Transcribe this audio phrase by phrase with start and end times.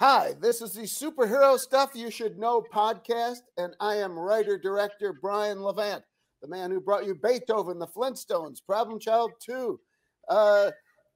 [0.00, 5.12] Hi, this is the Superhero Stuff You Should Know podcast, and I am writer director
[5.12, 6.04] Brian Levant,
[6.40, 9.80] the man who brought you Beethoven, the Flintstones, Problem Child 2,
[10.28, 10.70] uh,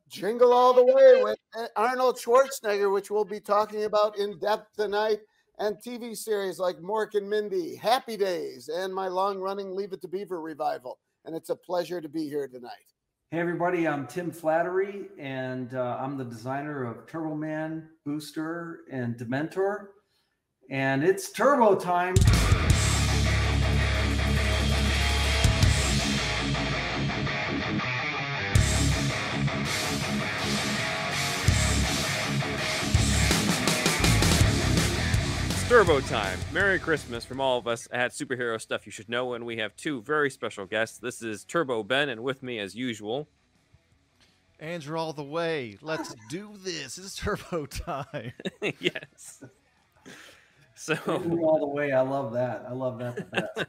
[0.08, 4.74] Jingle All the Way with uh, Arnold Schwarzenegger, which we'll be talking about in depth
[4.74, 5.20] tonight,
[5.60, 10.00] and TV series like Mork and Mindy, Happy Days, and my long running Leave It
[10.00, 10.98] to Beaver revival.
[11.24, 12.91] And it's a pleasure to be here tonight.
[13.32, 19.16] Hey, everybody, I'm Tim Flattery, and uh, I'm the designer of Turbo Man, Booster, and
[19.16, 19.86] Dementor.
[20.68, 22.14] And it's turbo time.
[35.72, 36.38] Turbo time.
[36.52, 39.32] Merry Christmas from all of us at Superhero Stuff You Should Know.
[39.32, 40.98] And we have two very special guests.
[40.98, 43.26] This is Turbo Ben, and with me, as usual,
[44.60, 45.78] Andrew all the way.
[45.80, 46.98] Let's do this.
[46.98, 48.32] It's turbo time.
[48.80, 49.42] yes.
[50.74, 51.92] So All the way.
[51.92, 52.66] I love that.
[52.68, 53.68] I love that.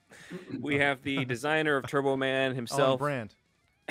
[0.60, 2.98] we have the designer of Turbo Man On himself.
[2.98, 3.36] brand.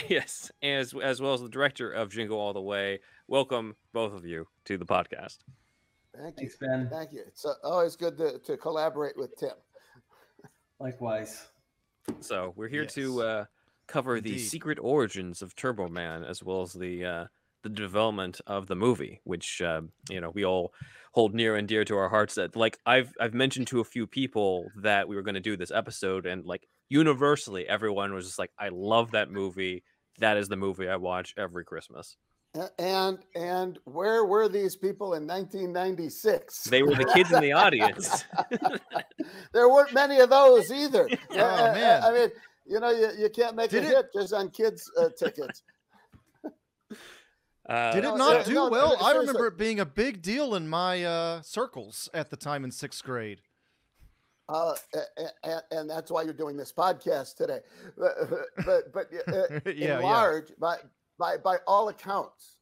[0.09, 2.99] Yes, as as well as the director of Jingle All the Way.
[3.29, 5.37] Welcome both of you to the podcast.
[6.17, 6.49] Thank you.
[6.59, 6.89] Ben.
[6.91, 7.23] Thank you.
[7.27, 9.53] It's uh, always good to, to collaborate with Tim.
[10.79, 11.47] Likewise.
[12.19, 13.45] So we're here to uh,
[13.87, 17.25] cover the secret origins of Turbo Man, as well as the uh,
[17.63, 20.73] the development of the movie, which uh, you know we all
[21.13, 22.35] hold near and dear to our hearts.
[22.35, 25.57] That like I've I've mentioned to a few people that we were going to do
[25.57, 29.83] this episode, and like universally, everyone was just like, "I love that movie.
[30.19, 32.17] That is the movie I watch every Christmas."
[32.55, 36.65] A- And and where were these people in 1996?
[36.65, 38.23] They were the kids in the audience.
[39.53, 41.07] there weren't many of those either.
[41.31, 42.03] Oh, Uh, man.
[42.03, 42.29] I mean,
[42.65, 45.63] you know, you, you can't make Did a it- hit just on kids' uh, tickets.
[47.65, 48.97] Uh, Did it not yeah, do no, well?
[49.01, 52.71] I remember it being a big deal in my uh, circles at the time in
[52.71, 53.39] sixth grade.
[54.49, 54.75] Uh,
[55.45, 57.59] and, and that's why you're doing this podcast today.
[57.97, 58.15] But
[58.65, 59.99] but, but uh, Yeah, in yeah.
[59.99, 60.51] large,
[61.23, 62.57] by by all accounts,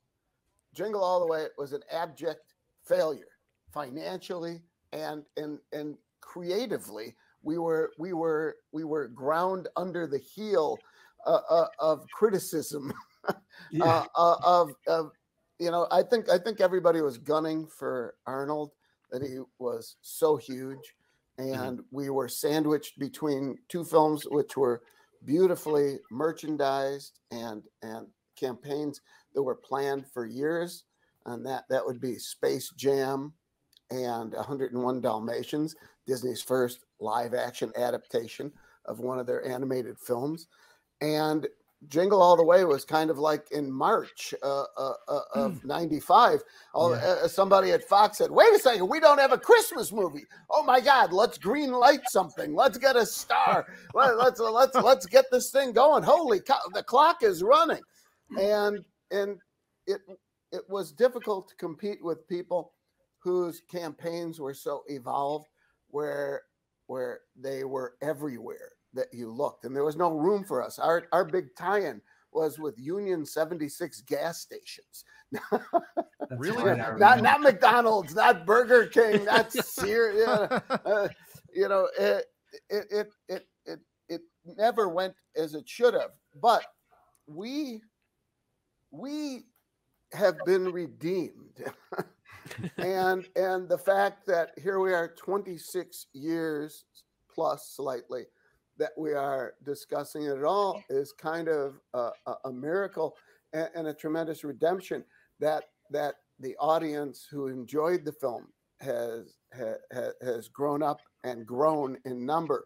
[0.75, 2.53] Jingle All the Way was an abject
[2.87, 3.33] failure
[3.73, 4.61] financially
[4.93, 7.15] and and and creatively.
[7.41, 10.77] We were we were we were ground under the heel
[11.25, 12.93] uh, uh, of criticism
[13.71, 13.85] Yeah.
[13.85, 15.11] uh, uh, of of
[15.57, 18.73] you know I think I think everybody was gunning for Arnold
[19.11, 20.93] that he was so huge,
[21.39, 24.83] and we were sandwiched between two films which were
[25.25, 28.05] beautifully merchandised and and
[28.41, 29.01] campaigns
[29.33, 30.83] that were planned for years,
[31.25, 33.33] and that that would be Space Jam
[33.91, 35.75] and 101 Dalmatians,
[36.07, 38.51] Disney's first live action adaptation
[38.85, 40.47] of one of their animated films,
[41.01, 41.47] and
[41.87, 46.41] Jingle All the Way was kind of like in March uh, uh, uh, of '95.
[46.75, 46.97] All, Yeah.
[47.23, 50.25] uh, somebody at Fox said, "Wait a second, we don't have a Christmas movie.
[50.49, 52.53] Oh my God, let's green light something.
[52.53, 53.65] Let's get a star.
[53.95, 56.03] Let, let's let's let's get this thing going.
[56.03, 57.81] Holy cow, the clock is running!"
[58.39, 59.37] And and
[59.87, 60.01] it
[60.51, 62.73] it was difficult to compete with people
[63.19, 65.47] whose campaigns were so evolved,
[65.89, 66.43] where
[66.87, 70.79] where they were everywhere that you looked, and there was no room for us.
[70.79, 72.01] Our our big tie-in
[72.33, 75.03] was with Union 76 gas stations.
[76.37, 76.63] Really?
[76.63, 80.15] right, I not not McDonald's, not Burger King, not Sears.
[80.15, 81.07] You know, uh,
[81.53, 82.25] you know it,
[82.69, 86.11] it it it it it never went as it should have.
[86.41, 86.63] But
[87.27, 87.81] we
[88.91, 89.45] we
[90.13, 91.63] have been redeemed.
[92.77, 96.85] and and the fact that here we are 26 years
[97.33, 98.25] plus slightly
[98.77, 103.15] that we are discussing it at all is kind of a, a, a miracle
[103.53, 105.03] and, and a tremendous redemption
[105.39, 108.47] that that the audience who enjoyed the film
[108.79, 109.73] has ha,
[110.21, 112.65] has grown up and grown in number.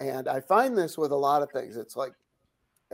[0.00, 1.76] And i find this with a lot of things.
[1.76, 2.12] It's like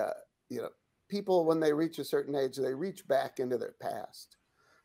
[0.00, 0.10] uh,
[0.48, 0.70] you know
[1.08, 4.36] people when they reach a certain age they reach back into their past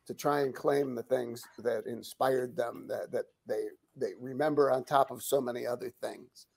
[0.09, 3.65] to try and claim the things that inspired them that, that they
[3.95, 6.47] they remember on top of so many other things.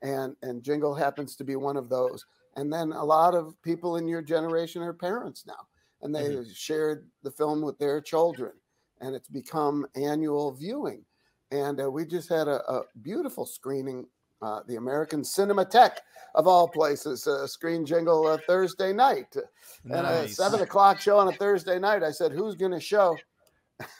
[0.00, 2.24] And and jingle happens to be one of those.
[2.56, 5.68] And then a lot of people in your generation are parents now
[6.00, 8.52] and they shared the film with their children
[9.02, 11.04] and it's become annual viewing.
[11.50, 14.06] And uh, we just had a, a beautiful screening
[14.42, 15.98] uh, the american cinematheque
[16.34, 19.34] of all places uh, screen jingle uh, thursday night
[19.84, 22.02] and a seven o'clock show on a Thursday night.
[22.02, 23.16] I said, "Who's going to show?"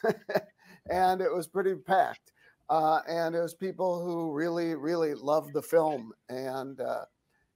[0.89, 2.31] and it was pretty packed.
[2.69, 7.05] Uh, and it was people who really, really loved the film, and uh,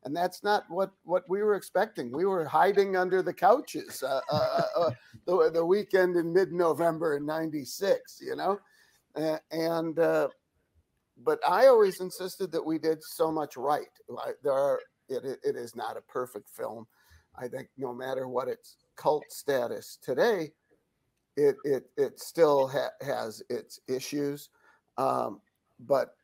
[0.04, 2.12] and that's not what what we were expecting.
[2.12, 4.92] We were hiding under the couches uh, uh, uh,
[5.26, 8.22] the, the weekend in mid November in '96.
[8.22, 8.60] You know,
[9.52, 10.28] and uh,
[11.24, 13.88] but I always insisted that we did so much right.
[14.44, 14.80] There are
[15.10, 16.86] it, it is not a perfect film.
[17.36, 20.52] I think no matter what its cult status today,
[21.36, 24.50] it it it still ha- has its issues.
[24.98, 25.42] Um,
[25.80, 26.16] but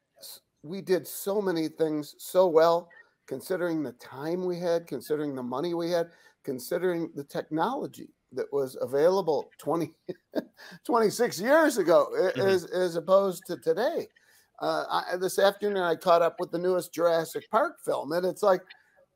[0.63, 2.89] we did so many things so well,
[3.27, 6.09] considering the time we had, considering the money we had,
[6.43, 9.93] considering the technology that was available 20,
[10.85, 12.41] 26 years ago, mm-hmm.
[12.41, 14.07] as, as opposed to today.
[14.59, 18.44] Uh, I, this afternoon, I caught up with the newest Jurassic Park film, and it's
[18.44, 18.61] like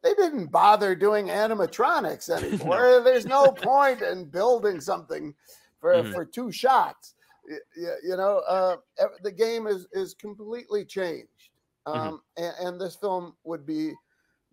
[0.04, 3.02] they didn't bother doing animatronics anymore.
[3.04, 5.34] There's no point in building something
[5.80, 6.14] for mm-hmm.
[6.14, 7.14] for two shots.
[7.78, 8.78] You, you know, uh,
[9.24, 11.50] the game is is completely changed,
[11.88, 12.00] mm-hmm.
[12.00, 12.44] um, mm-hmm.
[12.44, 13.94] and, and, this film would be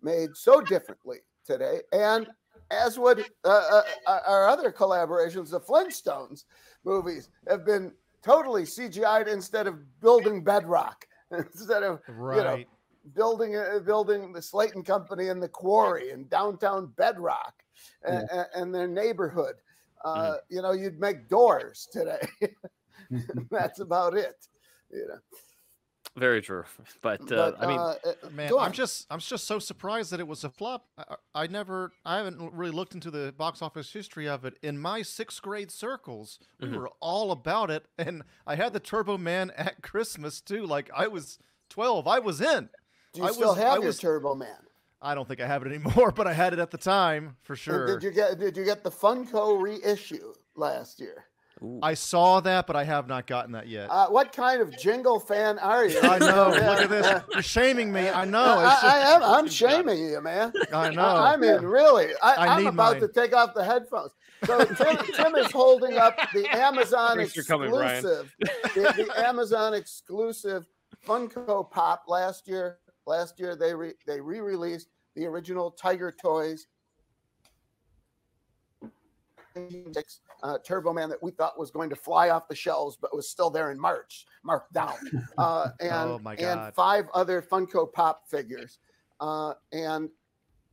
[0.01, 1.81] made so differently today.
[1.91, 2.27] And
[2.71, 6.45] as would uh, uh, our other collaborations, the Flintstones
[6.83, 7.91] movies have been
[8.25, 12.37] totally CGI'd instead of building bedrock, instead of right.
[12.37, 12.63] you know
[13.15, 17.53] building uh, building the Slayton Company and the Quarry and downtown Bedrock
[18.03, 18.45] and, mm.
[18.55, 19.55] and their neighborhood.
[20.03, 20.37] Uh, mm.
[20.49, 22.27] You know, you'd make doors today.
[23.51, 24.47] That's about it.
[24.91, 25.19] You know.
[26.17, 26.63] Very true,
[27.01, 30.21] but, uh, but I mean, uh, uh man, I'm just I'm just so surprised that
[30.21, 30.85] it was a flop.
[30.97, 34.57] I, I, never, I haven't really looked into the box office history of it.
[34.61, 36.77] In my sixth grade circles, we mm-hmm.
[36.77, 40.65] were all about it, and I had the Turbo Man at Christmas too.
[40.65, 41.37] Like I was
[41.69, 42.69] 12, I was in.
[43.13, 44.55] Do you I still was, have I your was, Turbo Man?
[45.01, 47.57] I don't think I have it anymore, but I had it at the time for
[47.57, 47.87] sure.
[47.87, 51.25] And did you get Did you get the Funko reissue last year?
[51.63, 51.79] Ooh.
[51.81, 53.89] I saw that, but I have not gotten that yet.
[53.89, 55.99] Uh, what kind of jingle fan are you?
[56.01, 56.49] I know.
[56.49, 57.21] Look at this.
[57.31, 58.09] You're shaming me.
[58.09, 58.43] I know.
[58.43, 59.23] I, I, am.
[59.23, 60.51] I'm shaming you, man.
[60.73, 61.05] I know.
[61.05, 62.09] I, mean, really.
[62.21, 63.01] I, am about mine.
[63.01, 64.11] to take off the headphones.
[64.45, 67.71] So Tim, Tim is holding up the Amazon Thanks exclusive, coming,
[68.75, 70.67] the, the Amazon exclusive
[71.07, 76.67] Funko Pop last year Last year they re, they re-released the original Tiger Toys
[80.43, 83.29] uh, Turbo Man that we thought was going to fly off the shelves, but was
[83.29, 84.95] still there in March, marked down,
[85.37, 88.79] uh, and oh and five other Funko Pop figures,
[89.19, 90.09] uh, and,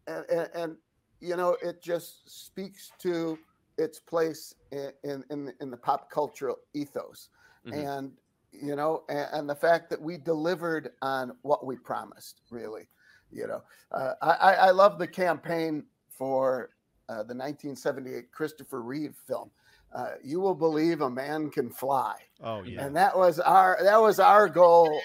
[0.06, 0.76] and and
[1.20, 3.38] you know it just speaks to
[3.78, 7.28] its place in in in the pop cultural ethos,
[7.66, 7.78] mm-hmm.
[7.78, 8.12] and
[8.52, 12.86] you know, and, and, the fact that we delivered on what we promised, really,
[13.30, 13.62] you know,
[13.92, 16.68] uh, I, I love the campaign for
[17.12, 19.50] uh, the 1978 Christopher Reeve film.
[19.94, 22.16] Uh, you will believe a man can fly.
[22.42, 24.98] Oh yeah, and that was our that was our goal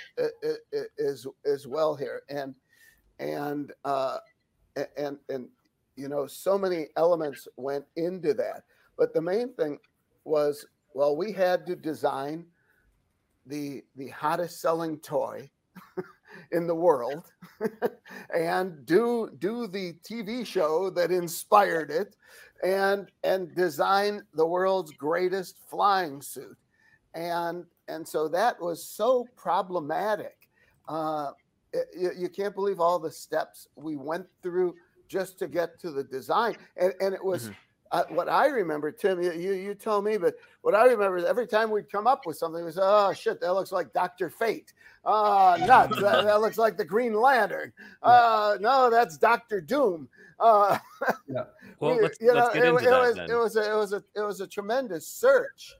[0.98, 2.56] as as well here, and
[3.19, 4.19] and uh,
[4.95, 5.50] and and
[5.98, 8.63] you know so many elements went into that,
[8.98, 9.77] but the main thing
[10.24, 12.45] was well we had to design
[13.45, 15.50] the the hottest selling toy
[16.51, 17.31] in the world
[18.35, 22.15] and do do the TV show that inspired it
[22.63, 26.57] and and design the world's greatest flying suit.
[27.13, 30.50] And and so that was so problematic.
[30.88, 31.31] Uh,
[31.97, 34.75] you, you can't believe all the steps we went through
[35.07, 36.56] just to get to the design.
[36.77, 37.53] And and it was mm-hmm
[37.92, 41.25] uh, what I remember, Tim, you, you, you tell me, but what I remember is
[41.25, 44.30] every time we'd come up with something, we say, "Oh shit, that looks like Doctor
[44.30, 44.73] Fate."
[45.06, 46.00] Oh, nuts!
[46.02, 47.73] that, that, looks like the Green Lantern.
[48.04, 50.07] Uh, no, that's Doctor Doom.
[50.40, 50.78] Uh,
[51.28, 51.44] yeah.
[51.80, 53.00] Well, we, let's, let's get into it, that.
[53.02, 53.30] was, then.
[53.30, 55.76] it was a, it was a it was a tremendous search.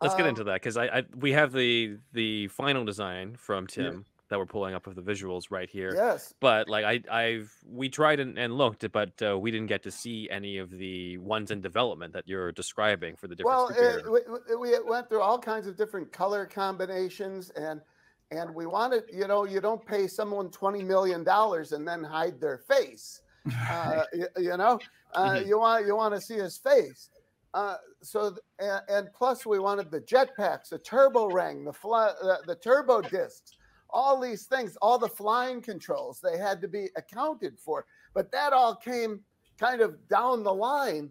[0.00, 3.66] Let's um, get into that because I, I, we have the the final design from
[3.66, 5.92] Tim that we're pulling up of the visuals right here.
[5.94, 6.32] Yes.
[6.40, 9.90] But like I, I've we tried and, and looked, but uh, we didn't get to
[9.90, 13.54] see any of the ones in development that you're describing for the different.
[13.54, 17.82] Well, it, we, we went through all kinds of different color combinations, and
[18.30, 22.40] and we wanted, you know, you don't pay someone twenty million dollars and then hide
[22.40, 23.20] their face.
[23.68, 24.78] Uh, you, you, know,
[25.14, 25.48] uh, mm-hmm.
[25.48, 27.10] you want you want to see his face.
[27.54, 32.38] Uh, so and, and, plus we wanted the jetpacks, the turbo ring, the fly, the,
[32.46, 33.56] the turbo discs
[33.92, 37.86] all these things, all the flying controls, they had to be accounted for.
[38.14, 39.20] But that all came
[39.58, 41.10] kind of down the line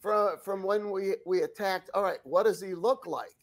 [0.00, 1.90] from from when we we attacked.
[1.94, 3.36] All right, what does he look like?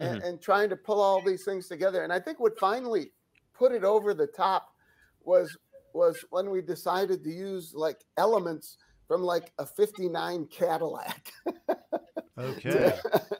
[0.00, 0.14] Mm-hmm.
[0.14, 2.04] And, and trying to pull all these things together.
[2.04, 3.12] And I think what finally
[3.54, 4.74] put it over the top
[5.24, 5.56] was
[5.94, 8.76] was when we decided to use like elements
[9.08, 11.32] from like a 59 Cadillac.
[12.38, 12.92] okay.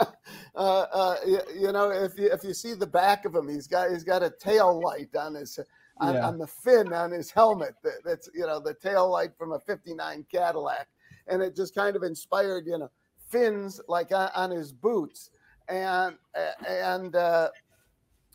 [0.54, 3.66] uh, uh, you, you, know, if you if you see the back of him, he's
[3.66, 5.58] got he's got a tail light on his
[5.98, 6.26] on, Yeah.
[6.26, 7.74] on the fin on his helmet.
[7.82, 10.88] That, that's you know the tail light from a '59 Cadillac,
[11.28, 12.90] and it just kind of inspired you know
[13.28, 15.30] fins like on, on his boots,
[15.68, 16.16] and
[16.66, 17.50] and uh,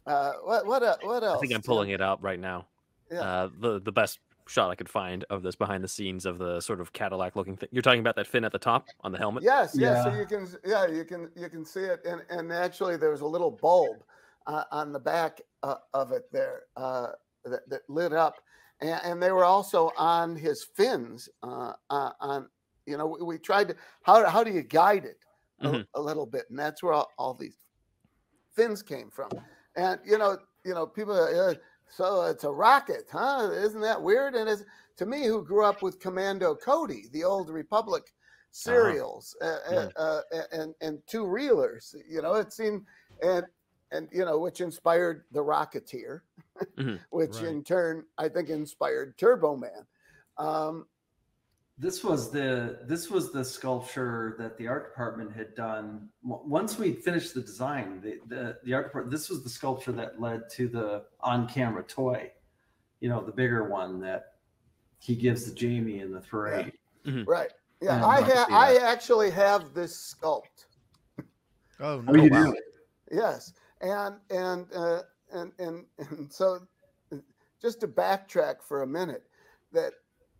[0.05, 1.37] uh, what what el- what else?
[1.37, 2.67] I think I'm pulling it up right now.
[3.11, 3.21] Yeah.
[3.21, 4.19] Uh, the the best
[4.51, 7.55] shot I could find of this behind the scenes of the sort of Cadillac looking
[7.55, 7.69] thing.
[7.71, 9.43] You're talking about that fin at the top on the helmet.
[9.43, 10.03] Yes, yes.
[10.03, 13.21] So you can, yeah, you can, you can see it, and and actually there was
[13.21, 14.03] a little bulb
[14.47, 17.11] uh, on the back uh, of it there uh,
[17.45, 18.35] that, that lit up,
[18.81, 21.29] and, and they were also on his fins.
[21.41, 22.49] Uh, uh, on
[22.85, 25.17] you know, we, we tried to how how do you guide it
[25.61, 25.87] a, Mhm.
[25.95, 27.55] a little bit, and that's where all, all these
[28.53, 29.29] fins came from.
[29.77, 31.15] And you know, you know, people.
[31.91, 33.49] Uh, so it's a rocket, huh?
[33.53, 34.35] Isn't that weird?
[34.35, 34.63] And it's
[34.97, 38.13] to me, who grew up with Commando Cody, the old Republic
[38.51, 40.21] serials, uh, uh, uh,
[40.51, 41.95] and and two reelers.
[42.07, 42.85] You know, it seemed
[43.23, 43.45] and
[43.91, 46.21] and you know, which inspired the Rocketeer,
[46.77, 46.99] Mhm.
[47.09, 47.45] which Right.
[47.45, 49.85] in turn I think inspired Turbo Man.
[50.37, 50.87] Um,
[51.81, 56.09] This was the this was the sculpture that the art department had done.
[56.21, 59.11] Once we finished the design, the, the the art department.
[59.11, 62.31] This was the sculpture that led to the on-camera toy.
[62.99, 64.33] You know, the bigger one that
[64.99, 66.71] he gives to Jamie in the parade.
[67.25, 67.49] right?
[67.81, 70.67] Yeah, Yeah, I I ha- I actually have this sculpt.
[71.79, 72.23] Oh no!
[72.23, 72.53] Oh, wow.
[73.11, 75.01] Yes, and and uh,
[75.33, 76.59] and and and so
[77.59, 79.23] just to backtrack for a minute,
[79.73, 79.93] that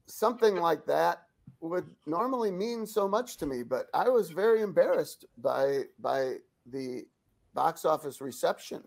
[0.06, 1.24] something like that
[1.62, 7.06] would normally mean so much to me, but I was very embarrassed by by the
[7.54, 8.84] box office reception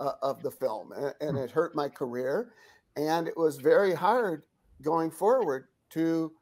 [0.00, 2.52] uh, of the film, a- and it hurt my career,
[2.96, 4.42] and it was very hard
[4.82, 6.32] going forward to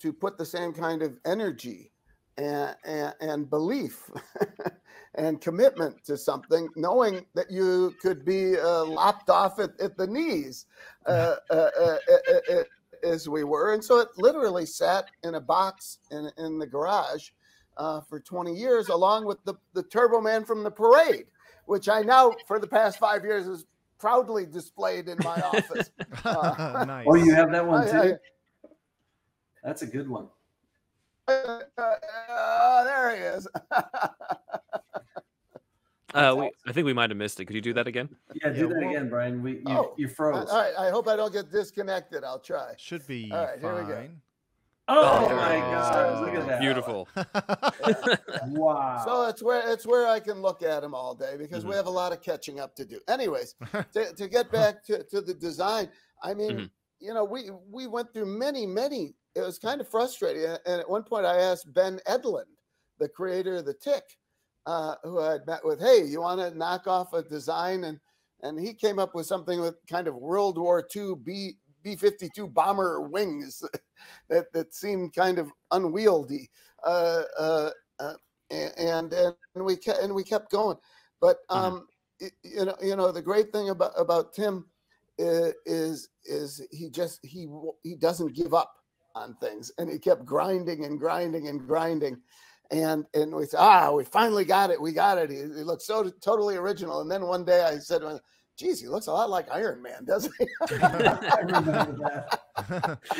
[0.00, 1.90] to put the same kind of energy
[2.36, 4.10] and, and, and belief
[5.14, 10.06] and commitment to something, knowing that you could be uh, lopped off at, at the
[10.06, 10.66] knees,
[11.06, 12.62] uh, uh, uh, uh, uh,
[13.04, 13.74] as we were.
[13.74, 17.30] And so it literally sat in a box in, in the garage
[17.76, 21.26] uh, for 20 years, along with the, the Turbo Man from the parade,
[21.66, 23.66] which I now, for the past five years, is
[23.98, 25.90] proudly displayed in my office.
[26.24, 27.06] Uh, nice.
[27.10, 28.14] Oh, you have that one I- too.
[28.14, 28.68] I-
[29.62, 30.28] That's a good one.
[31.28, 33.48] uh, uh, there he is.
[36.14, 37.44] Uh, we, I think we might have missed it.
[37.44, 38.08] Could you do that again?
[38.34, 39.42] Yeah, do Yeah, that well- again, Brian.
[39.42, 40.48] We you, Oh, you froze.
[40.50, 42.24] right, I hope I don't get disconnected.
[42.24, 42.72] I'll try.
[42.78, 44.08] Should be All right, here we go.
[44.86, 46.20] Oh, Oh, my God!
[46.26, 46.60] Look at that.
[46.60, 47.08] Beautiful.
[48.48, 49.02] Wow.
[49.06, 51.76] So it's where it's where I can look at them all day because we Mhm.
[51.76, 53.00] have a lot of catching up to do.
[53.08, 53.54] Anyways,
[53.94, 55.88] to, to get back to, to the design,
[56.22, 56.70] I mean, Mhm.
[57.00, 59.14] you know, we we went through many, many.
[59.34, 60.44] It was kind of frustrating.
[60.44, 62.44] And at one point, I asked Ben Edlund,
[62.98, 64.04] the creator of the Tick,
[64.66, 68.00] uh, who I had met with, "Hey, you want to knock off a design?" And
[68.42, 72.28] and he came up with something with kind of World War II B B fifty
[72.30, 73.62] two bomber wings
[74.28, 76.50] that that seemed kind of unwieldy.
[76.84, 78.14] Uh, uh, uh,
[78.50, 80.76] and and we kept and we kept going.
[81.20, 81.74] But Mhm.
[81.74, 81.88] um,
[82.20, 84.70] y- you know, you know, the great thing about about Tim
[85.18, 87.48] is is he just he
[87.82, 88.74] he doesn't give up
[89.14, 92.22] on things, and he kept grinding and grinding and grinding.
[92.70, 94.80] And and we said, ah, we finally got it.
[94.80, 95.30] We got it.
[95.30, 97.00] He, he looks so totally original.
[97.00, 98.20] And then one day I said, to
[98.56, 100.46] "Geez, he looks a lot like Iron Man, doesn't he?"
[100.82, 102.40] I remember that.
[102.56, 102.62] I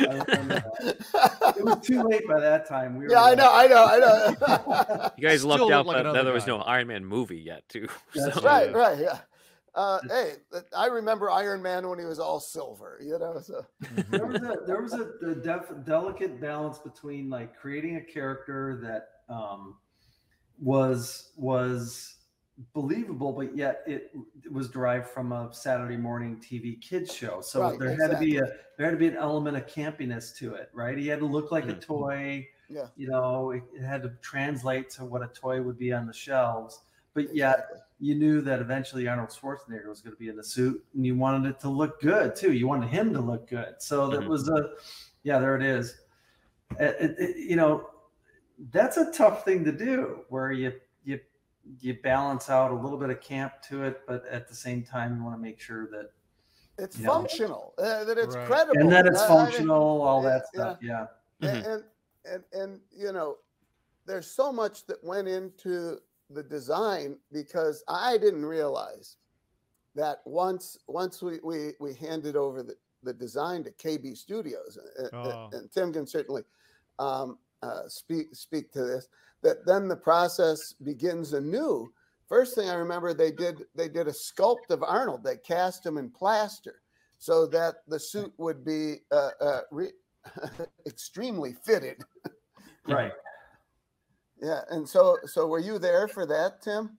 [0.05, 1.55] remember that.
[1.59, 2.97] It was too late by that time.
[2.97, 5.11] We were yeah, I know, I know, I know.
[5.17, 7.89] You guys lucked out like that, that there was no Iron Man movie yet, too.
[8.15, 9.19] That's So- right, right, yeah.
[9.77, 10.35] Uh, hey,
[10.77, 13.41] I remember Iron Man when he was all silver, you know.
[13.43, 13.67] So
[14.09, 18.79] there was a there was a, a def, delicate balance between like creating a character
[18.85, 19.76] that um,
[20.61, 22.16] was was
[22.73, 24.12] believable, but yet it,
[24.45, 27.40] it was derived from a Saturday morning TV kids show.
[27.40, 28.43] So Right, there had to be a
[28.76, 30.97] there had to be an element of campiness to it, right?
[30.97, 31.81] He had to look like a Mhm.
[31.81, 32.49] toy.
[32.69, 32.87] Yeah.
[32.97, 36.12] You know, it, it had to translate to what a toy would be on the
[36.14, 36.83] shelves.
[37.12, 37.66] But yet
[38.00, 41.14] you knew that eventually Arnold Schwarzenegger was going to be in the suit, and you
[41.16, 42.52] wanted it to look good too.
[42.52, 44.28] You wanted him to look good, so that Mhm.
[44.28, 44.75] was a,
[45.23, 46.00] yeah, there it is.
[46.81, 47.90] It- it- it- you know,
[48.70, 51.20] that's a tough thing to do, where you you
[51.80, 55.16] you balance out a little bit of camp to it, but at the same time,
[55.16, 56.11] you want to make sure that
[56.78, 57.06] it's Yeah.
[57.06, 58.46] functional, uh, that it's Right.
[58.46, 60.78] credible, and that it's Uh, I mean, functional, all yeah, that stuff.
[60.82, 61.06] Yeah,
[61.40, 61.49] Mhm.
[61.56, 61.84] and, and
[62.26, 63.38] and and you know
[64.06, 69.18] there's so much that went into the design because i didn't realize
[69.94, 75.02] that once once we we, we handed over the, the design to kb studios uh,
[75.04, 75.49] uh, Oh.
[75.52, 76.44] and tim can certainly
[76.99, 79.09] um, uh, speak speak to this
[79.42, 81.90] that then the process begins anew
[82.28, 85.97] first thing i remember they did they did a sculpt of arnold they cast him
[85.99, 86.76] in plaster
[87.18, 89.92] so that the suit would be uh, uh, re-
[90.87, 92.02] extremely fitted.
[92.87, 93.12] Right.
[94.42, 96.99] Yeah, and so so were you there for that, Tim?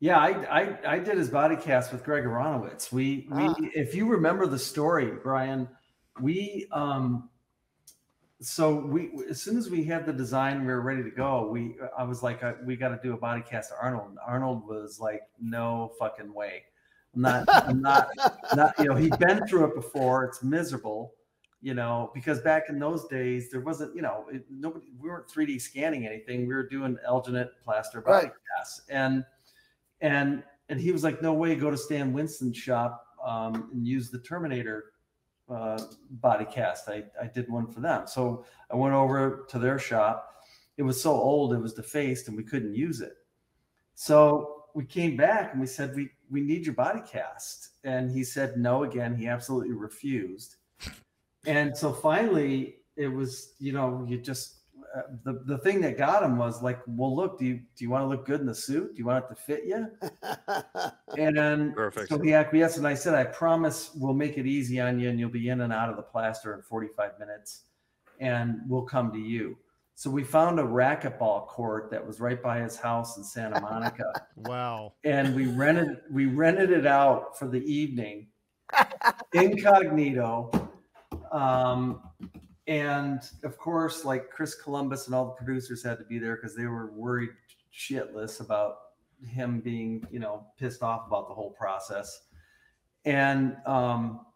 [0.00, 2.90] Yeah, I, I I did his body cast with Greg Aronowitz.
[2.90, 3.54] We we Ah.
[3.74, 5.68] if you remember the story, Brian,
[6.22, 7.28] we um
[8.40, 11.48] so we as soon as we had the design, we were ready to go.
[11.50, 14.10] We I was like, uh, we got to do a body cast of Arnold.
[14.10, 16.64] And arnold was like, no fucking way.
[17.14, 17.44] I'm not.
[17.48, 18.08] I'm not.
[18.54, 18.74] Not.
[18.78, 20.24] You know, he'd been through it before.
[20.24, 21.14] It's miserable.
[21.62, 23.96] You know, because back in those days, there wasn't.
[23.96, 24.86] You know, it, nobody.
[25.00, 26.46] We weren't 3D scanning anything.
[26.46, 28.32] We were doing alginate plaster body Right.
[28.58, 29.24] casts, and
[30.02, 31.54] and and he was like, no way.
[31.54, 34.92] Go to Stan Winston's shop um, and use the Terminator
[35.48, 36.88] uh, body cast.
[36.88, 38.06] I, I did one for them.
[38.06, 40.44] So I went over to their shop.
[40.76, 43.14] It was so old, it was defaced, and we couldn't use it.
[43.94, 47.70] So we came back and we said, we, we need your body cast.
[47.84, 49.16] And he said no again.
[49.16, 50.56] He absolutely refused.
[51.46, 54.56] And so finally, it was, you know, you just,
[55.24, 58.02] the, the thing that got him was like, well, look, do you, do you want
[58.02, 58.94] to look good in the suit?
[58.94, 59.90] Do you want it to fit you?
[61.18, 62.10] And then Perfect.
[62.10, 65.18] so he acquiesced, and I said, I promise we'll make it easy on you, and
[65.18, 67.62] you'll be in and out of the plaster in 45 minutes,
[68.20, 69.56] and we'll come to you.
[69.94, 74.12] So we found a racquetball court that was right by his house in Santa Monica,
[74.36, 74.92] Wow.
[75.04, 78.26] and we rented we rented it out for the evening,
[79.32, 80.50] incognito.
[81.32, 82.02] Um,
[82.66, 86.56] and of course, like Chris Columbus and all the producers had to be there because
[86.56, 87.30] they were worried
[87.72, 88.78] shitless about
[89.24, 92.22] him being, you know, pissed off about the whole process.
[93.04, 94.26] And um,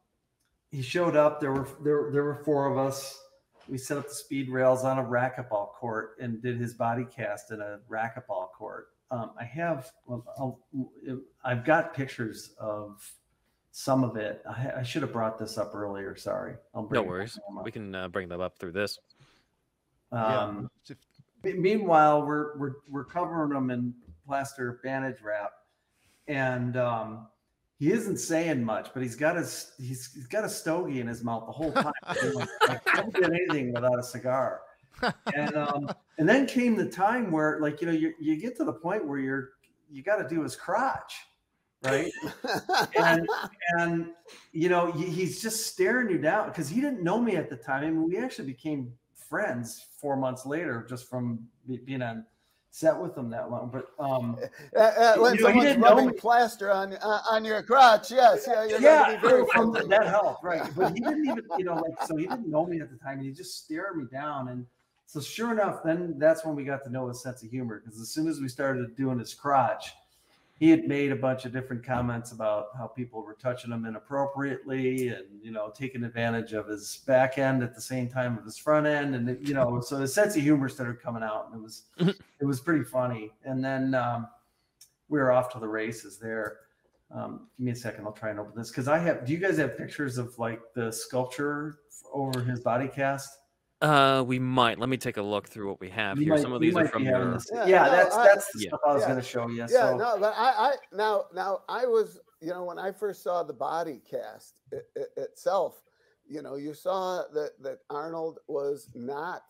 [0.70, 1.40] he showed up.
[1.40, 3.20] There were there there were four of us.
[3.68, 7.50] We set up the speed rails on a racquetball court and did his body cast
[7.50, 8.88] in a racquetball court.
[9.12, 10.60] Um, I have, well, I'll,
[11.44, 13.00] I've got pictures of
[13.72, 14.42] some of it.
[14.48, 16.16] I, I should have brought this up earlier.
[16.16, 16.54] Sorry.
[16.74, 17.38] I'll No bring it worries.
[17.64, 18.98] We can uh, bring them up through this.
[20.12, 20.96] Um, If-
[21.42, 23.94] Me- Meanwhile, we're we're we're covering them in
[24.26, 25.52] plaster bandage wrap,
[26.28, 27.28] and um,
[27.78, 31.24] he isn't saying much, but he's got his he's, he's got a stogie in his
[31.24, 31.92] mouth the whole time.
[32.35, 34.61] like, like, don't get anything without a cigar.
[35.35, 38.64] And um, and then came the time where like you know you you get to
[38.64, 39.50] the point where you're
[39.90, 41.14] you got to do his crotch,
[41.83, 42.12] right?
[42.97, 43.27] and
[43.79, 44.07] and
[44.53, 47.85] you know he's just staring you down because he didn't know me at the time.
[47.85, 51.47] I mean, we actually became friends four months later just from
[51.85, 52.25] being on
[52.73, 53.71] set with him that long.
[53.73, 54.37] But um,
[54.77, 56.12] Uh, uh, when You know, he someone's didn't know rubbing me.
[56.12, 60.62] plaster on uh, on your crotch, yes, yeah, you're yeah, very from- that helped, right?
[60.77, 63.19] But he didn't even, you know, like so he didn't know me at the time,
[63.19, 64.49] and he just stared me down.
[64.49, 64.66] And
[65.07, 68.01] so, sure enough, then that's when we got to know his sense of humor because
[68.01, 69.93] as soon as we started doing his crotch,
[70.61, 75.09] he had made a bunch of different comments about how people were touching him inappropriately
[75.09, 78.59] and you know taking advantage of his back end at the same time of his
[78.59, 81.62] front end and you know so his sense of humor started coming out and it
[81.62, 81.85] was
[82.40, 83.33] it was pretty funny.
[83.42, 84.29] And then um,
[85.09, 86.59] we were off to the races there.
[87.11, 88.05] Um, give me a second.
[88.07, 90.61] I'll try and open this because i have do you guys have pictures of like
[90.75, 91.81] the sculpture
[92.12, 93.39] over his body cast
[93.81, 94.79] Uh, we might.
[94.79, 96.35] Let me take a look through what we have You here.
[96.35, 97.33] might- Some of these are from be your.
[97.33, 98.69] this- Yeah, yeah, no, that's I- that's the Yeah.
[98.69, 99.09] stuff i was Yeah.
[99.09, 102.51] going to show you yeah, so no, but I, I now now I was, you
[102.51, 105.83] know, when I first saw the body cast i i itself,
[106.29, 109.43] you know, you saw that that Arnold was not.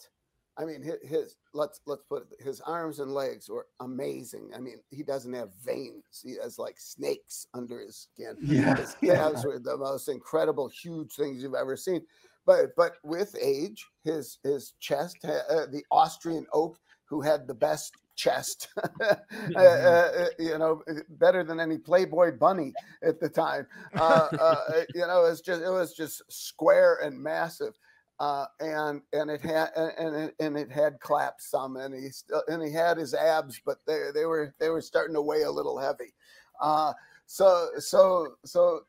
[0.56, 4.52] I mean, his, his let's let's put it, his arms and legs were amazing.
[4.54, 8.36] I mean, he doesn't have veins; he has like snakes under his skin.
[8.42, 9.14] yeah, His yeah.
[9.14, 12.02] calves were the most incredible, huge things you've ever seen.
[12.50, 17.94] But but with age, his his chest, uh, the Austrian oak, who had the best
[18.16, 22.72] chest, uh, uh, you know, uh, better than any Playboy bunny
[23.04, 23.68] at the time.
[23.94, 27.78] Uh, uh, you know, it's just it was just square and massive.
[28.18, 32.10] Uh, and and it had and and it, and it had claps some, and he
[32.10, 35.42] still and he had his abs, but they they were they were starting to weigh
[35.42, 36.12] a little heavy.
[36.60, 36.92] Uh,
[37.26, 38.80] so so so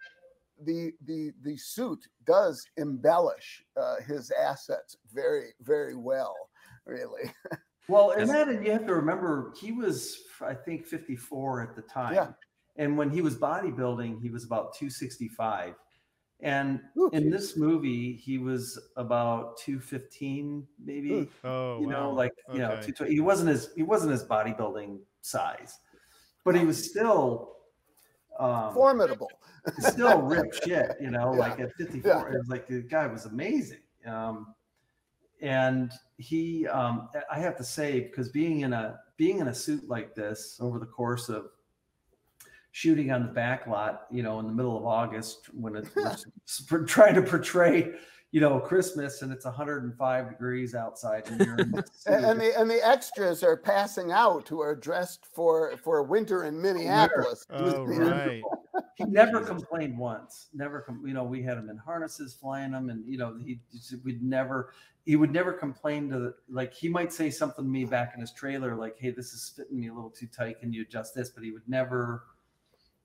[0.65, 6.35] the the the suit does embellish uh, his assets very very well
[6.85, 7.31] really
[7.87, 8.29] Well, and Yes.
[8.29, 12.13] then you have to remember he was, I think, 54 at the time.
[12.13, 12.27] Yeah.
[12.77, 15.73] And when he was bodybuilding, he was about 265.
[16.39, 17.31] And Ooh, in geez.
[17.31, 21.11] this movie, he was about 215, maybe.
[21.11, 21.29] Ooh.
[21.43, 22.15] Oh, you know, wow.
[22.15, 22.93] like you know, Okay.
[22.93, 25.77] 220 he wasn't his he wasn't his bodybuilding size,
[26.45, 27.57] but he was still
[28.39, 29.29] um, formidable
[29.79, 31.39] still rip shit, you know, Yeah.
[31.39, 32.11] like at 54.
[32.11, 32.33] Yeah.
[32.35, 33.79] It was like the guy was amazing.
[34.05, 34.53] Um,
[35.41, 39.87] and he, um, I have to say, because being in a being in a suit
[39.87, 41.47] like this over the course of
[42.71, 45.89] shooting on the back lot, you know, in the middle of August when it's
[46.85, 47.93] trying to portray,
[48.31, 52.57] you know, Christmas and it's 105 degrees outside and you're in the And, and the
[52.57, 57.45] and the extras are passing out who are dressed for for winter in Minneapolis.
[57.53, 58.41] Oh, right.
[58.95, 60.47] he never complained once.
[60.53, 63.59] Never, com- you know, we had him in harnesses flying them, and you know, he
[64.03, 64.73] we'd never,
[65.05, 68.21] he would never complain to the, like he might say something to me back in
[68.21, 70.61] his trailer, like, "Hey, this is fitting me a little too tight.
[70.61, 72.23] Can you adjust this?" But he would never.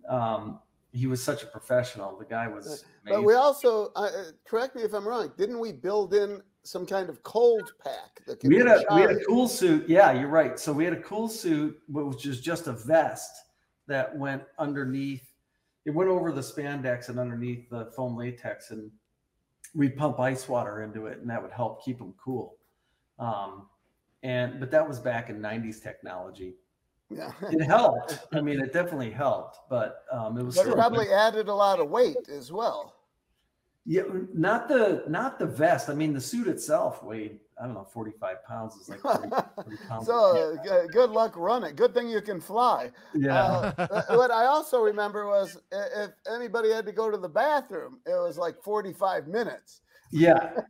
[0.08, 0.60] Um,
[0.96, 2.16] he was such a professional.
[2.18, 2.84] The guy was.
[3.04, 4.08] But we also uh,
[4.48, 5.30] correct me if I'm wrong.
[5.36, 9.02] Didn't we build in some kind of cold pack that can we had a we
[9.02, 9.88] had a cool suit.
[9.88, 10.58] Yeah, you're right.
[10.58, 13.30] So we had a cool suit, which is just a vest
[13.86, 15.30] that went underneath.
[15.84, 18.90] It went over the spandex and underneath the foam latex, and
[19.74, 22.56] we'd pump ice water into it, and that would help keep them cool.
[23.18, 23.68] Um,
[24.22, 26.54] and but that was back in '90s technology.
[27.10, 27.32] Yeah.
[27.50, 28.18] It helped.
[28.32, 32.28] I mean, it definitely helped, but um, it was probably added a lot of weight
[32.28, 32.94] as well.
[33.84, 34.02] yeah,
[34.34, 35.88] not the not the vest.
[35.88, 38.74] I mean, the suit itself weighed I don't know 45 pounds.
[38.76, 40.06] Is like 30, 40 pounds.
[40.06, 41.74] so uh, good luck running.
[41.74, 42.90] Good thing you can fly.
[43.14, 43.72] yeah.
[43.78, 48.10] Uh, what I also remember was if anybody had to go to the bathroom, it
[48.10, 49.80] was like 45 minutes.
[50.12, 50.60] Yeah.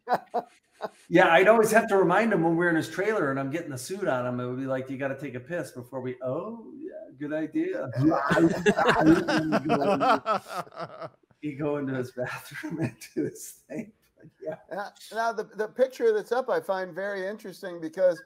[1.09, 3.51] Yeah, I'd always have to remind him when we are in his trailer and I'm
[3.51, 4.41] getting the suit on him.
[4.41, 7.33] It would be like, you got to take a piss before we, oh, yeah, good
[7.33, 7.89] idea.
[11.41, 13.93] He'd go into his bathroom and do his thing.
[14.17, 14.57] But yeah.
[14.73, 18.21] Now, now the, the picture that's up I find very interesting because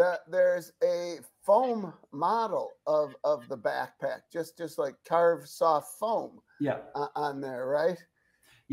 [0.00, 6.40] uh, there's a foam model of, of the backpack, just just like carved soft foam
[6.60, 6.78] Yeah.
[6.94, 8.02] uh, on there, right?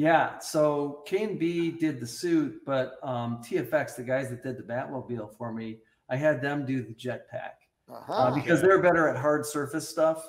[0.02, 0.40] Yeah.
[0.40, 4.64] So K and B did the suit, but um, TFX, the guys that did the
[4.64, 5.78] Batmobile for me,
[6.10, 7.56] I had them do the jetpack
[7.88, 8.12] Uh-huh.
[8.14, 10.28] uh, because they're better at hard surface stuff.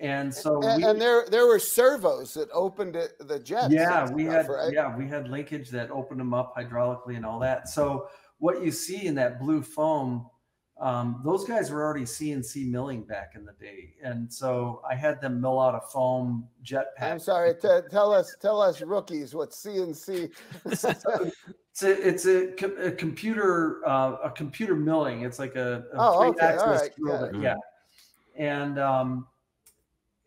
[0.00, 3.72] And so and, we, and there there were servos that opened it, the jets.
[3.72, 4.72] yeah we stuff, had right?
[4.72, 8.06] yeah we had linkage that opened them up hydraulically and all that so
[8.38, 10.28] what you see in that blue foam
[10.80, 15.20] um, those guys were already cnc milling back in the day and so i had
[15.20, 17.54] them mill out a foam jetpack I'm sorry.
[17.54, 20.30] T- tell us tell us rookies what CNC.
[20.66, 20.84] it's
[21.82, 26.56] a, it's a, a computer uh, a computer milling it's like a, a Oh, okay,
[26.56, 27.40] all right, drill yeah.
[27.40, 27.54] yeah
[28.38, 29.26] and um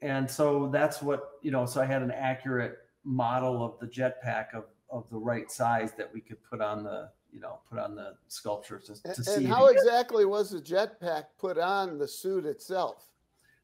[0.01, 4.53] and so that's what you know so i had an accurate model of the jetpack
[4.53, 7.95] of of the right size that we could put on the you know put on
[7.95, 11.97] the sculpture to, to And, see and how it- exactly was the jetpack put on
[11.97, 13.07] the suit itself?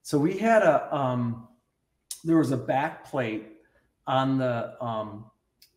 [0.01, 1.47] So we had a um,
[2.23, 3.58] there was a back plate
[4.08, 5.25] on the um,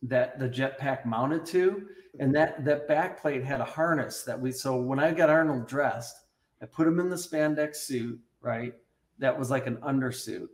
[0.03, 1.85] that the jetpack mounted to,
[2.19, 4.51] and that that back plate had a harness that we.
[4.51, 6.15] So when I got Arnold dressed,
[6.61, 8.73] I put him in the spandex suit, right?
[9.19, 10.47] That was like an undersuit,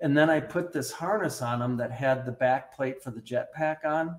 [0.00, 3.20] and then I put this harness on him that had the back plate for the
[3.22, 4.16] jetpack on,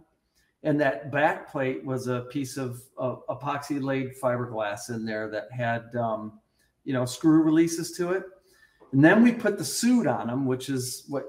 [0.63, 5.51] and that back plate was a piece of uh, epoxy laid fiberglass in there that
[5.51, 6.39] had um,
[6.83, 8.23] you know screw releases to it
[8.93, 11.25] and then we put the suit on them which is what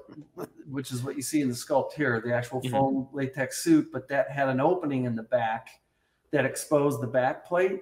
[0.69, 2.71] which is what you see in the sculpt here, the actual Mhm.
[2.71, 5.69] foam latex suit, but that had an opening in the back
[6.31, 7.81] that exposed the back plate.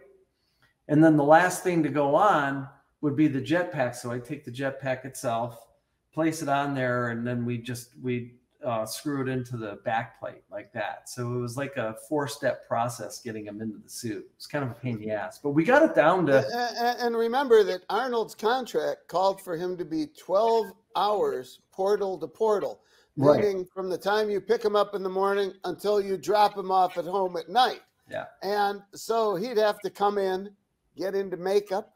[0.87, 2.67] And then the last thing to go on
[3.01, 3.93] would be the jetpack.
[3.95, 5.67] So I take the jetpack itself,
[6.13, 10.19] place it on there, and then we just we uh, screw it into the back
[10.19, 11.07] plate like that.
[11.09, 14.27] So it was like a four step process getting him into the suit.
[14.35, 17.15] It's kind of a pain in the ass, but we got it down to And
[17.15, 22.81] remember that Arnold's contract called for him to be 12 hours portal to portal,
[23.15, 23.39] Right.
[23.41, 26.71] meaning from the time you pick him up in the morning until you drop him
[26.71, 27.81] off at home at night.
[28.09, 28.25] Yeah.
[28.43, 30.55] And so he'd have to come in,
[30.95, 31.93] get into makeup,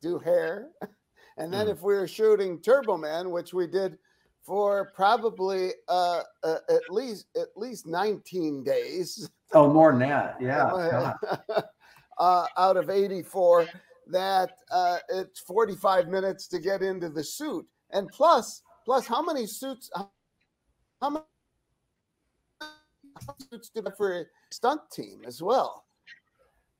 [0.00, 0.70] do hair.
[1.40, 1.70] And then Mhm.
[1.70, 3.96] if we were shooting Turbo Man, which we did
[4.48, 10.38] for probably uh, uh, at least at least 19 days, oh more than that.
[10.40, 11.12] Yeah.
[12.18, 13.68] Uh, out of 84
[14.10, 19.46] that uh, it's 45 minutes to get into the suit and plus plus how many
[19.46, 21.22] suits how many
[23.52, 25.84] suits did for a stunt team as well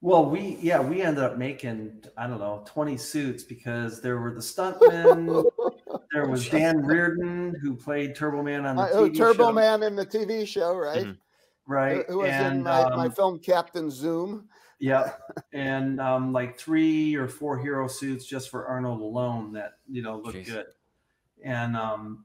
[0.00, 4.34] Well, we yeah we ended up making I don't know twenty suits because there were
[4.34, 5.44] the stuntmen.
[6.22, 9.52] there was Dan Reardon who played Turbo Man on the Uh, oh, TV turbo show,
[9.52, 11.18] man in the tv show right Mhm.
[11.66, 12.04] right?
[12.08, 14.48] who was in and my, my um, film captain zoom
[14.80, 15.12] yeah,
[15.52, 20.18] and um, like three or four hero suits just for Arnold alone that you know
[20.18, 20.46] looked Jeez.
[20.46, 20.66] good,
[21.42, 22.24] and um,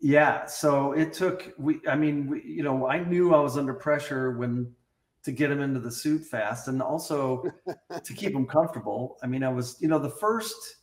[0.00, 1.80] yeah, so it took we.
[1.88, 4.74] I mean, we, you know, I knew I was under pressure when
[5.22, 7.44] to get him into the suit fast, and also
[8.02, 9.16] to keep him comfortable.
[9.22, 10.78] I mean, I was, you know, the first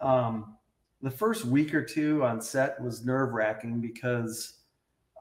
[0.00, 0.56] um,
[1.02, 4.54] the first week or two on set was nerve wracking because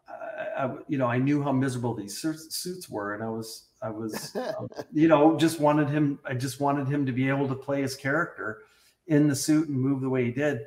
[0.08, 3.90] I, I, you know, I knew how miserable these suits were, and I was, I
[3.90, 6.20] was, um, you know, just wanted him.
[6.26, 8.60] I just wanted him to be able to play his character
[9.08, 10.62] in the suit and move the way he did.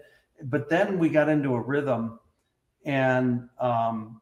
[0.45, 2.19] But then we got into a rhythm,
[2.85, 4.21] and um,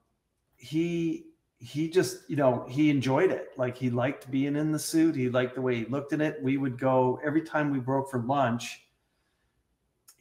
[0.57, 1.26] he
[1.59, 5.28] he just you know he enjoyed it like he liked being in the suit he
[5.28, 8.18] liked the way he looked in it we would go every time we broke for
[8.18, 8.83] lunch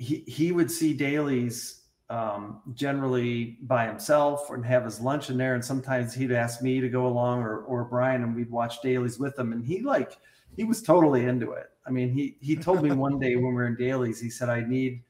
[0.01, 5.53] he he would see dailies um, generally by himself and have his lunch in there.
[5.53, 9.17] And sometimes he'd ask me to go along or, or Brian and we'd watch dailies
[9.17, 9.53] with him.
[9.53, 10.17] And he like,
[10.57, 11.67] he was totally into it.
[11.87, 14.49] I mean, he, he told me one day when we were in dailies, he said,
[14.49, 15.03] I need,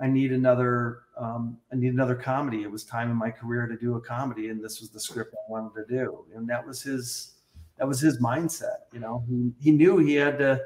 [0.00, 2.62] I need another, um, I need another comedy.
[2.62, 4.48] It was time in my career to do a comedy.
[4.48, 6.24] And this was the script I wanted to do.
[6.34, 7.32] And that was his,
[7.78, 8.78] that was his mindset.
[8.94, 10.60] You know, he, he knew he had to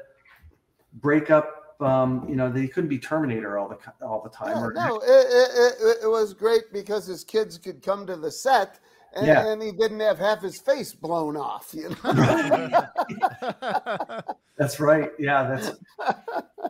[0.93, 4.49] break up um, you know, they couldn't be Terminator all the all the time.
[4.49, 8.79] Yeah, no, it, it, it, was great because his kids could come to the set.
[9.17, 9.47] And, yeah.
[9.47, 11.95] and he didn't have half his face blown off, you know.
[14.57, 15.11] that's right.
[15.17, 15.71] Yeah, that's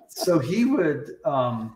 [0.09, 1.75] so he would um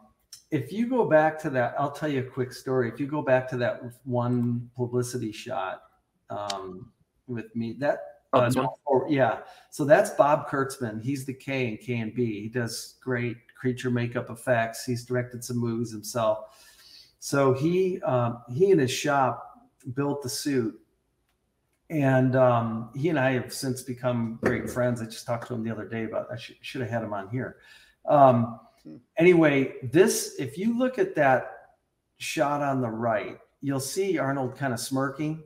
[0.51, 2.89] if you go back to that, I'll tell you a quick story.
[2.89, 5.83] If you go back to that one publicity shot
[6.29, 6.91] um,
[7.27, 9.39] with me, that Oh, uh, no, yeah.
[9.71, 11.01] So that's Bob Kurtzman.
[11.01, 12.41] He's the K in K and B.
[12.41, 14.85] He does great creature makeup effects.
[14.85, 16.45] He's directed some movies himself.
[17.19, 20.79] So he um, he and his shop built the suit,
[21.89, 25.01] and um, he and I have since become great friends.
[25.01, 26.27] I just talked to him the other day about.
[26.31, 27.57] I should, should have had him on here.
[28.07, 28.59] Um,
[29.17, 31.51] anyway, this if you look at that
[32.17, 35.43] shot on the right, you'll see Arnold kind of smirking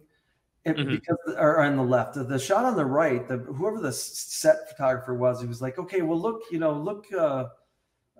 [0.65, 0.89] mm-hmm.
[0.89, 4.69] because or on the left, the, the, shot on the right, the whoever the set
[4.69, 7.45] photographer was, he was like, okay, well, look, you know, look uh,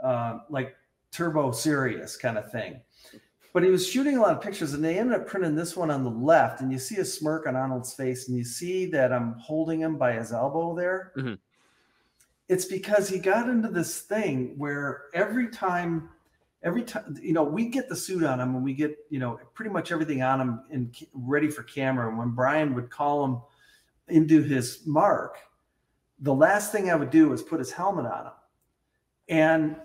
[0.02, 0.76] uh, like
[1.12, 2.82] turbo serious kind of thing.
[3.54, 5.92] But he was shooting a lot of pictures, and they ended up printing this one
[5.92, 9.14] on the left, and you see a smirk on Arnold's face, and you see that
[9.14, 11.12] I'm holding him by his elbow there.
[11.16, 11.36] Mm-hmm.
[12.50, 16.10] It's because he got into this thing where every time
[16.64, 19.40] every time you know we get the suit on him and we get you know
[19.54, 22.10] pretty much everything on him and ready for camera.
[22.10, 23.42] And when brian would call him
[24.08, 25.38] into his mark
[26.20, 28.34] the last thing i would do is put his helmet on him
[29.30, 29.76] and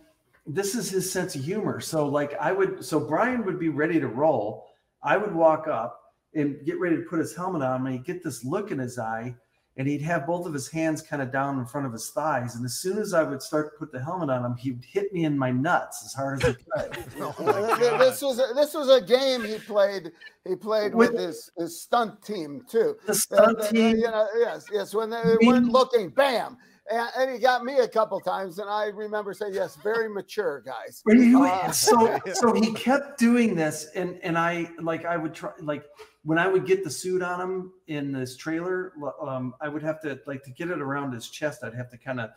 [0.46, 1.80] this is his sense of humor.
[1.80, 4.66] So like i would so brian would be ready to roll.
[5.02, 6.00] I would walk up
[6.34, 8.78] and get ready to put his helmet on him and he'd get this look in
[8.78, 9.34] his eye
[9.78, 12.56] and he'd have both of his hands kind of down in front of his thighs.
[12.56, 15.12] And as soon as I would start to put the helmet on him, he'd hit
[15.12, 17.04] me in my nuts as hard as he could.
[17.20, 20.10] oh this was a, this was a game he played.
[20.44, 22.96] He played with, with his, his stunt team too.
[23.06, 24.94] The stunt team, you know, yes, yes.
[24.94, 26.58] When they weren't looking, bam.
[26.90, 30.62] And, and, he got me a couple times, and I remember saying, "Yes, very mature
[30.62, 35.50] guys." Uh, so, so he kept doing this, and and I like I would try
[35.60, 35.84] like
[36.28, 39.98] when I would get the suit on him in this trailer, um, I would have
[40.02, 41.64] to like to get it around his chest.
[41.64, 42.28] I'd have to kind of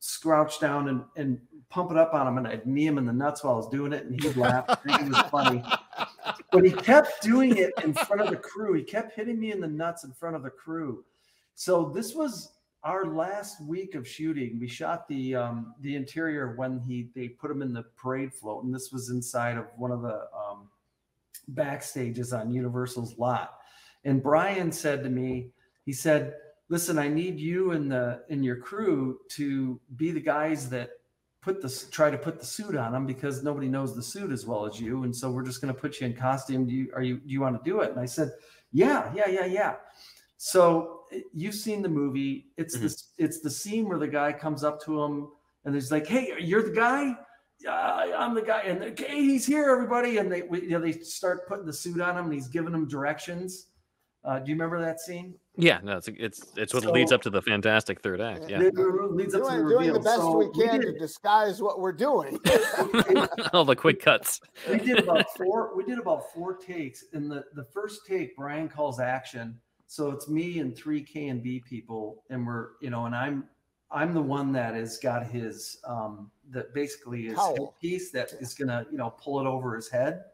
[0.00, 3.12] scrouch down and, and pump it up on him, and I'd knee him in the
[3.12, 4.64] nuts while I was doing it, and he'd laugh.
[4.84, 5.62] it was funny,
[6.50, 8.74] but he kept doing it in front of the crew.
[8.74, 11.04] He kept hitting me in the nuts in front of the crew.
[11.54, 14.58] So this was our last week of shooting.
[14.58, 18.64] We shot the um, the interior when he they put him in the parade float,
[18.64, 20.66] and this was inside of one of the um,
[21.54, 23.58] backstages on Universal's lot.
[24.04, 25.50] And Brian said to me,
[25.84, 26.34] he said,
[26.68, 30.90] "Listen, I need you and the in your crew to be the guys that
[31.40, 34.46] put the try to put the suit on them because nobody knows the suit as
[34.46, 36.66] well as you, and so we're just going to put you in costume.
[36.66, 38.32] Do you are you do you want to do it?" And I said,
[38.72, 39.74] "Yeah, yeah, yeah, yeah."
[40.36, 42.52] So you've seen the movie.
[42.56, 42.84] It's mm-hmm.
[42.84, 43.12] this.
[43.18, 45.28] It's the scene where the guy comes up to him
[45.64, 47.16] and there's like, "Hey, you're the guy."
[47.66, 50.18] Uh, I'm the guy, and okay, he's here, everybody.
[50.18, 52.72] And they, we, you know, they start putting the suit on him, and he's giving
[52.72, 53.66] them directions.
[54.24, 55.34] Uh, do you remember that scene?
[55.56, 58.48] Yeah, no, it's it's it's what so, leads up to the fantastic third act.
[58.48, 60.98] Yeah, it leads up doing, to the doing the best so we can we to
[60.98, 62.38] disguise what we're doing.
[63.52, 64.40] All the quick cuts.
[64.68, 65.76] We did about four.
[65.76, 67.04] We did about four takes.
[67.12, 69.58] In the the first take, Brian calls action.
[69.86, 73.44] So it's me and three K and B people, and we're you know, and I'm
[73.90, 77.38] I'm the one that has got his um that basically his
[77.80, 80.24] piece that is gonna you know pull it over his head,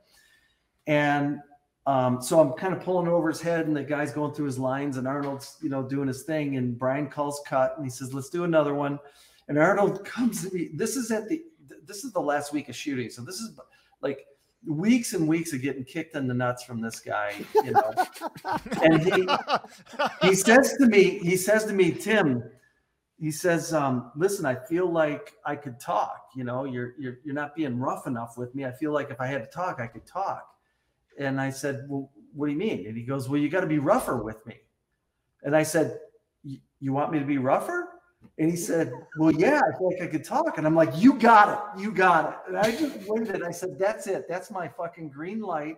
[0.86, 1.40] and
[1.86, 4.58] um, so I'm kind of pulling over his head, and the guy's going through his
[4.58, 8.14] lines, and Arnold's you know doing his thing, and Brian calls cut, and he says,
[8.14, 8.98] "Let's do another one,"
[9.48, 10.70] and Arnold comes to me.
[10.74, 11.42] This is at the
[11.86, 13.58] this is the last week of shooting, so this is
[14.00, 14.26] like
[14.66, 17.92] weeks and weeks of getting kicked in the nuts from this guy, you know.
[18.82, 19.28] and he
[20.28, 22.42] he says to me, he says to me, Tim,
[23.18, 26.28] he says, um, "Listen, I feel like I could talk.
[26.36, 28.64] You know, you're you're you're not being rough enough with me.
[28.64, 30.48] I feel like if I had to talk, I could talk."
[31.18, 33.66] And I said, "Well, what do you mean?" And he goes, "Well, you got to
[33.66, 34.56] be rougher with me."
[35.42, 35.98] And I said,
[36.42, 37.88] "You want me to be rougher?"
[38.38, 40.58] And he said, Well, yeah, I feel like I could talk.
[40.58, 41.82] And I'm like, You got it.
[41.82, 42.38] You got it.
[42.48, 42.96] And I just.
[42.96, 43.42] It.
[43.42, 44.26] I said, That's it.
[44.28, 45.76] That's my fucking green light.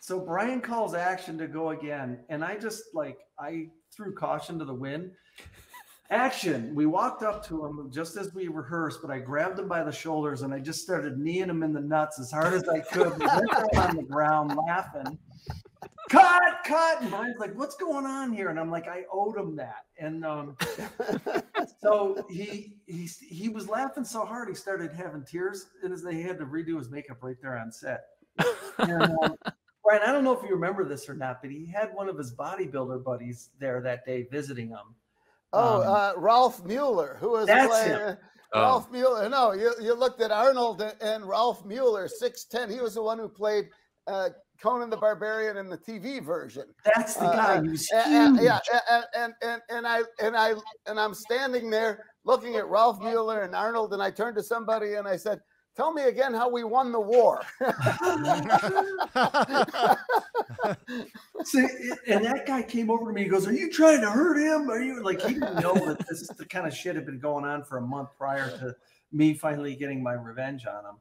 [0.00, 2.20] So Brian calls action to go again.
[2.30, 5.12] And I just like, I threw caution to the wind.
[6.10, 6.74] Action.
[6.74, 9.92] We walked up to him just as we rehearsed, but I grabbed him by the
[9.92, 13.16] shoulders and I just started kneeing him in the nuts as hard as I could.
[13.18, 15.18] We went on the ground laughing
[16.10, 17.00] cut, cut.
[17.00, 18.48] And Brian's like, what's going on here?
[18.48, 19.86] And I'm like, I owed him that.
[19.98, 20.56] And um,
[21.80, 26.20] so he he he was laughing so hard he started having tears and as they
[26.20, 28.04] had to redo his makeup right there on set.
[28.78, 29.36] And, um,
[29.84, 32.18] Brian, I don't know if you remember this or not, but he had one of
[32.18, 34.94] his bodybuilder buddies there that day visiting him.
[35.52, 38.08] Oh, Um, uh, Ralf Moeller, who was that's playing, him.
[38.10, 38.14] uh,
[38.52, 38.60] Oh.
[38.62, 39.28] Ralf Moeller.
[39.28, 42.68] No, you, you looked at Arnold and- and Ralf Moeller, 6'10.
[42.70, 43.68] He was the one who played
[44.06, 46.64] uh, Conan the Barbarian in the TV version.
[46.84, 47.56] That's the Uh, guy.
[47.58, 48.44] uh, He was And, and- huge.
[48.46, 48.58] yeah,
[48.90, 50.54] and, and and and I and I
[50.86, 54.94] and I'm standing there looking at Ralf Moeller and Arnold, and I turned to somebody
[54.94, 55.40] and I said,
[55.76, 57.42] "Tell me again how we won the war."
[61.44, 61.66] See,
[62.06, 63.22] and that guy came over to me.
[63.24, 64.70] He goes, "Are you trying to hurt him?
[64.70, 67.20] Are you like he didn't know that this is the kind of shit had been
[67.20, 68.74] going on for a month prior to
[69.12, 70.96] me finally getting my revenge on him."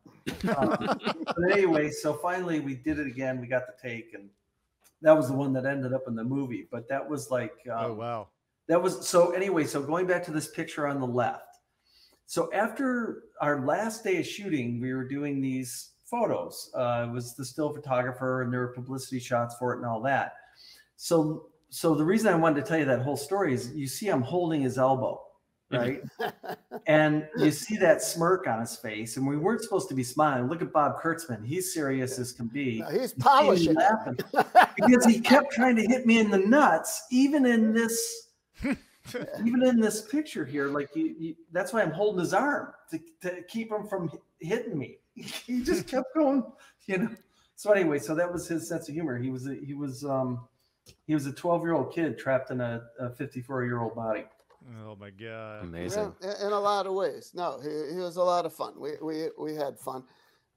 [0.55, 0.77] Um,
[1.25, 3.41] but anyway, so finally we did it again.
[3.41, 4.29] We got the take, and
[5.01, 6.67] that was the one that ended up in the movie.
[6.71, 8.27] But that was like, um, oh wow.
[8.67, 11.48] that was so anyway so going back to this picture on the left
[12.29, 16.71] so after our last day of shooting we were doing these photos.
[16.75, 20.01] Uh, it was the still photographer and there were publicity shots for it and all
[20.01, 20.33] that.
[20.95, 24.07] So so the reason i wanted to tell you that whole story is you see
[24.07, 25.21] i'm holding his elbow
[25.71, 26.01] right?
[26.87, 30.49] And you see that smirk on his face and we weren't supposed to be smiling.
[30.49, 31.45] Look at bob kurtzman.
[31.45, 32.83] He's serious as can be.
[32.91, 33.75] He's polishing.
[33.75, 34.17] laughing
[34.75, 38.28] because he kept trying to hit me in the nuts, even in this,
[39.45, 40.67] even in this picture here.
[40.67, 44.77] Like you, you that's why I'm holding his arm to, to keep him from hitting
[44.77, 44.97] me.
[45.15, 46.43] He just kept going,
[46.85, 47.09] you know.
[47.55, 49.17] So anyway, so that was his sense of humor.
[49.17, 50.47] He was a, he was um
[51.07, 52.81] he was a 12 year old kid trapped in a
[53.17, 54.23] 54 year old body.
[54.85, 55.63] Oh my god.
[55.63, 56.13] Amazing.
[56.21, 57.31] Yeah, in- in a lot of ways.
[57.33, 58.73] No, he, he was a lot of fun.
[58.79, 60.03] We we we had fun.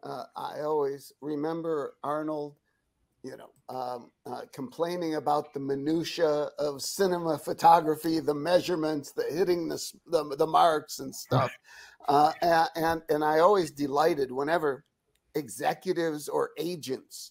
[0.03, 2.57] Uh, I always remember Arnold,
[3.23, 9.69] you know, um, uh, complaining about the minutia of cinema photography, the measurements, the hitting
[9.69, 11.53] the the, the marks and stuff.
[12.09, 14.85] Uh, a- and and I always delighted whenever
[15.37, 17.31] executives or agents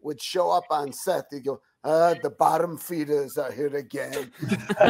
[0.00, 1.30] would show up on set.
[1.30, 4.32] They go, uh, "The bottom feeders are here again."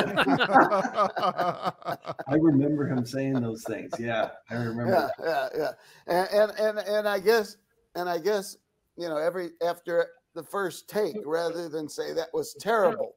[2.26, 3.92] I remember him saying those things.
[3.98, 5.12] Yeah, I remember.
[5.22, 5.72] yeah, yeah, yeah.
[6.06, 7.58] And, and and and I guess
[7.94, 8.56] and I guess
[8.96, 13.16] you know every after the first take, rather than say that was terrible,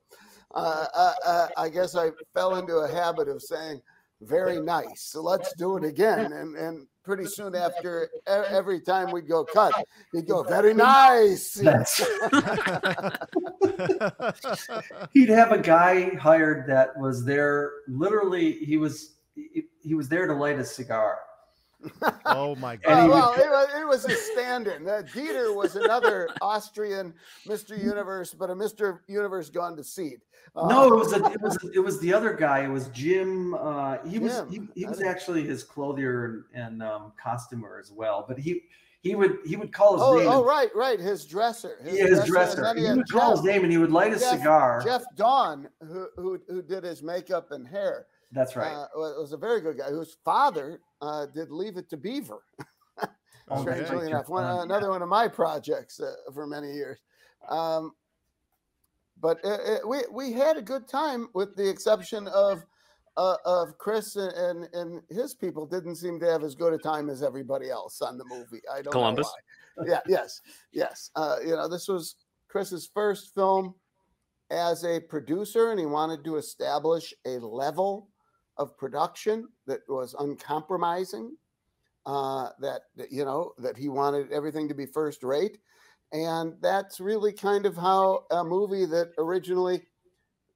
[0.54, 3.82] uh, uh, uh, I guess I fell into a habit of saying
[4.21, 5.01] very nice.
[5.01, 6.32] So let's do it again.
[6.34, 9.73] And and pretty soon after, every time we'd go cut,
[10.12, 11.54] he'd go very nice.
[11.54, 11.97] That's
[15.13, 20.25] he'd have a guy hired that was there literally he was he, he was there
[20.28, 21.19] to light a cigar
[22.26, 23.04] oh my And he god.
[23.08, 24.88] would well, it was, it was a stand-in.
[24.88, 27.13] Uh, Dieter was another Austrian
[27.48, 27.78] Mr.
[27.82, 29.00] Universe, but a Mr.
[29.08, 30.19] Universe gone to seed.
[30.56, 33.54] Uh, no it was a, it was it was the other guy it was jim
[33.56, 34.69] uh he was he, Jim.
[34.74, 38.62] he I was actually his clothier and, and um costumer as well but he
[39.02, 41.00] he would he would call his Oh, name oh, and- right, right.
[41.00, 41.78] His dresser.
[41.84, 44.13] yeah, his and dresser then he had would call his name and he would light
[44.13, 48.71] a Jeff- cigar Jeff Dawn, who, who who did his makeup and hair, that's right
[48.71, 49.89] uh, was a very good guy.
[49.89, 52.43] Whose father uh, did Leave It to Beaver.
[53.52, 53.62] Okay.
[53.62, 54.63] Strangely Like enough, your one, son, yeah.
[54.63, 57.00] another one of my projects uh, for many years.
[57.48, 57.91] Um,
[59.21, 62.65] but uh, uh, we we had a good time, with the exception of
[63.17, 66.78] uh, of Chris and, and and his people didn't seem to have as good a
[66.80, 68.62] time as everybody else on the movie.
[68.74, 69.28] I don't Columbus?
[69.78, 69.89] know why.
[69.91, 70.00] Yeah.
[70.08, 70.41] Yes.
[70.71, 71.12] Yes.
[71.15, 72.15] Uh, you know, this was
[72.48, 73.76] Chris's first film
[74.50, 78.10] as a producer, and he wanted to establish a level
[78.58, 81.36] of production that was uncompromising.
[82.06, 85.58] Uh, that, you know that he wanted everything to be first rate,
[86.12, 89.82] and that's really kind of how a movie that originally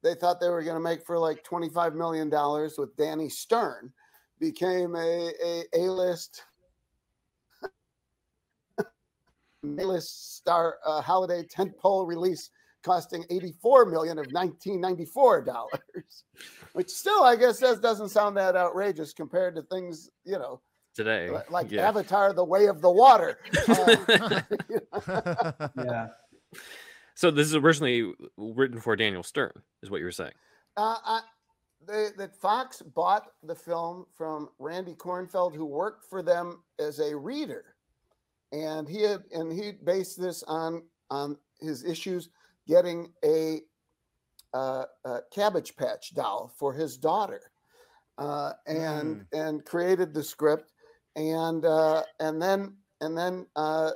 [0.04, 3.30] they thought they were going to make for like twenty five million dollars with Danny
[3.30, 3.92] Stern
[4.40, 6.44] became a a A list.
[9.78, 12.50] A-list star uh, holiday tentpole release
[12.84, 16.24] costing 84 million of 1994 dollars,
[16.74, 20.62] which still, I guess, that doesn't sound that outrageous compared to things, you know,
[20.96, 21.88] Today, like yeah.
[21.88, 23.40] Avatar: The Way of the Water.
[25.08, 26.08] Uh, Yeah.
[27.16, 30.34] so this is originally written for Daniel Stern, is what you were saying.
[30.76, 31.22] Uh, I,
[31.88, 37.16] they, that Fox bought the film from Randy Kornfield, who worked for them as a
[37.16, 37.76] reader,
[38.52, 42.30] and he had and he based this on on his issues
[42.70, 43.62] getting a,
[44.54, 47.42] uh, a Cabbage Patch doll for his daughter,
[48.18, 50.72] uh, and and created the script,
[51.16, 53.46] and uh, and then and then.
[53.56, 53.92] Uh,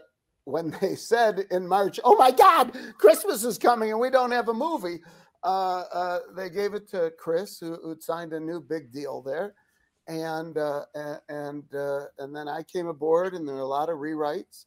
[0.45, 4.49] when they said in March, "Oh my God, Christmas is coming and we don't have
[4.49, 4.99] a movie,"
[5.43, 9.55] uh, uh, they gave it to Chris, who, who'd signed a new big deal there,
[10.07, 10.83] and uh,
[11.29, 14.65] and uh, and then I came aboard, and there were a lot of rewrites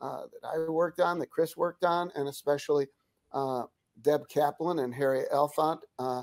[0.00, 2.86] uh, that I worked on, that Chris worked on, and especially
[3.32, 3.64] uh,
[4.02, 6.22] Deb Kaplan and Harry Elfont uh,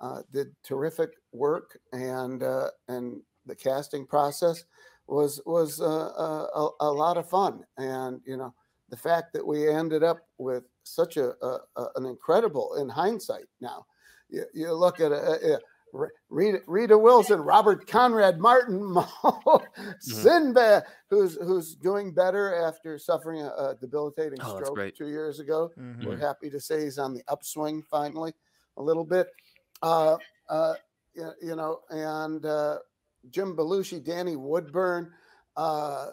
[0.00, 4.64] uh, did terrific work, and uh, and the casting process
[5.06, 8.52] was was uh, a, a, a lot of fun, and you know
[8.88, 13.46] the fact that we ended up with such a, a, a- an incredible in hindsight
[13.60, 13.84] now
[14.28, 15.58] you, you look at uh, uh, Re-
[16.28, 19.64] Rita, Rita Wilson, Robert Conrad Martin, Mull,
[20.00, 25.70] Sinbad, who's who's doing better after suffering a, a debilitating Oh, stroke two years ago.
[25.78, 26.04] Mhm.
[26.04, 28.34] We're happy to say he's on the upswing finally,
[28.76, 29.28] a little bit.
[29.82, 30.16] Uh,
[30.48, 30.74] uh,
[31.14, 32.78] you, you know, and uh,
[33.30, 35.12] Jim Belushi, Danny Woodburn.
[35.56, 36.08] Uh,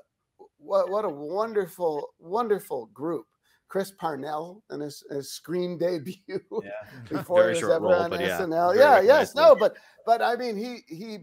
[0.58, 3.26] what what a wonderful, wonderful group.
[3.74, 6.70] Chris Parnell and his, his screen debut Yeah.
[7.10, 8.76] before Very he was ever role, on yeah, SNL.
[8.76, 11.18] very Yeah, yes, no, but but I mean, he he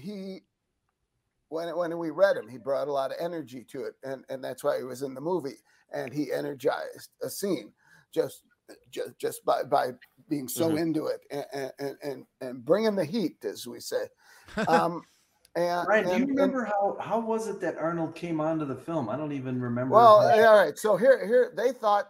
[0.00, 0.42] he
[1.48, 4.44] when when we read him, he brought a lot of energy to it, and and
[4.44, 5.58] that's why he was in the movie,
[5.92, 7.72] and he energized a scene
[8.14, 8.44] just
[8.92, 9.90] just just by by
[10.28, 10.80] being so Mhm.
[10.80, 14.06] into it and and and and bringing the heat, as we say.
[14.68, 15.02] Um,
[15.58, 18.64] and, Ryan, do you and- and- remember how how was it that Arnold came onto
[18.64, 19.08] the film?
[19.08, 19.94] I don't even remember.
[19.94, 20.78] Well, all right.
[20.78, 22.08] So here, here they thought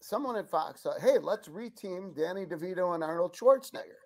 [0.00, 4.02] someone at Fox thought, hey, let's reteam Danny DeVito and Arnold Schwarzenegger.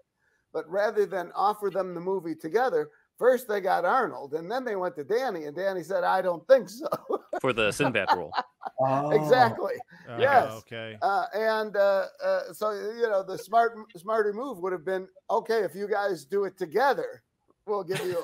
[0.53, 4.77] But rather than offer them the movie together, first they got Arnold, and then they
[4.77, 6.89] went to Danny, and Danny said, I don't think so.
[7.41, 8.33] for the Sinbad role.
[8.83, 9.75] Oh, exactly.
[10.09, 10.53] Uh, Yes.
[10.53, 10.97] Okay.
[11.03, 15.65] Uh, and uh, uh, so you know, the smart, smarter move would have been, okay,
[15.65, 17.23] if you guys do it together,
[17.67, 18.23] we'll give you,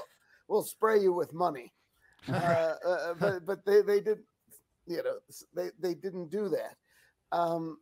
[0.48, 1.72] we'll spray you with money.
[2.28, 4.18] uh, uh, but but they they did,
[4.86, 5.16] you know,
[5.54, 6.76] they, they didn't do that
[7.32, 7.78] um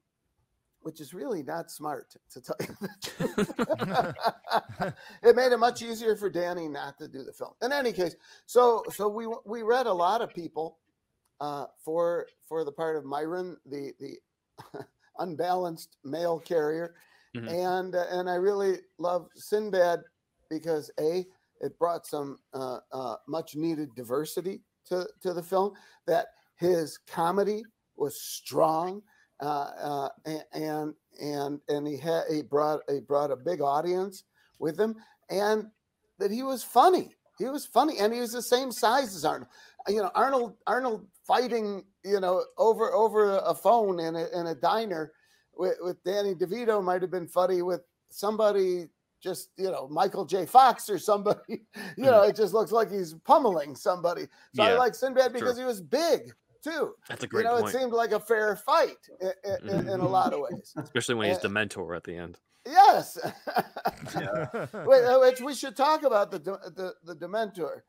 [0.81, 4.95] which is really not smart to tell you the truth.
[5.23, 8.17] it made it much easier for danny not to do the film in any case
[8.47, 10.79] so so we we read a lot of people
[11.41, 14.17] uh for for the part of myron the the
[15.19, 16.95] unbalanced mail carrier
[17.35, 17.49] Mhm.
[17.49, 20.01] and uh, and i really love sinbad
[20.51, 21.27] because a
[21.61, 25.73] it brought some uh, uh, much needed diversity to, to the film.
[26.07, 26.27] That
[26.57, 27.63] his comedy
[27.97, 29.03] was strong,
[29.41, 30.09] uh, uh,
[30.53, 34.25] and and and he had he brought he brought a big audience
[34.59, 34.97] with him,
[35.31, 35.67] and
[36.19, 37.11] that he was funny.
[37.39, 39.49] He was funny, and he was the same size as Arnold.
[39.89, 44.55] You know, Arnold Arnold fighting you know over over a phone in a in a
[44.55, 45.13] diner
[45.57, 48.87] with, with Danny DeVito might have been funny with somebody
[49.25, 50.47] just you know Michael J.
[50.47, 51.63] Fox or somebody.
[51.97, 54.27] You know, it just looks like he's pummeling somebody.
[54.55, 55.41] So I like Sinbad true.
[55.41, 56.95] because he was big too.
[57.09, 60.01] That's a You great know, point, it seemed like a fair fight in, in, in
[60.01, 60.75] a lot of ways.
[60.77, 62.39] especially when he's uh, Dementor at the end.
[62.67, 63.19] Yes.
[64.15, 64.47] Yeah.
[64.75, 67.81] Uh, which we should talk about the the, the Dementor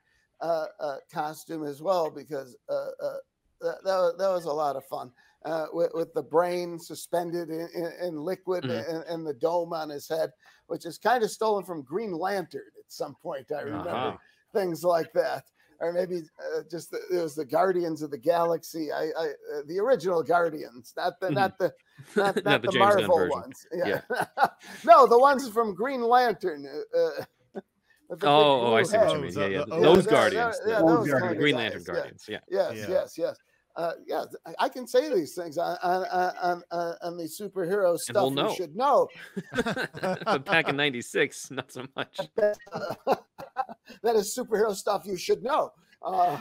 [0.42, 2.74] uh, uh, costume as well because uh,
[3.04, 3.18] uh,
[3.62, 5.12] that, that was a lot of fun
[5.46, 8.90] uh, with, with the brain suspended in, in, in liquid Mhm.
[8.90, 10.32] and, and the dome on his head,
[10.68, 13.52] which is kind of stolen from Green Lantern at some point.
[13.52, 14.18] I remember Uh-huh.
[14.54, 15.44] things like that.
[15.82, 16.22] Or maybe
[16.56, 18.94] uh, just the, it was the Guardians of the Galaxy.
[18.94, 21.34] I, I uh, the original Guardians, not the Mhm.
[21.36, 21.74] not the
[22.16, 23.68] not, Not not the the, Marvel ones.
[23.74, 24.02] Yeah.
[24.86, 26.66] no, the ones from Green Lantern.
[26.66, 27.12] Uh, uh,
[28.10, 29.34] with the Oh, oh, I blue see what you mean.
[29.34, 29.66] Yeah, yeah.
[29.66, 31.38] the- oh, Those Guardians, yeah, those those Guardians.
[31.40, 31.94] Green Lantern yeah.
[31.94, 32.26] Guardians.
[32.30, 32.40] Yeah.
[32.50, 32.90] Yes, Yeah.
[32.90, 33.38] yes, yes.
[33.76, 34.24] Uh, yeah,
[34.60, 36.06] I can say these things on on
[36.42, 38.32] on, on, on the superhero stuff.
[38.34, 39.10] we'll you should know.
[39.54, 42.18] but back in '96, not so much.
[42.36, 45.74] that is superhero stuff you should know.
[46.02, 46.38] Uh,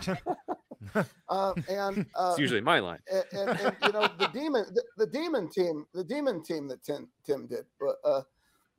[1.28, 3.00] uh, and uh, It's usually my line.
[3.10, 6.82] and, and, and, you know the demon the, the demon team the demon team that
[6.84, 8.20] tim, tim did but uh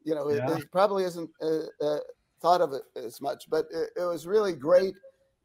[0.03, 0.57] you know it, Yeah.
[0.57, 1.99] it probably isn't uh, uh,
[2.39, 4.93] thought of it as much but it, it was really great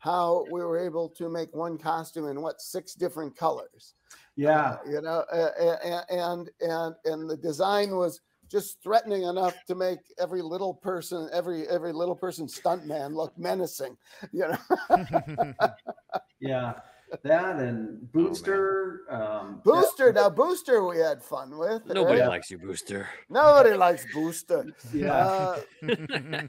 [0.01, 3.94] how we were able to make one costume in what six different colors.
[4.34, 4.70] Yeah.
[4.70, 8.20] Uh, you know, uh, and and and the design was
[8.51, 13.96] just threatening enough to make every little person, every every little person stuntman look menacing.
[14.32, 14.55] You
[14.88, 15.55] know.
[16.40, 16.74] yeah
[17.22, 19.00] that and Oh, Booster.
[19.11, 20.12] um, Booster.
[20.12, 21.86] Now Booster, we had fun with.
[21.86, 22.28] Nobody right?
[22.28, 23.08] likes you, Booster.
[23.28, 24.66] Nobody likes Booster.
[24.94, 25.12] yeah.
[25.12, 25.61] Uh,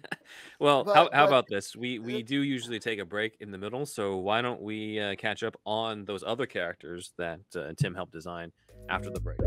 [0.59, 1.75] well, But- how, how but- about this?
[1.75, 5.15] We we do usually take a break in the middle, so why don't we uh,
[5.15, 8.51] catch up on those other characters that uh, Tim helped design
[8.89, 9.39] after the break?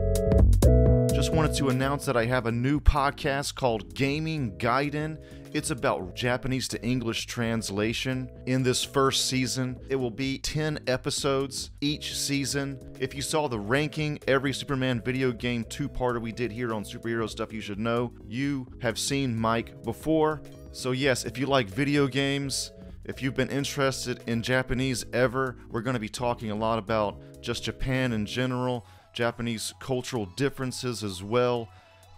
[1.15, 5.19] Just wanted to announce that I have a new podcast called Gaming Gaiden.
[5.55, 8.29] It's about Japanese to English translation.
[8.47, 12.81] In this first season, it will be 10 episodes each season.
[12.99, 16.83] If you saw the ranking, every Superman video game two parter we did here on
[16.83, 20.43] Superhero Stuff You Should Know, you have seen Mike before.
[20.73, 22.73] So, yes, if you like video games,
[23.05, 27.21] if you've been interested in Japanese ever, we're going to be talking a lot about
[27.41, 31.69] just Japan in general, Japanese cultural differences as well.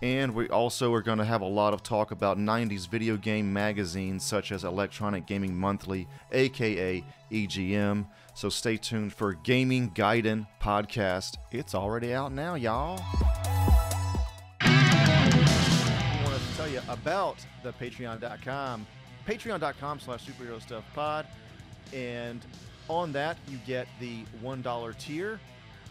[0.07, 3.53] And we also are going to have a lot of talk about 90s video game
[3.53, 8.07] magazines such as Electronic Gaming Monthly, aka EGM.
[8.33, 11.39] So stay tuned for Gaming Gaiden podcast.
[11.51, 13.03] It's already out now, y'all.
[14.61, 18.87] I wanted to tell you about the patreon.com
[19.27, 21.27] patreon.com slash superhero stuff pod
[21.93, 22.47] and
[22.89, 25.41] on that you get the one dollar tier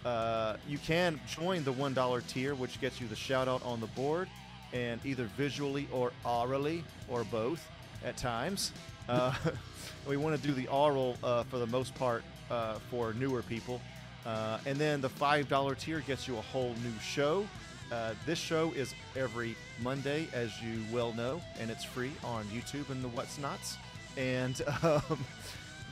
[0.06, 3.80] uh, you can join the one dollar tier which gets you the shout out on
[3.82, 4.30] the board
[4.72, 7.68] and either visually or orally or both
[8.04, 8.72] at times.
[9.10, 9.34] Uh,
[10.08, 13.82] we want to do the oral uh, for the most part uh, for newer people.
[14.26, 17.48] Uh, and then the five dollar tier gets you a whole new show.
[17.92, 22.90] Uh, this show is every Monday, as you well know, and it's free on YouTube
[22.90, 23.78] and the What's Nots.
[24.18, 25.24] And um,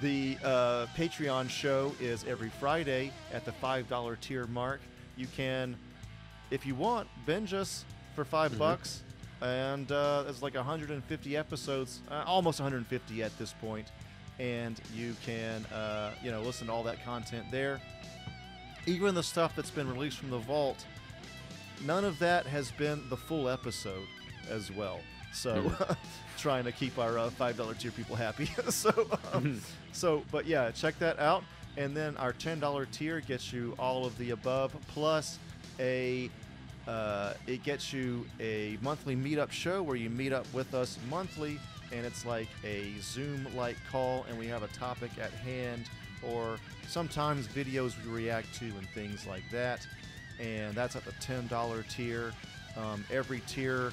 [0.04, 4.82] the uh, Patreon show is every Friday at the $5 tier mark.
[5.16, 5.78] You can,
[6.52, 8.58] if you want, binge us for 5 Mhm.
[8.58, 9.02] bucks.
[9.42, 13.92] And uh, there's like 150 episodes, uh, almost 150 at this point.
[14.40, 17.82] And you can, uh, you know, listen to all that content there.
[18.86, 20.86] Even the stuff that's been released from the vault
[21.86, 24.08] none of that has been the full episode
[24.50, 25.02] as well.
[25.34, 25.72] So,
[26.38, 28.46] trying to keep our uh, five dollar tier people happy.
[28.70, 29.62] so, um,
[29.92, 31.44] so, but yeah, check that out.
[31.78, 35.40] And then our ten dollar tier gets you all of the above plus
[35.80, 36.30] a.
[36.86, 41.58] Uh, it gets you a monthly meetup show where you meet up with us monthly,
[41.94, 45.86] and it's like a Zoom-like call, and we have a topic at hand,
[46.22, 46.58] or
[46.90, 49.88] sometimes videos we react to and things like that
[50.40, 52.34] and that's at the $10 tier.
[52.78, 53.92] Um, every tier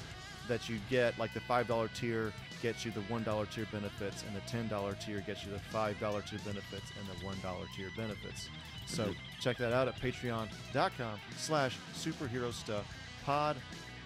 [0.51, 4.41] that you get, like the $5 tier, gets you the $1 tier benefits, and the
[4.41, 8.49] $10 tier gets you the $5 tier benefits and the $1 tier benefits.
[8.85, 12.85] So check that out at patreon.com slash superhero stuff
[13.23, 13.55] pod.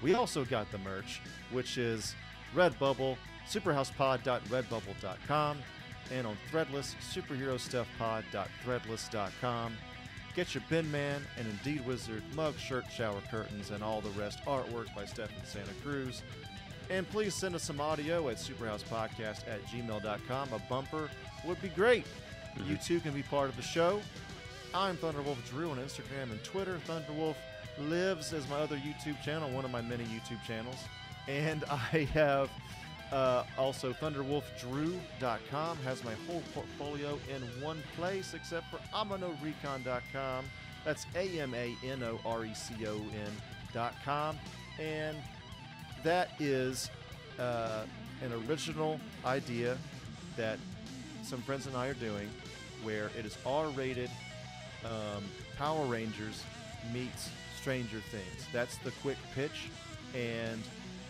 [0.04, 1.20] We also got the merch,
[1.52, 2.14] which is
[2.54, 3.18] Redbubble,
[3.50, 5.58] superhousepod.redbubble.com,
[6.12, 9.78] and on Threadless, superherostuffpod.threadless.com.
[10.36, 14.40] Get your Bin Man and Indeed Wizard mug, shirt, shower curtains, and all the rest
[14.46, 16.24] artwork by Stephen Santa Cruz.
[16.90, 20.50] And please send us some audio at superhousepodcast at gmail.com.
[20.54, 21.10] A bumper
[21.46, 22.06] would be great.
[22.58, 22.70] Mm-hmm.
[22.70, 24.02] You too can be part of the show.
[24.74, 26.80] I'm Thunderwolf Drew on Instagram and Twitter.
[26.86, 27.36] Thunderwolf
[27.80, 30.84] lives as my other YouTube channel, one of my many YouTube channels.
[31.30, 32.50] And I have
[33.12, 40.46] uh, also thunderwolfdrew.com has my whole portfolio in one place except for amanorecon.com.
[40.84, 44.38] That's A M A N O R E C O N.com.
[44.80, 45.18] And
[46.04, 46.90] that is
[47.40, 47.84] uh,
[48.22, 49.78] an original idea
[50.38, 50.60] that
[51.24, 52.30] some friends and I are doing
[52.84, 54.12] where it is R rated
[54.84, 55.24] um,
[55.58, 56.44] Power Rangers
[56.94, 57.30] meets
[57.60, 58.48] Stranger Things.
[58.54, 59.70] That's the quick pitch.
[60.14, 60.62] And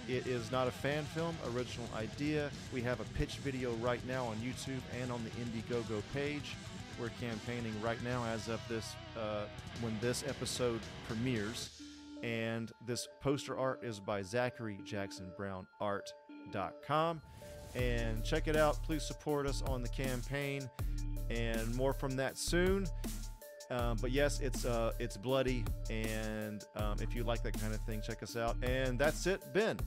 [0.08, 2.49] it is not a fan film, original idea.
[2.74, 6.56] We have a pitch video right now on YouTube and on the Indiegogo page.
[6.99, 9.45] We're campaigning right now as of this, uh,
[9.82, 11.82] when this episode premieres.
[12.24, 17.22] And this poster art is by Zachary Jackson Brown Art.com.
[17.76, 18.82] And check it out.
[18.84, 20.70] Please support us on the campaign.
[21.30, 22.88] And more from that soon.
[23.72, 27.82] Um, but yes, it's uh, it's bloody, and um, if you like that kind of
[27.82, 28.55] thing, check us out.
[28.63, 29.80] And that's it, Ben.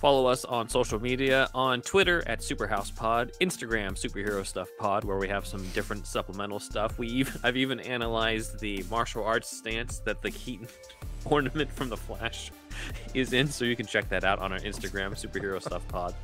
[0.00, 5.26] Follow us on social media on Twitter at SuperhousePod, Instagram Superhero Stuff Pod, where we
[5.28, 6.98] have some different supplemental stuff.
[6.98, 10.68] We even, I've even analyzed the martial arts stance that the Keaton
[11.24, 12.52] ornament from the Flash
[13.14, 16.14] is in, so you can check that out on our Instagram Superhero Stuff Pod.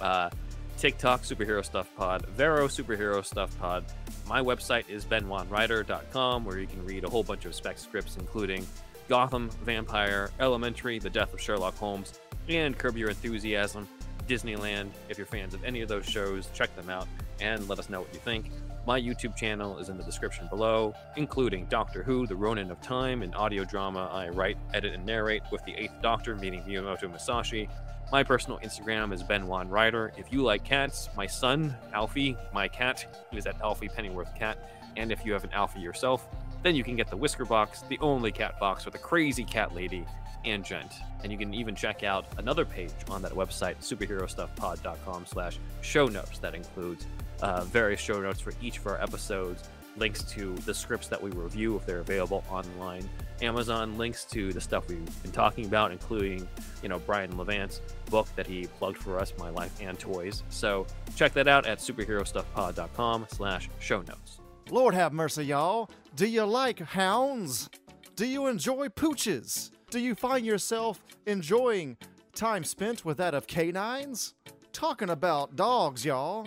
[0.00, 0.30] Uh,
[0.78, 3.84] TikTok Superhero Stuff Pod, Vero Superhero Stuff Pod.
[4.28, 8.64] My website is benwanrider.com, where you can read a whole bunch of spec scripts, including
[9.08, 13.88] Gotham, Vampire, Elementary, The Death of Sherlock Holmes, and Curb Your Enthusiasm,
[14.28, 14.90] Disneyland.
[15.08, 17.08] If you're fans of any of those shows, check them out
[17.40, 18.48] and let us know what you think.
[18.86, 23.22] My YouTube channel is in the description below, including Doctor Who, The Ronin of Time,
[23.22, 27.68] an audio drama I write, edit, and narrate with the Eighth Doctor meeting Miyamoto Musashi.
[28.10, 30.12] My personal Instagram is Ben Juan Ryder.
[30.16, 34.70] If you like cats, my son, Alfie, my cat, is at Alfie Pennyworth Cat.
[34.96, 36.26] And if you have an Alfie yourself,
[36.62, 39.74] then you can get the Whisker Box, the only cat box with a crazy cat
[39.74, 40.06] lady
[40.46, 40.90] and gent.
[41.22, 46.38] And you can even check out another page on that website, superherostuffpod.com slash show notes.
[46.38, 47.06] That includes
[47.42, 51.30] uh, various show notes for each of our episodes, links to the scripts that we
[51.32, 53.06] review if they're available online,
[53.42, 56.48] Amazon links to the stuff we've been talking about, including,
[56.82, 57.80] you know, Brian Levant's
[58.10, 60.42] book that he plugged for us, My Life and Toys.
[60.48, 60.86] So
[61.16, 64.40] check that out at superherostuffpod.com slash show notes.
[64.70, 65.90] Lord have mercy, y'all.
[66.14, 67.70] Do you like hounds?
[68.16, 69.70] Do you enjoy pooches?
[69.90, 71.96] Do you find yourself enjoying
[72.34, 74.34] time spent with that of canines?
[74.72, 76.46] Talking about dogs, y'all.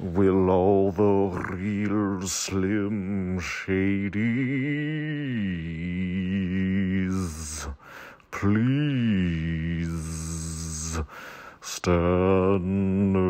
[0.00, 4.14] Will all the real Slim Shadys
[8.30, 9.90] please
[11.60, 13.22] stand up?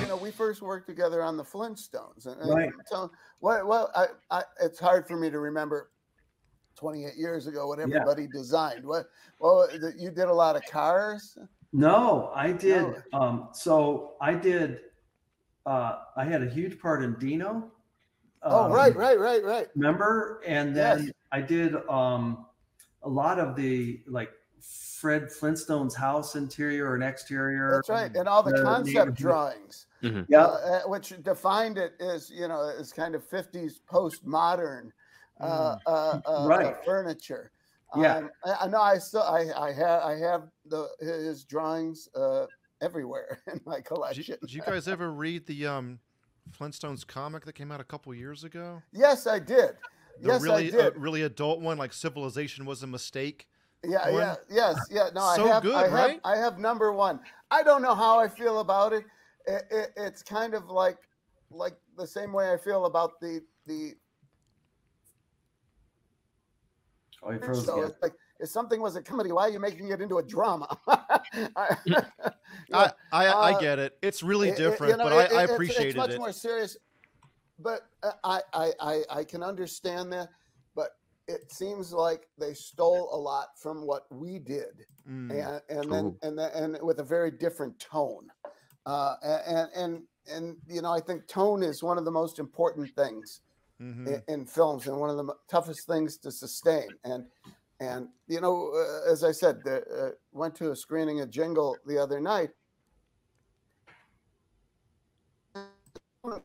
[0.00, 2.70] you know, we first worked together on the Flintstones, and, and Right.
[2.86, 3.10] so
[3.40, 5.88] well, well I, I, it's hard for me to remember
[6.76, 7.84] 28 years ago what Yeah.
[7.84, 8.84] everybody designed.
[8.84, 9.06] What,
[9.38, 11.38] well, you did a lot of cars.
[11.72, 12.82] No, I did.
[12.82, 13.20] No.
[13.20, 14.80] Um, so I did.
[15.64, 17.72] Uh, I had a huge part in Dino.
[18.42, 19.68] Oh, um, right, right, right, right.
[19.76, 20.42] Remember?
[20.46, 21.10] And then Yes.
[21.30, 22.46] I did um,
[23.02, 27.70] a lot of the like Fred Flintstone's house interior and exterior.
[27.72, 29.16] That's right, and all the the concept neighborhood.
[29.16, 29.86] drawings,
[30.28, 30.44] Yeah.
[30.44, 34.90] uh, uh, which defined it as you know as kind of 50s postmodern
[35.40, 36.48] uh, uh, uh, Mm.
[36.48, 36.66] Right.
[36.74, 37.52] uh, furniture.
[37.96, 38.16] Yeah.
[38.16, 38.80] Um, I, I know.
[38.80, 42.46] I still, I, I have, I have the his drawings uh,
[42.80, 44.24] everywhere in my Did collection.
[44.26, 45.98] you, did you guys ever read the um,
[46.58, 48.82] Flintstones comic that came out a couple years ago?
[48.92, 49.72] Yes, I did.
[50.20, 50.80] The yes, really, I did.
[50.80, 53.46] Uh, really adult one, like Civilization was a mistake.
[53.84, 54.20] yeah, one?
[54.20, 55.08] yeah, yes, yeah.
[55.14, 56.20] No, So I have, good, I have, right?
[56.24, 57.20] I have number one.
[57.50, 59.04] I don't know how I feel about it.
[59.46, 59.90] It, it.
[59.96, 60.98] It's kind of like,
[61.50, 63.92] like the same way I feel about the the.
[67.22, 67.90] Oh, he froze So again.
[67.90, 70.76] it's like if something was a comedy, why are you making it into a drama?
[70.88, 71.96] I, you
[72.72, 73.96] I, I, I uh, get it.
[74.02, 76.18] It's really it- it- you different, know, but it- I, I it- it's- much it.
[76.18, 76.76] more serious.
[77.58, 80.28] But uh, I, I, I, I can understand that.
[80.74, 80.90] But
[81.28, 85.30] it seems like they stole a lot from what we did, Mm.
[85.30, 86.18] and, and then Ooh.
[86.22, 88.28] and then and with a very different tone.
[88.86, 89.14] Uh,
[89.46, 90.02] and and
[90.32, 93.40] and you know, I think tone is one of the most important things
[93.82, 94.06] Mhm.
[94.06, 96.88] in, in films and one of the toughest things to sustain.
[97.04, 97.26] And
[97.80, 101.76] and you know, uh, as I said, the, uh, went to a screening of Jingle
[101.84, 102.50] the other night.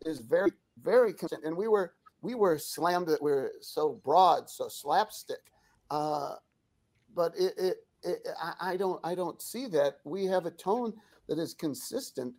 [0.06, 4.50] Is very very consistent, and we were we were slammed that we are so broad,
[4.50, 5.52] so slapstick.
[5.92, 6.36] Uh,
[7.14, 10.94] but it, it, it I, I don't I don't see that we have a tone
[11.28, 12.34] that is consistent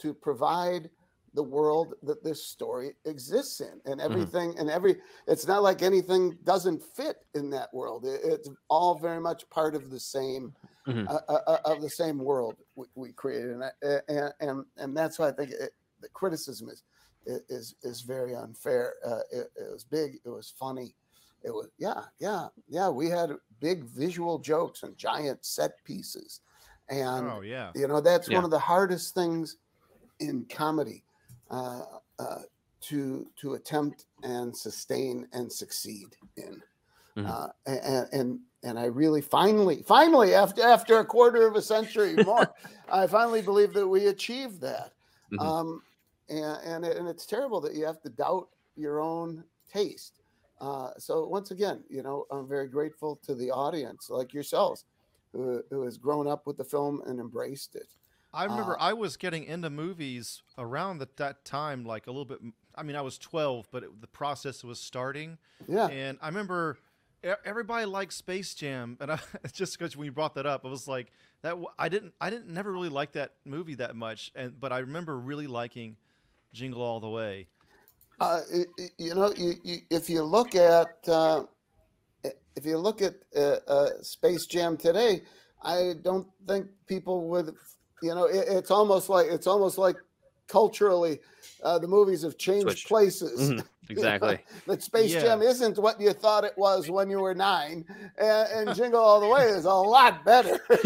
[0.00, 0.90] to provide
[1.38, 4.96] the world that this story exists in and everything and every
[5.28, 9.76] it's not like anything doesn't fit in that world It- it's all very much part
[9.76, 10.44] of the same
[10.88, 11.06] Mhm.
[11.08, 14.96] uh, uh, uh, of the same world we, we created and, I- and and and
[14.96, 15.70] that's why i think it,
[16.00, 16.82] the criticism is
[17.56, 20.88] is is very unfair uh, it, it was big it was funny
[21.44, 23.30] it was yeah yeah yeah we had
[23.60, 26.40] big visual jokes and giant set pieces
[26.88, 27.70] and Oh yeah.
[27.76, 28.36] you know, that's Yeah.
[28.38, 29.46] one of the hardest things
[30.20, 31.04] in comedy
[31.50, 31.82] uh,
[32.18, 32.38] uh,
[32.80, 36.62] to to attempt and sustain and succeed in.
[37.16, 37.28] Mhm.
[37.28, 42.14] Uh, and, and and I really finally, finally, after after a quarter of a century
[42.24, 42.52] more,
[42.92, 44.92] I finally believe that we achieved that.
[45.32, 45.40] Mhm.
[45.40, 45.82] Um,
[46.28, 50.20] and and, it, and it's terrible that you have to doubt your own taste.
[50.60, 54.84] Uh, so once again, you know, I'm very grateful to the audience like yourselves,
[55.32, 57.88] who, who has grown up with the film and embraced it.
[58.38, 62.24] I remember Uh, I was getting into movies around the, that time, like a little
[62.24, 62.38] bit.
[62.74, 65.38] I mean, I was 12, but it, the process was starting.
[65.66, 66.78] Yeah, And I remember
[67.44, 69.18] everybody liked Space Jam, and I,
[69.52, 71.10] just because when you brought that up, I was like,
[71.42, 71.56] that.
[71.78, 75.18] I didn't, I didn't never really like that movie that much, and but I remember
[75.18, 75.96] really liking
[76.52, 77.48] Jingle All the Way.
[78.20, 78.40] uh,
[78.98, 81.44] you know, you, you, if you look at uh,
[82.58, 85.22] if you look at uh, uh, Space Jam today,
[85.62, 87.54] I don't think people would,
[88.02, 89.96] you know, it, it's almost like it's almost like
[90.46, 91.20] culturally,
[91.62, 92.88] uh, the movies have changed Switched.
[92.88, 93.40] places.
[93.40, 94.38] Mhm, you know, Exactly.
[94.66, 95.20] that Space Yeah.
[95.20, 97.84] Jam isn't what you thought it was when you were nine,
[98.18, 100.60] and, and Jingle All the Way is a lot better.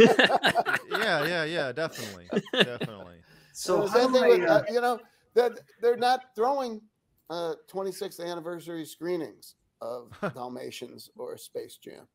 [0.88, 3.16] yeah, yeah, yeah, definitely, definitely.
[3.54, 4.98] So how same thing I, with, uh, you know,
[5.34, 5.52] that
[5.82, 6.80] they're not throwing
[7.28, 12.08] uh, 26th anniversary screenings of Dalmatians or Space Jam.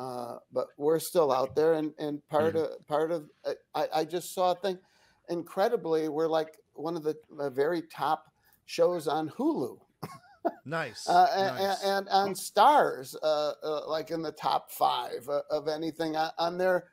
[0.00, 2.72] Uh, but we're still out there, and and part Mm-hmm.
[2.80, 4.78] of part of uh, I, I just saw a thing.
[5.28, 8.24] Incredibly, we're like one of the uh, very top
[8.64, 9.78] shows on Hulu
[10.64, 11.06] Nice.
[11.08, 11.84] uh, a- a- nice.
[11.84, 16.56] and, on Starz, uh, uh, like in the top five uh, of anything on, on
[16.56, 16.84] their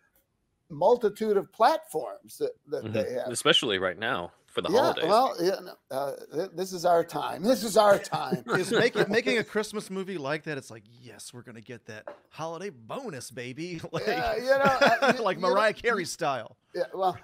[0.70, 2.94] multitude of platforms that, that Mhm.
[2.94, 3.30] they have.
[3.30, 5.06] Especially right now for the yeah, holidays.
[5.08, 7.44] well, yeah, no, uh, th- this is our time.
[7.44, 8.44] This is our time.
[8.56, 10.58] is making making a Christmas movie like that.
[10.58, 15.14] It's like, yes, we're gonna get that holiday bonus, baby, like, Yeah, you know, uh,
[15.16, 16.58] you- like you know, Mariah you- Carey style.
[16.74, 17.20] Yeah, well,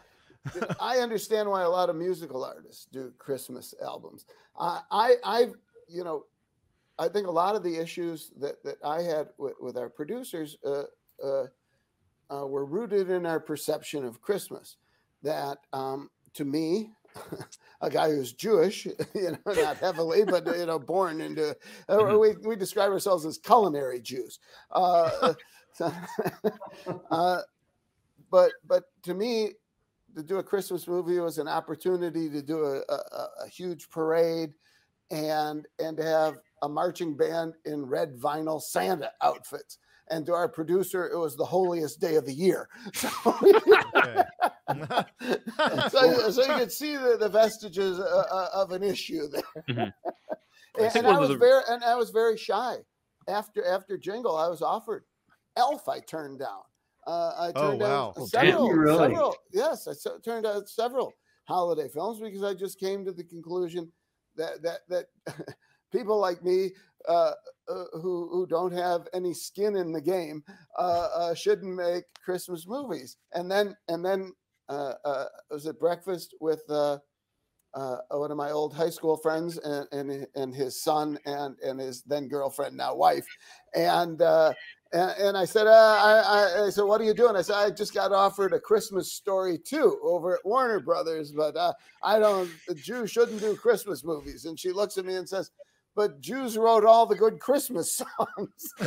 [0.79, 4.25] I understand why a lot of musical artists do Christmas albums.
[4.59, 5.47] I, I, I,
[5.89, 6.25] you know,
[6.99, 10.57] I think a lot of the issues that, that I had with, with our producers
[10.63, 10.83] uh,
[11.23, 11.45] uh,
[12.29, 14.77] uh, were rooted in our perception of Christmas.
[15.23, 16.91] That um, to me,
[17.81, 21.55] a guy who's Jewish, you know, not heavily, but you know, born into,
[21.89, 22.19] uh, Mhm.
[22.19, 24.39] we, we describe ourselves as culinary Jews.
[24.71, 25.33] Uh,
[25.73, 25.91] so,
[27.11, 27.41] uh,
[28.31, 29.51] but but to me,
[30.15, 34.53] to do a Christmas movie was an opportunity to do a, a, a- huge parade
[35.11, 39.79] and and to have a marching band in red vinyl Santa outfits.
[40.09, 42.67] And to our producer, it was the holiest day of the year.
[43.25, 44.23] Okay.
[45.89, 49.43] so, you- so you could see the, the vestiges uh, uh, of an issue there.
[49.69, 49.93] Mhm.
[50.75, 52.77] And, think and I was the- very and I was very shy.
[53.27, 55.03] After after Jingle, I was offered
[55.55, 55.87] Elf.
[55.87, 56.61] I turned down.
[57.05, 57.87] Uh, I Oh, turned wow.
[57.87, 58.45] down Oh, damn.
[58.47, 58.97] several, Did really?
[58.97, 59.35] several.
[59.53, 61.13] Yes, I s- turned out several
[61.45, 63.91] holiday films because I just came to the conclusion
[64.35, 65.05] that that that
[65.91, 66.71] people like me
[67.07, 67.33] uh,
[67.69, 70.43] uh, who who don't have any skin in the game
[70.79, 73.17] uh, uh, shouldn't make Christmas movies.
[73.33, 74.33] And then and then
[74.69, 76.99] uh, uh, I was at breakfast with uh,
[77.73, 81.79] uh, one of my old high school friends and and, and his son and and
[81.79, 83.27] his then girlfriend now wife,
[83.75, 84.21] and.
[84.21, 84.53] Uh,
[84.93, 87.35] and, and I said, uh, I, I, I said, what are you doing?
[87.35, 91.55] I said, I just got offered a Christmas story too over at Warner Brothers, but
[91.55, 94.45] uh, I don't, the Jews shouldn't do Christmas movies.
[94.45, 95.49] And she looks at me and says,
[95.95, 98.73] but Jews wrote all the good Christmas songs.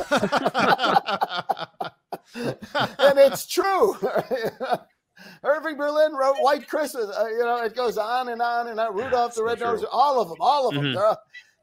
[2.98, 3.96] and it's true.
[5.44, 7.06] Irving Berlin wrote White Christmas.
[7.16, 8.94] Uh, you know, it goes on and on and on.
[8.94, 9.88] Rudolph the Red-Nosed, true.
[9.92, 10.84] all of them, all of them.
[10.84, 10.96] Mhm.
[10.96, 11.16] All-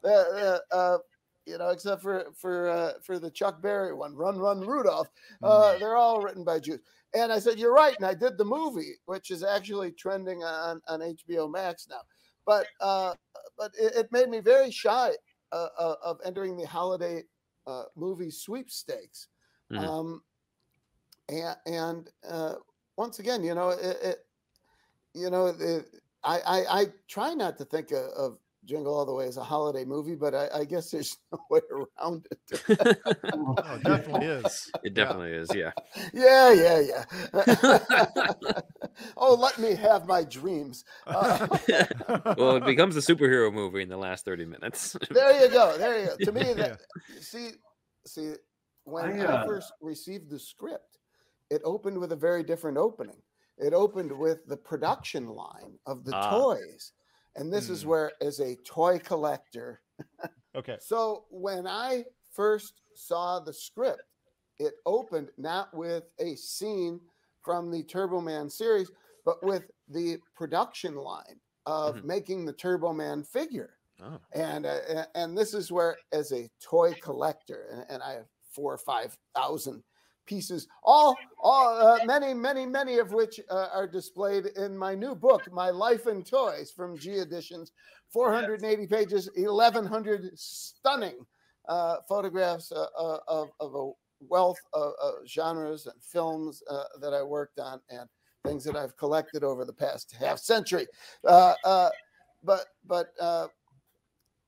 [0.05, 0.97] uh, uh,
[1.45, 5.07] you know, except for for uh, for the Chuck Berry one, Run Run Rudolph.
[5.41, 6.79] Uh, they're all written by Jews.
[7.13, 10.81] And I said, "You're right." And I did the movie, which is actually trending on
[10.87, 12.01] on HBO Max now.
[12.45, 13.13] But uh,
[13.57, 15.11] but it, it made me very shy
[15.51, 17.23] of entering the holiday
[17.67, 19.27] uh, movie sweepstakes.
[19.71, 19.79] Mhm.
[19.79, 20.23] Um,
[21.29, 22.55] and and uh,
[22.97, 24.17] once again, you know, it, it
[25.13, 25.85] you know, it,
[26.23, 29.43] I, I I try not to think of, of Jingle All the Way as a
[29.43, 32.63] holiday movie, but I, I guess there's no way around it.
[33.33, 34.71] oh, it definitely is.
[34.83, 35.53] it definitely is.
[35.53, 35.71] Yeah.
[36.13, 37.03] yeah, yeah, yeah.
[39.17, 40.85] oh, let me have my dreams.
[41.05, 41.47] Uh,
[42.37, 44.95] well, it becomes a superhero movie in the last 30 minutes.
[45.11, 45.77] there you go.
[45.77, 46.25] There you go.
[46.25, 46.53] To me, Yeah.
[46.53, 46.79] that
[47.19, 47.49] see,
[48.05, 48.33] see,
[48.85, 50.92] when I, I, uh, first received the script,
[51.49, 53.21] it opened with a very different opening.
[53.57, 56.29] It opened with the production line of the Ah.
[56.29, 56.93] toys,
[57.35, 57.89] and this is Hmm.
[57.89, 59.81] where, as a toy collector,
[60.55, 60.77] Okay.
[60.81, 64.03] so when I first saw the script,
[64.59, 66.99] it opened not with a scene
[67.41, 68.89] from the Turbo Man series,
[69.25, 72.03] but with the production line of Mhm.
[72.03, 74.19] making the Turbo Man figure oh.
[74.33, 78.73] and uh, and this is where as a toy collector and, and i have four
[78.73, 79.83] or five thousand
[80.25, 85.15] pieces all all uh, many many many of which uh, are displayed in my new
[85.15, 87.71] book my life in toys from g editions
[88.09, 91.25] 480 pages 1100 stunning
[91.67, 93.91] uh, photographs uh, uh, of, of a
[94.27, 98.07] wealth of, of genres and films uh, that I worked on and
[98.45, 100.87] things that I've collected over the past half century.
[101.23, 101.57] But
[102.85, 103.07] but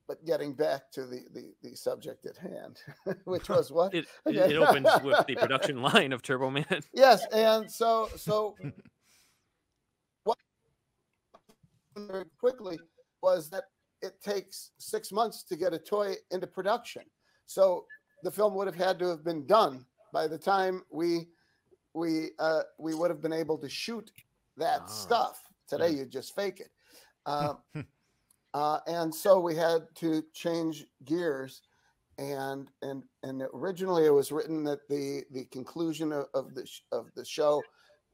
[0.08, 2.80] but getting back to the, the, the subject at hand,
[3.24, 3.94] which was what?
[3.94, 4.52] It, Okay.
[4.52, 6.64] it opens with the production line of Turbo Man.
[6.92, 8.54] yes, and so so
[10.24, 10.38] what
[11.96, 12.78] very quickly
[13.22, 13.64] was that
[14.02, 17.02] it takes six months to get a toy into production.
[17.46, 17.86] So
[18.22, 21.28] the film would have had to have been done by the time we
[21.94, 24.10] we uh, we would have been able to shoot
[24.56, 24.86] that Ah.
[24.86, 25.42] stuff.
[25.68, 26.70] Today you just fake it.
[27.24, 27.58] Um,
[28.54, 31.62] uh, and so we had to change gears
[32.18, 37.10] and and and originally it was written that the the conclusion of, of the of
[37.14, 37.62] the show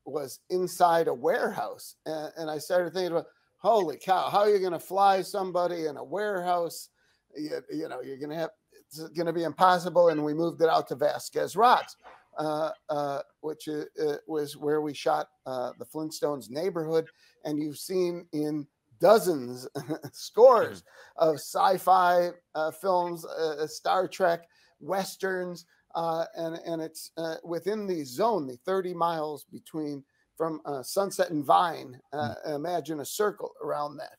[0.04, 3.26] was inside a warehouse and, and i started thinking about
[3.58, 6.88] holy cow how are you going to fly somebody in a warehouse?
[7.36, 10.60] You, you know you're going to have it's going to be impossible and we moved
[10.60, 11.96] it out to vasquez rocks
[12.38, 17.06] uh, uh, which uh, uh, was where we shot uh, the flintstones neighborhood
[17.44, 18.66] and you've seen in
[19.02, 19.68] dozens
[20.12, 20.84] scores
[21.16, 24.48] of sci-fi uh, films, uh, Star Trek,
[24.80, 30.04] westerns, uh, and and it's uh, within the zone, the 30 miles between
[30.36, 32.00] from uh, Sunset and Vine.
[32.12, 34.18] Uh, Imagine a circle around that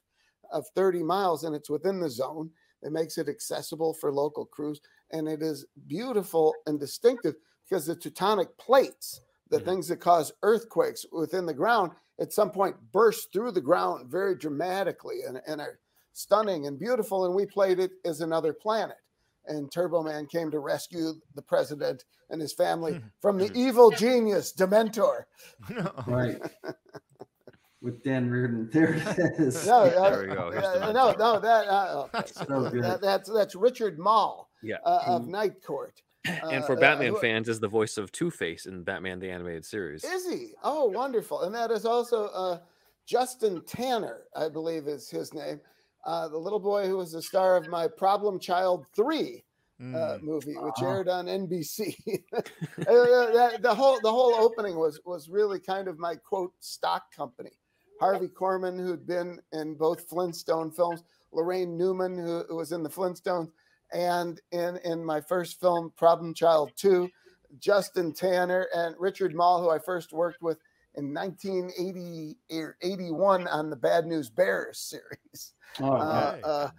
[0.51, 2.51] of 30 miles, and it's within the zone.
[2.83, 4.81] It makes it accessible for local crews,
[5.11, 7.35] and it is beautiful and distinctive
[7.67, 9.65] because the tectonic plates, the Mhm.
[9.65, 14.35] things that cause earthquakes within the ground, at some point burst through the ground very
[14.35, 15.79] dramatically and, and are
[16.13, 17.25] stunning and beautiful.
[17.25, 18.97] And we played it as another planet.
[19.47, 24.53] And Turbo Man came to rescue the president and his family from the evil genius
[24.53, 25.23] Dementor.
[26.07, 26.39] Right.
[27.81, 28.69] With Dan Riordan.
[28.71, 29.67] There it is.
[29.67, 30.47] No, There uh, we go.
[30.57, 32.31] Uh, no, no, that, uh, okay.
[32.33, 32.81] So good.
[32.81, 34.77] that that's that's Richard Moll Yeah.
[34.85, 35.27] uh, of Mm.
[35.27, 36.01] Night Court.
[36.25, 39.19] And Uh, for uh, Batman who- fans, is the voice of Two Face in Batman
[39.19, 40.03] the Animated Series.
[40.03, 40.53] Is he?
[40.63, 41.41] Oh, wonderful.
[41.41, 42.59] And that is also uh,
[43.05, 45.59] Justin Tanner, I believe is his name.
[46.05, 49.43] Uh, the little boy who was the star of my Problem Child 3
[49.79, 50.21] uh, Mm.
[50.21, 50.85] movie, which Ah.
[50.85, 51.95] aired on NBC.
[52.33, 52.43] Uh,
[52.87, 57.51] that- the whole the whole opening was was really kind of my quote stock company.
[57.99, 61.03] Harvey Korman, who'd been in both Flintstone films,
[61.33, 63.51] Laraine Newman, who, who was in the Flintstones,
[63.93, 67.09] and in in my first film, Problem Child 2,
[67.59, 70.57] Justin Tanner and Richard Moll, who I first worked with
[70.95, 75.53] in 1980 or 81 on the Bad News Bears series.
[75.81, 76.41] Oh, Uh, Okay.
[76.43, 76.69] uh,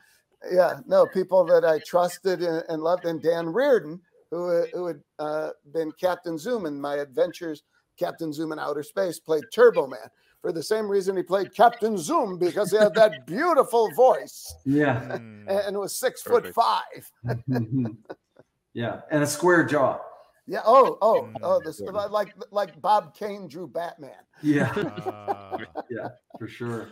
[0.52, 4.00] yeah, no, people that I trusted and, and loved, and Dan Riordan,
[4.30, 7.62] who uh, who had uh, been Captain Zoom in my adventures,
[7.98, 10.08] Captain Zoom in outer space, played Turbo Man
[10.44, 15.00] for the same reason he played Captain Zoom because he had that beautiful voice yeah.
[15.00, 15.46] Mm.
[15.48, 17.10] and, and was six foot five.
[18.74, 19.00] yeah.
[19.10, 20.00] And a square jaw.
[20.46, 20.60] Yeah.
[20.66, 21.60] Oh, oh, oh.
[21.60, 21.64] Mm.
[21.64, 24.10] This like like Bob Kane drew Batman.
[24.42, 24.70] Yeah.
[25.06, 25.56] Ah.
[25.90, 26.08] yeah.
[26.38, 26.90] For sure.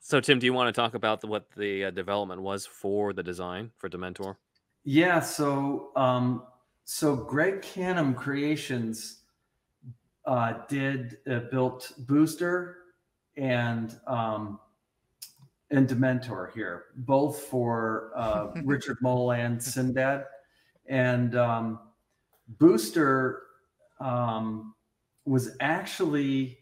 [0.00, 3.14] So, Tim, do you want to talk about the, what the uh, development was for
[3.14, 4.36] the design for Dementor?
[4.84, 6.42] Yeah, so um,
[6.84, 9.19] so Greg Cannom Creations
[10.26, 12.76] uh, did uh, built Booster
[13.36, 14.58] and um,
[15.70, 20.24] and Dementor here, both for uh, Richard Moll and Sinbad,
[20.86, 21.78] and um,
[22.58, 23.42] Booster
[24.00, 24.74] um,
[25.24, 26.58] was actually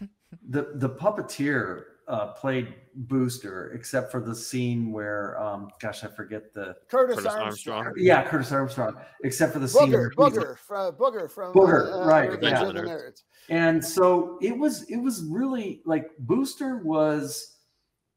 [0.48, 6.52] the the puppeteer uh, played Booster, except for the scene where, um, gosh, I forget
[6.54, 7.78] the Curtis, Curtis Armstrong.
[7.86, 8.04] Armstrong.
[8.06, 9.88] yeah, Curtis Armstrong, except for the scene.
[9.88, 12.64] Booger, where he's- Booger, from, Booger from Booger, uh, uh, right, Revenge yeah.
[12.64, 13.22] the Nerds.
[13.48, 17.58] And so it was it was really like Booster was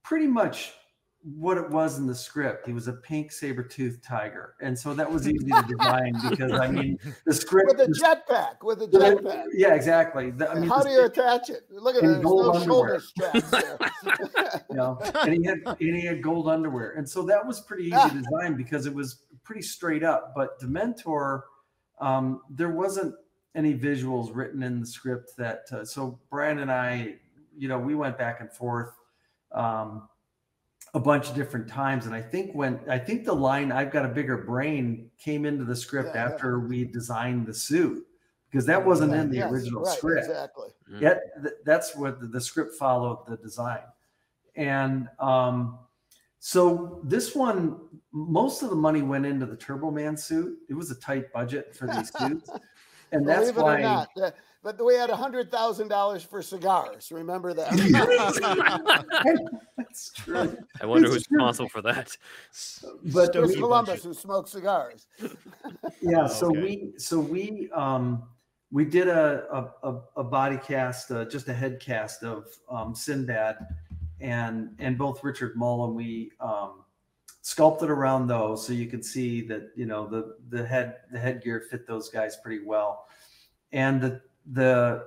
[0.04, 0.74] pretty much
[1.22, 2.66] what it was in the script.
[2.66, 4.56] He was a pink saber-toothed tiger.
[4.62, 8.64] And so that was easy to design because I mean the script With a jetpack,
[8.64, 9.46] with a jetpack.
[9.54, 10.32] Yeah, exactly.
[10.32, 11.64] The- I mean, How do you attach it?
[11.70, 12.02] Look at.
[12.02, 13.00] There's gold no shoulder underwear.
[13.02, 13.80] straps there.
[14.70, 17.86] you know, and he had and he had gold underwear, and so that was pretty
[17.86, 20.34] easy to design because it was pretty straight up.
[20.36, 21.42] But Dementor,
[22.00, 23.14] um, there wasn't
[23.56, 25.64] any visuals written in the script that.
[25.72, 27.16] Uh, so Brian and I,
[27.58, 28.94] you know, we went back and forth
[29.52, 30.08] um,
[30.94, 34.06] a bunch of different times, and I think when I think the line "I've got
[34.06, 36.34] a bigger brain" came into the script Yeah, yeah.
[36.34, 38.06] after we designed the suit
[38.50, 40.28] because that wasn't in the Yes, original right, script.
[40.28, 40.70] Exactly.
[41.00, 43.82] Yeah, th- that's what the, the script followed the design.
[44.56, 45.78] And um,
[46.40, 47.80] so this one,
[48.12, 50.58] most of the money went into the Turbo Man suit.
[50.70, 52.50] It was a tight budget for these suits.
[53.12, 53.76] and that's Believe it why.
[53.76, 54.34] or not.
[54.62, 57.12] But we had a hundred thousand dollars for cigars.
[57.14, 57.72] Remember that?
[59.78, 60.58] that's true.
[60.82, 61.38] I wonder It's who's true.
[61.38, 62.18] responsible for that.
[63.14, 65.08] But Chris Stogie Columbus, who smoked cigars.
[66.02, 66.62] yeah so Okay.
[66.62, 68.24] we so we um
[68.72, 72.94] we did a a, a, a body cast uh, just a head cast of um
[72.94, 73.58] sinbad
[74.22, 76.84] and and both richard Moll and we um
[77.42, 81.62] sculpted around those so you can see that you know the the head the headgear
[81.62, 83.06] fit those guys pretty well
[83.72, 84.22] and the
[84.52, 85.06] the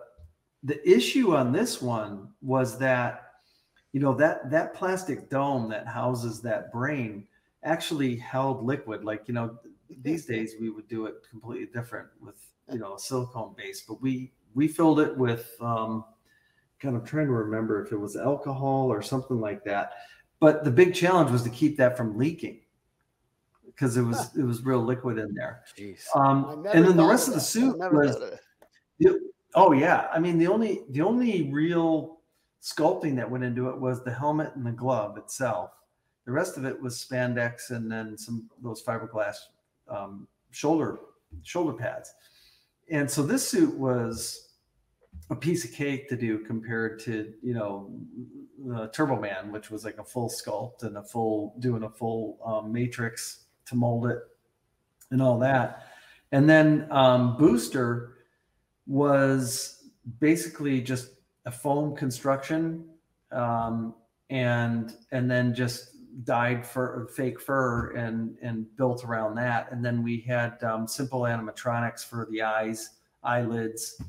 [0.62, 3.32] the issue on this one was that
[3.93, 7.26] you know that that plastic dome that houses that brain
[7.64, 9.05] actually held liquid.
[9.05, 9.59] Like you know
[10.03, 12.36] these days we would do it completely different with
[12.70, 16.05] you know a silicone base but we we filled it with um
[16.80, 19.93] kind of trying to remember if it was alcohol or something like that.
[20.40, 22.61] But the big challenge was to keep that from leaking
[23.66, 25.62] because it was it was real liquid in there.
[25.78, 26.05] Jeez.
[26.14, 28.16] Um and then the rest of the suit was
[28.99, 29.20] it.
[29.53, 32.18] The- oh yeah, I mean the only the only real
[32.62, 35.70] sculpting that went into it was the helmet and the glove itself.
[36.24, 39.36] The rest of it was spandex and then some those fiberglass
[39.88, 41.00] um, shoulder
[41.42, 42.12] shoulder pads.
[42.90, 44.50] And so this suit was
[45.30, 47.90] a piece of cake to do compared to you know
[48.74, 52.38] uh, Turbo Man, which was like a full sculpt and a full doing a full
[52.44, 54.18] um, matrix to mold it
[55.11, 55.88] and all that.
[56.32, 58.14] And then um, Booster
[58.87, 59.85] was
[60.20, 61.11] basically just
[61.47, 62.85] a foam construction
[63.30, 63.95] um,
[64.30, 65.91] and and then just
[66.24, 71.22] dyed fur fake fur and and built around that and then we had um, simple
[71.22, 72.91] animatronics for the eyes
[73.22, 74.01] eyelids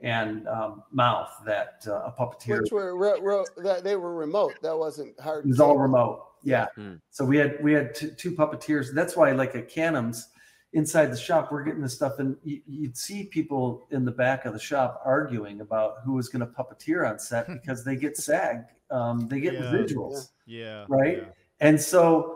[0.00, 4.54] and um, mouth that uh, a puppeteer Which were re- re- that they were remote.
[4.62, 5.44] That wasn't hard.
[5.44, 6.22] it was all remote.
[6.42, 6.66] Yeah.
[6.74, 6.94] Hmm.
[7.10, 8.92] So we had we had two, two puppeteers.
[8.92, 10.28] That's why, like at Cannom's,
[10.72, 14.44] inside the shop, we're getting this stuff, and you, you'd see people in the back
[14.44, 18.16] of the shop arguing about who was going to puppeteer on set because they get
[18.16, 19.60] SAG, um, they get Yeah.
[19.62, 20.84] residuals, Yeah.
[20.88, 21.18] Right?
[21.18, 21.28] yeah.
[21.60, 22.32] and so.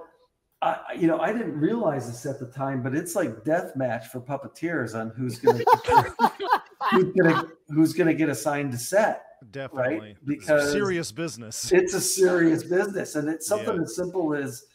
[0.62, 4.08] I, you know, I didn't realize this at the time, but it's like death match
[4.08, 5.64] for puppeteers on who's gonna
[6.90, 9.22] who's gonna who's gonna get assigned to set.
[9.52, 10.10] Definitely.
[10.10, 11.72] It's Because- serious business.
[11.72, 13.82] it's a serious business and it's something Yeah.
[13.84, 14.66] as simple as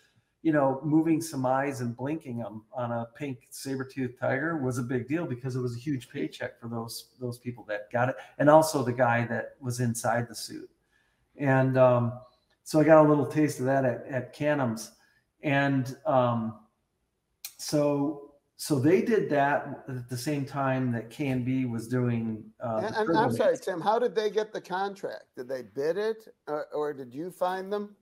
[0.46, 4.84] you know moving some eyes and blinking them on a pink saber-toothed tiger was a
[4.84, 8.16] big deal because it was a huge paycheck for those those people that got it
[8.38, 10.70] and also the guy that was inside the suit
[11.38, 12.14] and um,
[12.64, 14.91] so i got a little taste of that at, at cannom's
[15.41, 16.60] and um,
[17.58, 18.22] so
[18.58, 23.18] so they did that at the same time that K&B was doing uh, And, and
[23.18, 23.58] I'm sorry.
[23.58, 23.82] Tim.
[23.82, 25.26] How did they get the contract?
[25.36, 27.98] Did they bid it, or, or did you find them?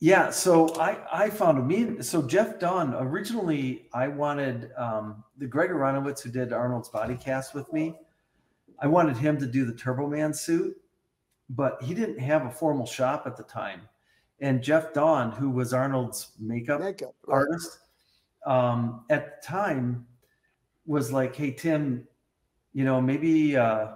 [0.00, 5.46] Yeah, so I I found a me so Jeff Dawn originally I wanted um, the
[5.46, 7.96] Greg Aronowitz who did Arnold's body cast with me.
[8.78, 10.76] I wanted him to do the Turbo Man suit,
[11.48, 13.88] but he didn't have a formal shop at the time.
[14.40, 17.14] And Jeff Dawn, who was Arnold's makeup Makeup.
[17.26, 17.34] right?
[17.38, 17.78] artist
[18.46, 20.06] um, at the time
[20.84, 22.06] was like, "Hey Tim,
[22.74, 23.92] you know maybe uh,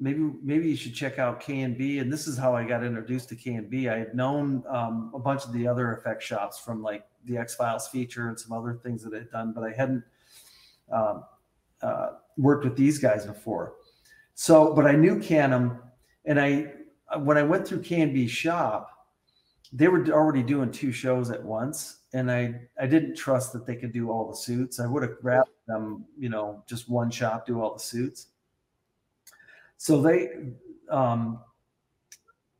[0.00, 2.84] maybe maybe you should check out K and B." And this is how I got
[2.84, 3.88] introduced to K and B.
[3.88, 7.54] I had known um, a bunch of the other effect shops from like the X
[7.54, 10.04] Files feature and some other things that I'd done, but I hadn't
[10.92, 11.24] um,
[11.82, 13.74] uh, worked with these guys before.
[14.34, 15.80] So, but I knew Cannom,
[16.24, 16.72] and I
[17.18, 18.98] when I went through K and B's shop
[19.72, 23.76] they were already doing two shows at once and i i didn't trust that they
[23.76, 27.46] could do all the suits i would have grabbed them you know just one shop
[27.46, 28.28] do all the suits
[29.78, 30.28] so they
[30.90, 31.40] um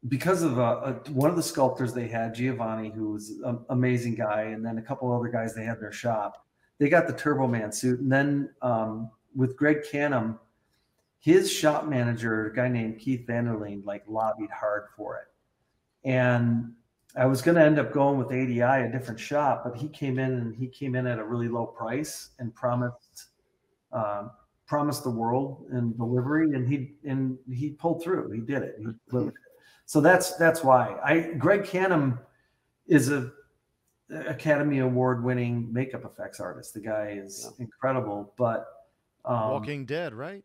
[0.06, 4.14] because of uh, uh, one of the sculptors they had giovanni who was an amazing
[4.14, 6.46] guy and then a couple other guys they had in their shop
[6.78, 8.00] they got the turbo man suit.
[8.00, 10.38] And then um with greg cannom
[11.18, 16.08] his shop manager a guy named keith vanderleen like lobbied hard for it.
[16.08, 16.72] And
[17.16, 20.18] I was going to end up going with ADI, a different shop, but he came
[20.18, 23.30] in and he came in at a really low price and promised
[23.92, 24.30] um,
[24.68, 28.30] promised the world and delivery, and he and he pulled through.
[28.30, 28.76] He did it.
[28.78, 29.34] He delivered it.
[29.86, 32.18] So that's that's why I Greg Cannom
[32.86, 33.32] is a
[34.10, 36.74] Academy Award winning makeup effects artist.
[36.74, 38.66] The guy is incredible, but
[39.24, 40.44] um, Walking Dead, right?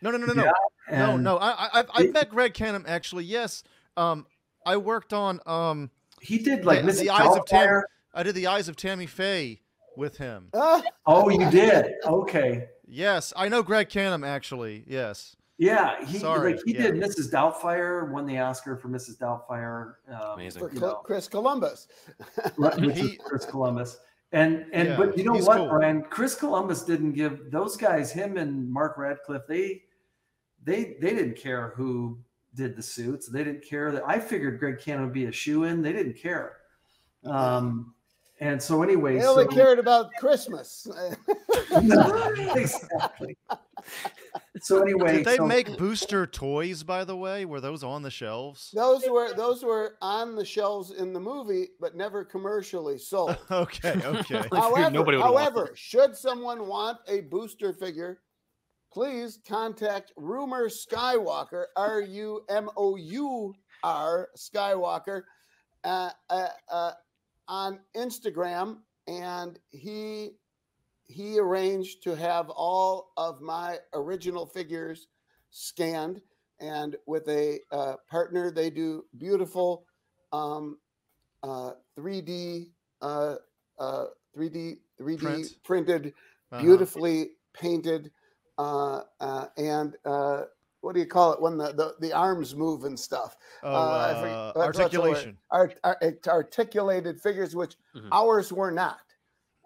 [0.00, 0.44] No, no, no, no, no.
[0.44, 0.52] yeah,
[0.98, 1.36] No, and no.
[1.38, 3.24] I, I, I've, I've it- met Greg Cannom actually.
[3.24, 3.64] Yes.
[3.96, 4.26] Um,
[4.64, 5.40] I worked on.
[5.46, 5.90] Um,
[6.20, 7.82] he did like The- the Eyes of Tam-
[8.14, 9.60] I did the Eyes of Tammy Faye
[9.96, 10.50] with him.
[11.06, 11.94] Oh, you did.
[12.04, 12.66] Okay.
[12.88, 14.84] Yes, I know Greg Cannom actually.
[14.86, 15.36] Yes.
[15.60, 16.82] Yeah, he Sorry, like he yeah.
[16.82, 17.32] did Mrs.
[17.32, 19.18] Doubtfire, won the Oscar for Mrs.
[19.18, 19.94] Doubtfire.
[20.08, 20.60] Um, Amazing.
[20.62, 21.88] for you Col- know, Chris Columbus.
[22.56, 23.98] which He- Chris Columbus,
[24.32, 25.68] And and Yeah, but you know what, cool.
[25.68, 26.02] Brian?
[26.02, 29.82] Chris Columbus didn't give those guys, him and Mark Radcliffe, they
[30.62, 32.18] they they didn't care who
[32.54, 33.26] did the suits.
[33.26, 35.82] They didn't care that I figured Greg Cannom would be a shoe in.
[35.82, 36.58] They didn't care.
[37.24, 37.94] Um
[38.40, 40.86] and so anyway, They only so, cared about Christmas.
[41.82, 43.36] No, exactly.
[44.60, 47.44] So anyway, Did they so- make booster toys, by the way?
[47.44, 48.70] Were those on the shelves?
[48.74, 53.36] those were those were on the shelves in the movie, but never commercially sold.
[53.50, 54.42] Okay, okay.
[54.52, 58.20] however, nobody however, should someone want a booster figure,
[58.92, 65.22] please contact Rumour Skywalker, R U M O U R Skywalker,
[65.84, 66.92] uh, uh, uh,
[67.48, 70.30] on Instagram, and he
[71.04, 75.08] he arranged to have all of my original figures
[75.50, 76.20] scanned,
[76.60, 79.86] and with a uh, partner, they do beautiful
[80.32, 80.78] um,
[81.42, 82.70] uh, 3D
[83.00, 83.36] uh,
[83.78, 84.04] uh,
[84.36, 85.54] 3D 3D Prints?
[85.64, 86.06] printed,
[86.52, 86.62] Uh-huh.
[86.62, 88.10] beautifully painted,
[88.58, 90.42] uh, uh, and uh,
[90.80, 93.36] what do you call it when the, the, the arms move and stuff?
[93.62, 94.84] Oh, uh, forget- uh, what's the word?
[94.84, 95.38] articulation.
[95.50, 98.08] Art, art, articulated figures, which Mhm.
[98.12, 99.00] ours were not.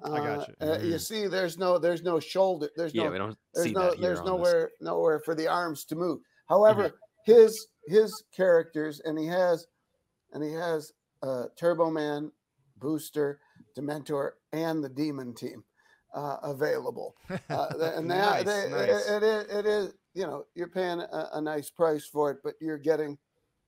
[0.05, 0.55] I got you.
[0.61, 1.01] Uh, uh, you Mhm.
[1.01, 2.69] see, there's no there's no shoulder.
[2.77, 4.31] There's Yeah, no we don't there's see no that here there's on this.
[4.33, 6.21] nowhere nowhere for the arms to move.
[6.49, 9.67] However, his his characters and he has
[10.33, 10.93] and he has
[11.23, 12.33] uh, Turbo Man,
[12.79, 13.39] Booster,
[13.77, 15.63] Dementor, and the Demon Team
[16.15, 17.15] uh, available.
[17.51, 19.09] Uh, and that, Nice, they, nice.
[19.09, 22.39] It, it is it is you know you're paying a, a nice price for it,
[22.45, 23.19] but you're getting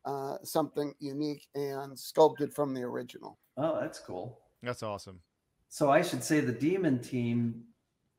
[0.05, 3.39] uh, something unique and sculpted from the original.
[3.57, 4.41] Oh, that's cool.
[4.63, 5.21] That's awesome.
[5.69, 7.63] So I should say the demon team.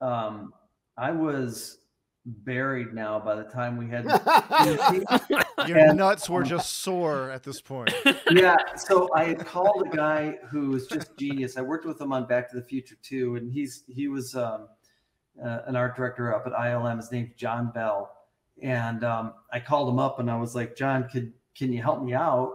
[0.01, 0.53] Um,
[0.97, 1.80] I was
[2.26, 4.05] buried now by the time we had.
[5.67, 7.93] Your And- nuts were just sore at this point.
[8.32, 8.57] yeah.
[8.76, 11.57] So I had called a guy who was just genius.
[11.57, 14.67] I worked with him on Back to the Future too, and he's he was um,
[15.43, 16.97] uh, an art director up at ILM.
[16.97, 18.14] His name's John Bell,
[18.61, 22.03] and um, I called him up and I was like, John, could can you help
[22.03, 22.53] me out?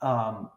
[0.00, 0.50] Um,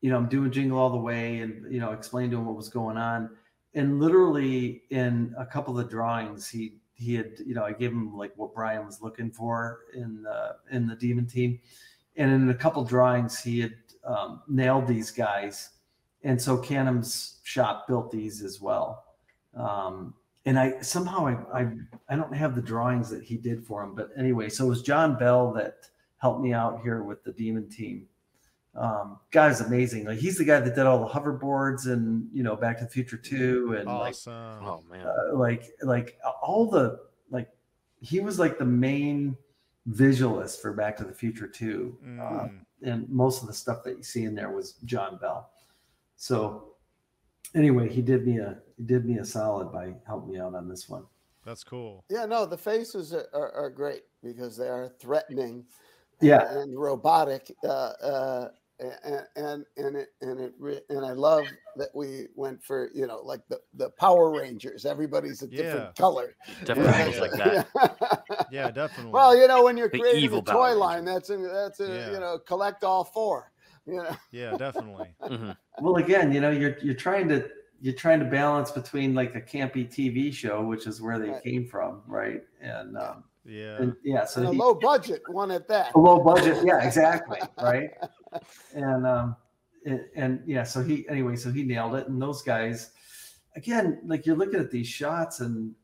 [0.00, 2.56] you know, I'm doing Jingle All the Way, and you know, explain to him what
[2.56, 3.30] was going on.
[3.74, 8.16] And literally in a couple of drawings, he he had you know I gave him
[8.16, 11.58] like what Brian was looking for in the in the Demon Team,
[12.16, 13.74] and in a couple drawings he had
[14.04, 15.70] um, nailed these guys,
[16.22, 19.04] and so Cannom's shop built these as well.
[19.56, 20.14] Um,
[20.46, 21.68] and I somehow I, I
[22.08, 24.82] I don't have the drawings that he did for him, but anyway, so it was
[24.82, 25.76] John Bell that
[26.18, 28.06] helped me out here with the Demon Team.
[28.76, 30.04] Um, guy's amazing.
[30.04, 32.90] Like he's the guy that did all the hoverboards and you know Back to the
[32.90, 34.32] Future Two and like Awesome.
[34.64, 35.06] Oh man.
[35.06, 36.98] uh, like like all the
[37.30, 37.48] like
[38.00, 39.36] he was like the main
[39.86, 42.50] visualist for Back to the Future too, uh, Mm.
[42.82, 45.50] and most of the stuff that you see in there was John Bell.
[46.16, 46.73] So
[47.54, 50.68] anyway, he did me a he did me a solid by helping me out on
[50.68, 51.04] this one.
[51.44, 52.04] That's cool.
[52.10, 55.66] Yeah, no, the faces are, are, are great because they are threatening
[56.20, 57.54] Yeah, and robotic.
[57.62, 58.48] Uh, uh,
[58.80, 61.44] and and and it and it re- and I love
[61.76, 64.84] that we went for you know like the the Power Rangers.
[64.84, 65.92] Everybody's a different Yeah.
[65.96, 66.34] color.
[66.64, 68.48] Definitely Yeah, like that.
[68.50, 69.12] Yeah, definitely.
[69.12, 71.28] well, you know when you're The creating evil a Power toy line, Rangers.
[71.28, 72.12] that's a, that's a Yeah.
[72.14, 73.52] you know collect all four.
[73.86, 75.14] You know, yeah, definitely.
[75.22, 75.56] Mhm.
[75.80, 77.48] well again, you know you're you're trying to
[77.80, 81.42] you're trying to balance between like a campy TV show, which is where they Right.
[81.42, 82.42] came from, right?
[82.62, 83.76] And um, Yeah.
[83.82, 85.94] and yeah, so and a he, low budget one at that.
[85.94, 87.90] a low budget yeah exactly right
[88.74, 89.36] and um
[89.84, 92.90] and, and yeah so he anyway so he nailed it and those guys
[93.54, 95.74] again like you're looking at these shots and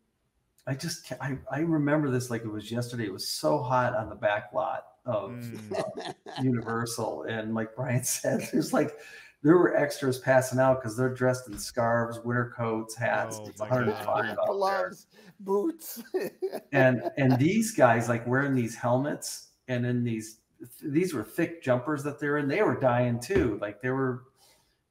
[0.67, 4.09] i just i, I remember this like it was yesterday it was so hot on
[4.09, 6.15] the back lot of Mm.
[6.43, 8.97] universal and like brian said there's like
[9.43, 13.61] there were extras passing out because they're dressed in scarves winter coats hats Oh, it's
[13.61, 14.25] 105 God.
[14.27, 15.07] out there Gloves,
[15.41, 16.03] boots.
[16.73, 20.41] and and these guys like wearing these helmets and in these
[20.83, 24.25] these were thick jumpers that they're in they were dying too like they were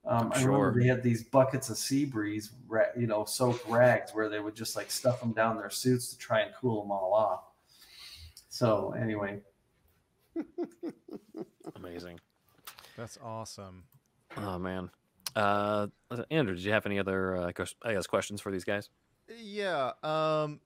[0.05, 0.81] um, I'm remember sure.
[0.81, 4.55] they had these buckets of sea breeze, ra- you know, soaked rags where they would
[4.55, 7.43] just like stuff them down their suits to try and cool them all off.
[8.47, 9.41] So anyway,
[11.75, 12.19] Amazing.
[12.97, 13.83] That's awesome.
[14.37, 14.89] Oh man.
[15.35, 15.87] Uh,
[16.31, 18.89] Andrew, did you have any other uh, ques- I guess questions for these guys?
[19.37, 19.91] Yeah.
[20.03, 20.59] Um,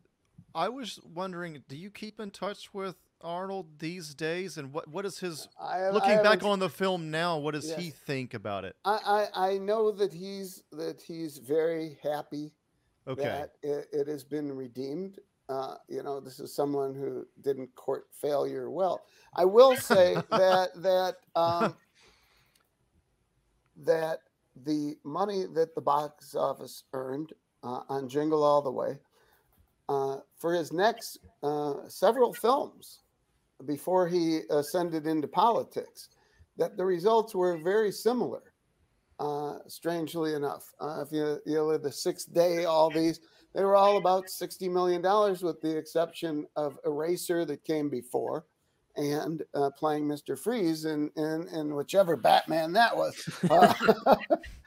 [0.56, 4.58] I was wondering, do you keep in touch with Arnold these days?
[4.58, 7.38] And what what is his I, have- I looking back on the film now?
[7.38, 8.76] What does he think about it?
[8.86, 12.52] I, I I know that he's that he's very happy
[13.08, 13.24] Okay.
[13.24, 15.20] that it, it has been redeemed.
[15.50, 19.02] Uh, you know, this is someone who didn't court failure well.
[19.36, 21.76] I will say that that um,
[23.78, 24.20] that
[24.66, 27.34] the money that the box office earned
[27.64, 28.98] uh, on Jingle All the Way
[29.90, 33.02] uh, for his next uh, several films
[33.66, 36.10] before he ascended into politics,
[36.58, 38.42] that the results were very similar.
[39.20, 43.20] Uh, strangely enough, uh, if you you know the Sixth Day, all these
[43.54, 48.46] they were all about sixty million dollars, with the exception of Eraser that came before,
[48.96, 53.16] and uh, playing Mister Freeze in, in in whichever Batman that was.
[53.50, 53.74] Uh,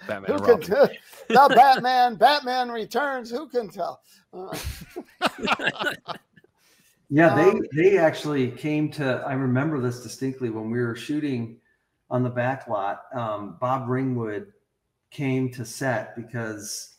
[0.07, 0.67] Batman who can Robin.
[0.67, 0.89] tell?
[1.29, 3.31] The Batman, Batman Returns.
[3.31, 4.01] Who can tell?
[4.33, 4.57] Uh,
[7.09, 9.23] Yeah, they Um, they actually came to.
[9.27, 11.59] I remember this distinctly when we were shooting
[12.11, 13.03] on the back lot.
[13.15, 14.53] Um, Bob Ringwood
[15.11, 16.96] came to set because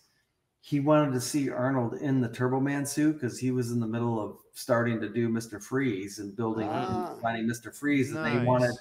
[0.68, 3.88] he wanted to see Arnold in the Turbo Man suit because he was in the
[3.88, 7.11] middle of starting to do Mister Freeze and building Ah.
[7.14, 8.72] and finding Mister Freeze, and they wanted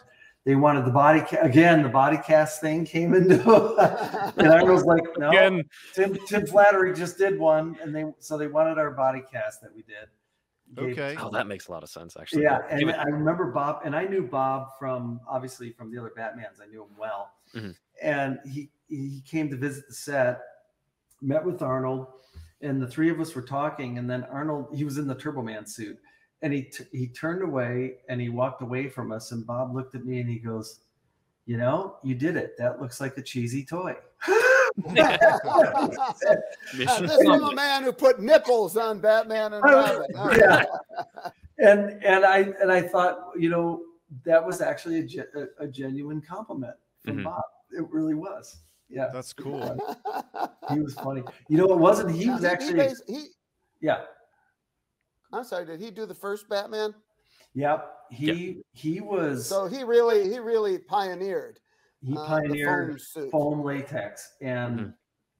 [0.44, 1.84] they wanted the body ca- again.
[1.84, 3.34] The body cast thing came into,
[4.36, 5.62] and Arnold's like, no, Again,
[5.94, 9.72] Tim Tim Flattery just did one, and they so they wanted our body cast that
[9.72, 10.08] we did.
[10.74, 11.16] Gave- Okay.
[11.20, 12.42] oh, that makes a lot of sense, actually.
[12.42, 15.98] yeah, Give and it- I remember Bob, and I knew Bob from obviously from the
[16.00, 16.60] other Batmans.
[16.60, 17.76] I knew him well, Mhm.
[18.02, 20.40] and he he came to visit the set,
[21.22, 22.06] met with Arnold,
[22.60, 23.98] and the three of us were talking.
[23.98, 25.98] And then Arnold, he was in the Turbo Man suit,
[26.42, 29.32] and he t- he turned away and he walked away from us.
[29.32, 30.80] And Bob looked at me and he goes,
[31.46, 32.56] "You know, you did it.
[32.58, 33.96] That looks like a cheesy toy."
[34.86, 34.96] Mission
[36.76, 40.06] this is a man who put nipples on Batman and Robin.
[40.16, 40.64] Oh, Yeah.
[41.58, 43.82] and and I and I thought, you know,
[44.24, 47.24] that was actually a, a, a genuine compliment from Mhm.
[47.24, 47.42] Bob.
[47.72, 48.58] It really was.
[48.88, 49.76] Yeah, That's cool.
[50.72, 51.22] he was funny.
[51.48, 52.10] You know, it wasn't.
[52.12, 52.74] He Now, was he- he actually.
[52.74, 53.24] bas- he,
[53.80, 54.02] Yeah.
[55.32, 55.66] I'm sorry.
[55.66, 56.94] Did he do the first Batman?
[57.54, 57.92] Yep.
[58.10, 61.58] He he was So he really, he really pioneered.
[62.02, 64.92] he uh, pioneered foam foam latex and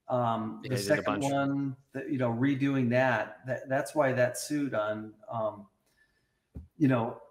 [0.09, 4.11] um the he did a second one that you know redoing that, that that's why
[4.13, 5.67] that suit on um
[6.77, 7.26] you know a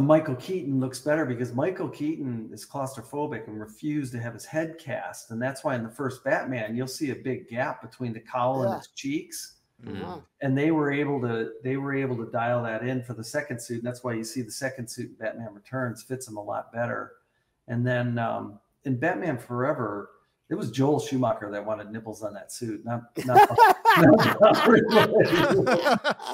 [0.00, 4.78] Michael Keaton looks better because Michael Keaton is claustrophobic and refused to have his head
[4.78, 8.20] cast and that's why in the first Batman you'll see a big gap between the
[8.20, 8.70] cowl Yeah.
[8.70, 10.00] and his cheeks Mhm.
[10.02, 10.20] Uh-huh.
[10.40, 13.60] and they were able to they were able to dial that in for the second
[13.60, 16.42] suit and that's why you see the second suit in batman returns fits him a
[16.42, 17.12] lot better
[17.66, 20.10] and then um, in batman forever
[20.50, 26.26] it was joel schumacher that wanted nipples on that suit not, not, not I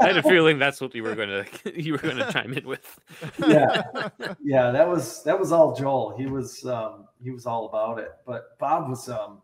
[0.00, 1.28] had a feeling that's what you were going
[1.64, 2.98] to you were going to chime in with.
[3.46, 3.82] yeah.
[4.42, 6.16] Yeah that was that was all joel.
[6.16, 8.12] He was um he was all about it.
[8.26, 9.42] But bob was um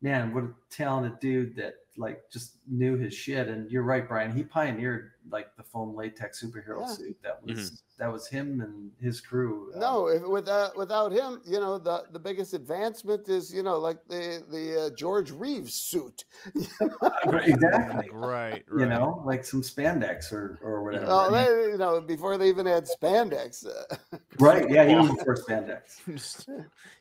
[0.00, 4.32] man what a talented dude that like just knew his shit and you're right brian
[4.34, 6.86] he pioneered like the foam latex superhero Yeah.
[6.86, 7.82] suit that was Mhm.
[7.98, 12.04] that was him and his crew Um, No, if, without without him, you know, the,
[12.10, 16.24] the biggest advancement is, you know, like the the uh, George Reeves suit.
[17.26, 18.80] right, exactly right, right.
[18.80, 22.66] you know like some spandex or or whatever Oh, they, you know, before they even
[22.66, 23.66] had spandex.
[23.66, 26.00] Uh, right yeah he even before spandex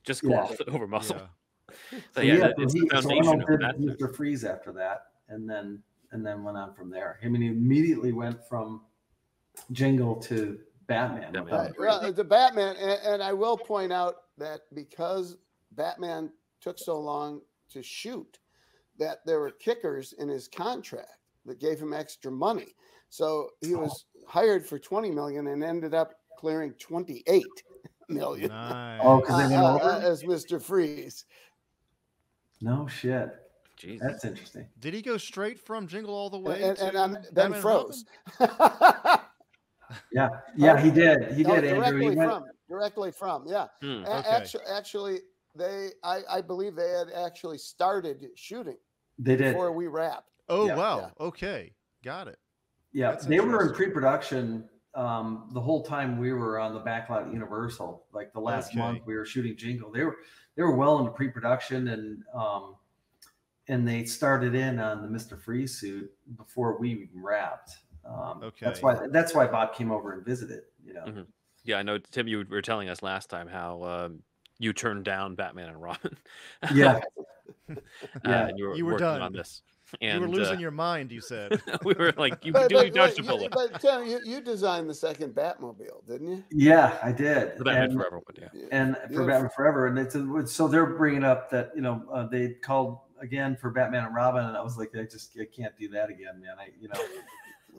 [0.03, 0.45] Just Yeah.
[0.45, 1.15] cloth over muscle.
[1.17, 1.27] yeah.
[1.89, 3.99] So, So, yeah, yeah, that- so it's he, the foundation Arnold of did that.
[3.99, 4.15] Mr.
[4.15, 5.81] Freeze after that, and then
[6.11, 7.19] and then went on from there.
[7.23, 8.81] I mean, he immediately went from
[9.71, 11.31] Jingle to Batman.
[11.31, 11.43] Batman.
[11.45, 11.79] without Right.
[11.79, 15.37] Well, the Batman, and, and I will point out that because
[15.71, 18.39] Batman took so long to shoot,
[18.99, 21.11] that there were kickers in his contract
[21.45, 22.75] that gave him extra money.
[23.09, 27.45] So he was hired for 20 million and ended up clearing 28
[28.09, 28.99] million Nice.
[29.03, 29.91] Oh, because uh, they went over.
[29.93, 30.61] uh, as Mr.
[30.61, 31.25] Freeze.
[32.61, 33.29] No shit,
[33.79, 33.99] Jeez.
[33.99, 34.67] that's interesting.
[34.79, 36.61] Did he go straight from Jingle All the Way?
[36.61, 38.05] And, and to um, then froze.
[40.11, 41.33] Yeah, yeah, he did.
[41.33, 41.81] He No, did, Andrew.
[41.81, 43.67] directly He went, from, directly from, yeah.
[43.81, 44.05] Hmm.
[44.05, 44.29] Okay.
[44.29, 45.19] Actually, actually,
[45.55, 48.77] they, I, I believe they had actually started shooting
[49.19, 49.53] they did.
[49.53, 50.29] before we wrapped.
[50.49, 50.75] Oh Yeah.
[50.75, 51.11] wow.
[51.19, 51.73] Okay,
[52.03, 52.37] got it.
[52.93, 57.27] Yeah, That's they were in pre-production um, the whole time we were on the backlot
[57.27, 58.05] at Universal.
[58.13, 58.79] Like the last Okay.
[58.79, 59.91] month we were shooting Jingle.
[59.91, 60.17] They were
[60.61, 62.75] they were well into pre-production and um,
[63.67, 67.77] and they started in on the Mister Freeze suit before we wrapped.
[68.05, 70.61] Um, okay, That's why that's why Bob came over and visited.
[70.85, 71.05] You know.
[71.05, 71.25] Mhm.
[71.63, 72.27] Yeah, I know, Tim.
[72.27, 74.19] You were telling us last time how um,
[74.59, 76.15] you turned down Batman and Robin.
[76.75, 76.99] Yeah.
[77.69, 77.75] uh,
[78.23, 78.47] Yeah.
[78.47, 79.21] and you were, You were working done.
[79.23, 79.63] on this.
[79.99, 81.11] You were losing uh, your mind.
[81.11, 81.61] You said.
[81.83, 83.51] we were like, you But, do but, you dodged a bullet.
[83.51, 86.43] but Tim, you, you designed the second Batmobile, didn't you?
[86.51, 87.57] Yeah, I did.
[87.57, 88.47] The Batman and, Forever one, yeah.
[88.53, 88.65] Yeah.
[88.71, 92.27] and Yeah, for Batman Forever, and it's so they're bringing up that you know uh,
[92.27, 95.77] they called again for Batman and Robin, and I was like, I just I can't
[95.77, 96.55] do that again, man.
[96.59, 97.01] I you know.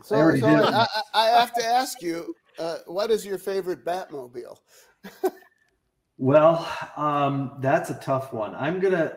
[0.05, 0.47] So, already so.
[0.49, 4.57] I, I I have to ask you, uh, what is your favorite Batmobile?
[6.23, 8.55] Well, um, that's a tough one.
[8.55, 9.13] I'm gonna.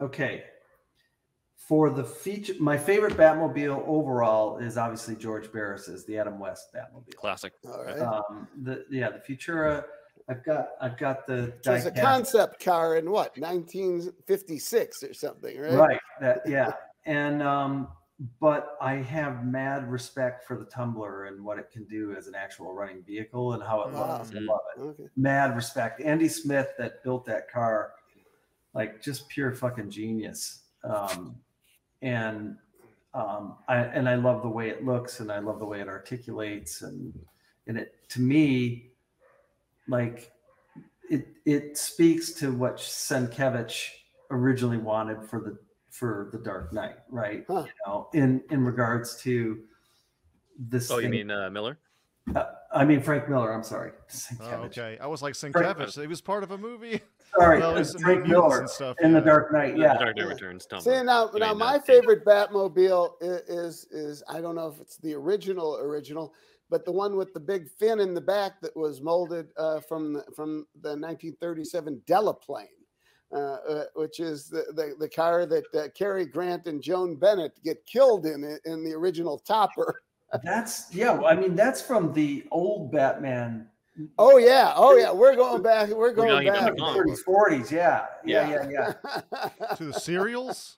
[0.00, 0.42] Okay.
[1.66, 7.16] For the feature, my favorite Batmobile overall is obviously George Barris's, the Adam West Batmobile.
[7.16, 7.52] Classic.
[7.66, 8.00] All right.
[8.00, 9.84] Um, the yeah, the Futura.
[10.28, 15.58] I've got I've got the It was a concept car in what 1956 or something,
[15.58, 15.72] right?
[15.76, 16.72] right that yeah
[17.04, 17.88] and um
[18.40, 22.34] but i have mad respect for the tumbler and what it can do as an
[22.34, 24.18] actual running vehicle and how it Wow.
[24.18, 25.08] looks i love it Okay.
[25.16, 27.92] mad respect andy smith that built that car
[28.74, 31.36] like just pure fucking genius um
[32.02, 32.56] and
[33.14, 35.88] um i and i love the way it looks and i love the way it
[35.88, 37.12] articulates and
[37.66, 38.90] and it to me
[39.88, 40.32] like
[41.10, 43.88] it it speaks to what Sienkiewicz
[44.30, 45.58] originally wanted for the
[45.90, 47.44] for the Dark Knight, right?
[47.48, 47.64] Huh.
[47.64, 49.60] You know, in in regards to
[50.58, 50.90] this.
[50.90, 51.78] Oh, you mean uh, Miller?
[52.34, 53.52] uh, I mean Frank Miller.
[53.52, 53.92] I'm sorry.
[54.40, 54.98] Oh, okay.
[55.00, 57.00] I was like Frank- it was part of a movie.
[57.38, 59.20] Sorry, Well, uh, it's in Frank mutants Miller and stuff, in the.
[59.20, 59.74] Dark Knight.
[59.74, 60.66] The Yeah, Dark Knight Returns.
[60.66, 60.98] Tumbler.
[60.98, 64.96] See now, You now my favorite Batmobile is, is is I don't know if it's
[64.98, 66.34] the original original,
[66.70, 70.14] but the one with the big fin in the back that was molded uh, from
[70.14, 72.66] the, from the 1937 Delaplane,
[73.32, 77.60] uh, uh, which is the, the, the car that uh, Cary Grant and Joan Bennett
[77.64, 80.02] get killed in in the original Topper.
[80.42, 81.20] that's yeah.
[81.22, 83.68] I mean that's from the old Batman.
[84.18, 85.88] Oh yeah, oh yeah, we're going back.
[85.90, 87.06] We're going talking about back.
[87.06, 87.70] the 30s, 40s.
[87.70, 88.92] Yeah, yeah, yeah,
[89.32, 89.48] yeah.
[89.76, 90.76] To the serials?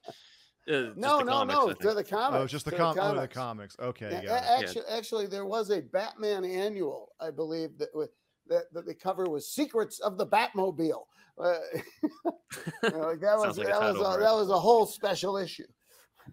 [0.68, 1.78] Uh, no, the no, comics, no, I think.
[1.80, 2.42] to the comics.
[2.42, 3.34] oh, just the, to com- oh, the comics.
[3.34, 3.76] comics.
[3.80, 4.64] Okay, Yeah, got it.
[4.64, 8.06] actually, actually, there was a Batman annual, I believe, that wa-
[8.48, 11.04] that, that the cover was "Secrets of the Batmobile."
[11.42, 11.54] Uh,
[12.02, 15.36] you know, like that was like a that was a, that was a whole special
[15.36, 15.66] issue.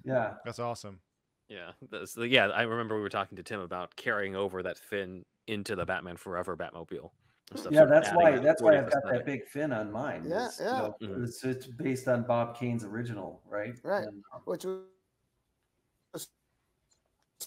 [0.03, 0.33] yeah.
[0.43, 0.99] That's awesome.
[1.47, 2.47] Yeah, that's, yeah.
[2.47, 6.17] I remember we were talking to Tim about carrying over that fin into the Batman
[6.17, 7.11] Forever Batmobile.
[7.51, 9.17] and stuff, Yeah, sort that's why that's why I've got aesthetic.
[9.19, 10.25] that big fin on mine.
[10.27, 10.71] Yeah, It's, you yeah.
[10.79, 11.23] know, Mhm.
[11.27, 13.79] It's, it's based on Bob Kane's original, right?
[13.83, 14.05] Right.
[14.07, 16.27] And, um, Which was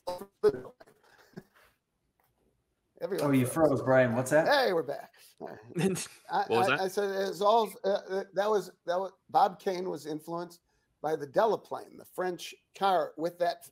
[3.00, 4.14] Everyone oh, you froze, Brian.
[4.16, 4.48] What's that?
[4.48, 5.12] Hey, we're back.
[5.40, 6.08] All right.
[6.30, 6.80] I, What was that?
[6.80, 10.60] I said it's all uh, uh, that was that was Bob Kane was influenced
[11.00, 13.68] by the Delaplane, the French car with that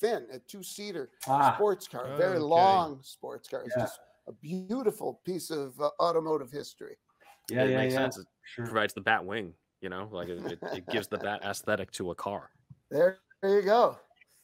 [0.00, 3.62] fin, a two-seater Ah, sports car, a very long sports car.
[3.64, 3.84] It's Yeah.
[3.84, 3.98] just
[4.28, 6.96] a beautiful piece of uh, automotive history.
[7.50, 8.00] yeah, it yeah, makes yeah.
[8.00, 8.18] sense.
[8.18, 8.64] It Sure.
[8.66, 9.54] provides the bat wing.
[9.80, 12.50] You know, like it, it, it gives the bat aesthetic to a car.
[12.90, 13.98] There, there you go.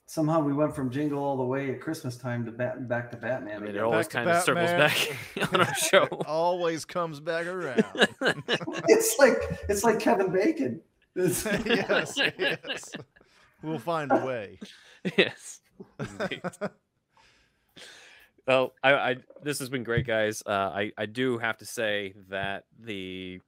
[0.06, 3.16] Somehow we went from Jingle All the Way at Christmas time to bat, back to
[3.16, 3.62] Batman.
[3.62, 5.16] I mean, it always kind of circles back
[5.54, 6.02] on our show.
[6.04, 7.82] It always comes back around.
[8.88, 9.38] it's like
[9.68, 10.80] it's like Kevin Bacon.
[11.16, 12.90] Yes, yes.
[13.62, 14.58] We'll find a way.
[15.16, 15.60] yes.
[18.46, 20.42] Well, I, I this has been great, guys.
[20.44, 23.40] Uh, I I do have to say that the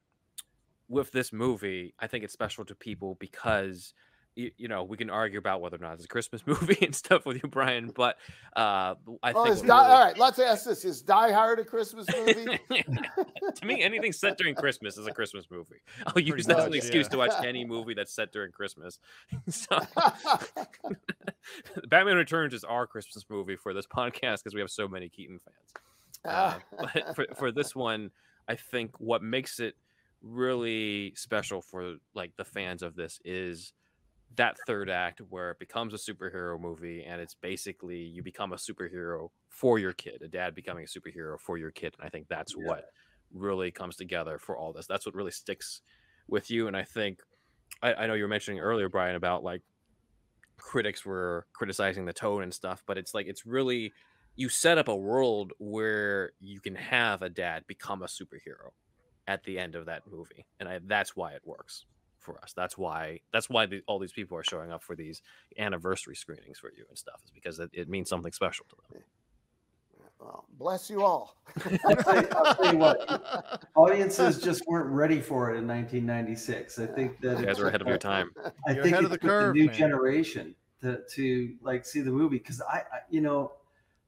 [0.89, 3.93] with this movie, I think it's special to people because
[4.37, 6.95] you, you know we can argue about whether or not it's a Christmas movie and
[6.95, 7.91] stuff with you, Brian.
[7.95, 8.17] But
[8.57, 10.19] uh, I Oh, think is what Die, really- all right.
[10.19, 12.59] Let's ask this: Is Die Hard a Christmas movie?
[12.71, 15.77] to me, anything set during Christmas is a Christmas movie.
[16.07, 17.11] I'll use Pretty that as an excuse yeah.
[17.11, 18.99] to watch any movie that's set during Christmas.
[19.49, 19.79] so,
[21.89, 25.39] Batman Returns is our Christmas movie for this podcast because we have so many Keaton
[25.45, 25.85] fans.
[26.25, 28.11] Uh, but for, for this one,
[28.49, 29.75] I think what makes it
[30.23, 33.73] really special for like the fans of this is
[34.37, 38.57] that third act where it becomes a superhero movie and it's basically you become a
[38.57, 41.95] superhero for your kid, a dad becoming a superhero for your kid.
[41.99, 42.63] And I think that's Yeah.
[42.65, 42.85] what
[43.33, 44.87] really comes together for all this.
[44.87, 45.83] That's what really sticks
[46.29, 46.69] with you.
[46.69, 47.21] And I think
[47.83, 49.63] I, I know you were mentioning earlier, Brian, about like
[50.59, 53.93] critics were criticizing the tone and stuff, but it's like it's really
[54.37, 58.71] you set up a world where you can have a dad become a superhero
[59.27, 61.87] at the end of that movie, and I, that's why it works
[62.25, 62.53] for us.
[62.57, 65.23] That's why that's why the, all these people are showing up for these
[65.59, 69.03] anniversary screenings for you and stuff is because it, it means something special to them.
[70.19, 71.37] well, bless you all.
[71.85, 76.79] I'll tell you- I'll tell you what, audiences just weren't ready for it in 1996.
[76.79, 78.31] I think that You guys it are ahead of your time.
[78.67, 79.75] I You're think ahead it of the took curve, new man.
[79.75, 83.53] generation to to like see the movie because I, I you know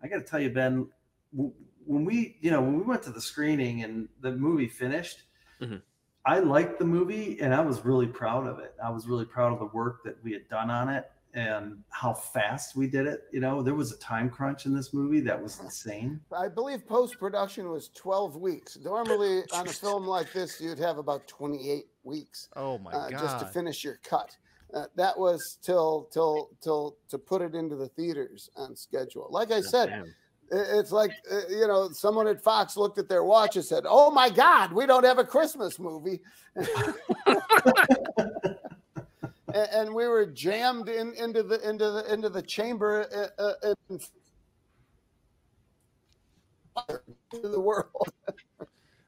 [0.02, 0.88] I got to tell you Ben
[1.34, 1.52] w-
[1.84, 5.22] when we you know when we went to the screening and the movie finished
[5.60, 5.80] Mhm.
[6.26, 9.52] I liked the movie and I was really proud of it I was really proud
[9.52, 13.24] of the work that we had done on it and how fast we did it
[13.32, 16.86] you know there was a time crunch in this movie that was insane I believe
[16.86, 18.78] post production was 12 weeks.
[18.82, 23.20] Normally, on a film like this, you'd have about 28 weeks Oh my uh, god!
[23.20, 24.36] just to finish your cut.
[24.74, 29.28] Uh, that was till till till to put it into the theaters on schedule.
[29.30, 30.14] Like I said, Damn.
[30.50, 33.84] It- It's like uh, you know, someone at Fox looked at their watch and said,
[33.86, 36.20] "Oh my God, we don't have a Christmas movie,"
[36.56, 36.94] and,
[39.72, 43.74] and we were jammed in into the into the into the chamber uh, uh,
[47.32, 48.08] in the world.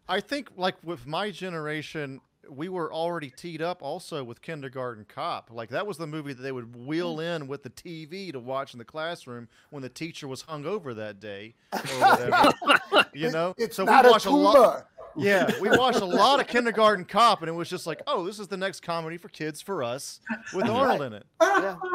[0.08, 2.20] I think like with my generation,
[2.50, 5.50] we were already teed up also with Kindergarten Cop.
[5.52, 7.36] Like that was the movie that they would wheel mm.
[7.36, 10.94] in with the TV to watch in the classroom when the teacher was hung over
[10.94, 13.06] that day or whatever.
[13.12, 14.88] you know, It's so we a watched a lot.
[15.18, 15.28] Tuba.
[15.28, 18.38] Yeah, we watched a lot of Kindergarten Cop, and it was just like, oh, this
[18.38, 20.20] is the next comedy for kids for us
[20.54, 21.26] with Arnold in it.
[21.40, 21.76] Yeah.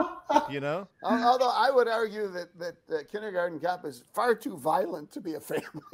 [0.49, 5.11] You know, Although I would argue that that uh, Kindergarten Cop is far too violent
[5.11, 5.63] to be a family.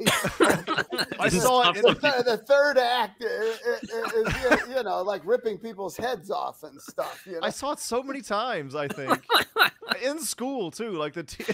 [1.20, 1.76] I saw it.
[1.76, 5.94] In, the, the third act i- i- i- is, you- you know, like ripping people's
[5.94, 7.22] heads off and stuff.
[7.26, 7.40] You know?
[7.42, 8.74] I saw it so many times.
[8.74, 9.22] I think
[10.02, 10.92] in school too.
[10.92, 11.24] Like the.
[11.24, 11.44] T-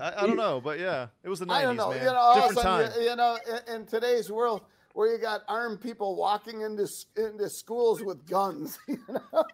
[0.00, 1.90] I, I don't know, but yeah, it was the 90s, I nineties, don't know.
[1.90, 1.98] man.
[2.00, 3.00] You know, all of a Different sudden, time.
[3.02, 3.38] you, you know,
[3.68, 4.62] in, in today's world
[4.94, 9.44] where you got armed people walking into into schools with guns, you know,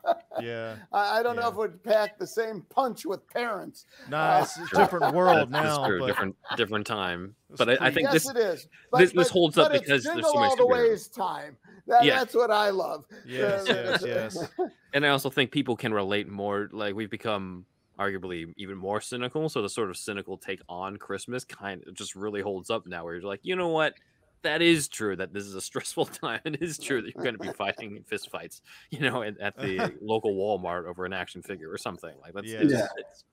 [0.40, 0.76] Yeah.
[0.92, 3.84] I, I don't know if it would pack the same punch with parents.
[4.08, 5.86] Nah, it's a different world That's now.
[5.86, 6.06] true.
[6.06, 7.34] Different different time.
[7.56, 8.68] But I, I pretty- think yes, this it is.
[8.94, 10.88] this- this holds up but because it's there's Jingle so many all the superheroes.
[10.90, 11.56] ways time.
[11.88, 12.18] That, Yeah.
[12.20, 13.04] That's what I love.
[13.26, 14.48] Yes, Uh, yes, yes.
[14.94, 16.70] and I also think people can relate more.
[16.72, 17.66] Like we've become
[17.98, 19.48] arguably even more cynical.
[19.48, 23.04] So the sort of cynical take on Christmas kind of just really holds up now.
[23.04, 23.94] Where you're like, you know what?
[24.42, 25.16] That is true.
[25.16, 26.40] That this is a stressful time.
[26.44, 28.60] It is true that you're going to be fighting fist fights,
[28.90, 32.48] you know, at, at the local Walmart over an action figure or something like that's.
[32.48, 32.60] Yeah.
[32.60, 32.86] it's- Yeah.
[32.98, 33.24] it's-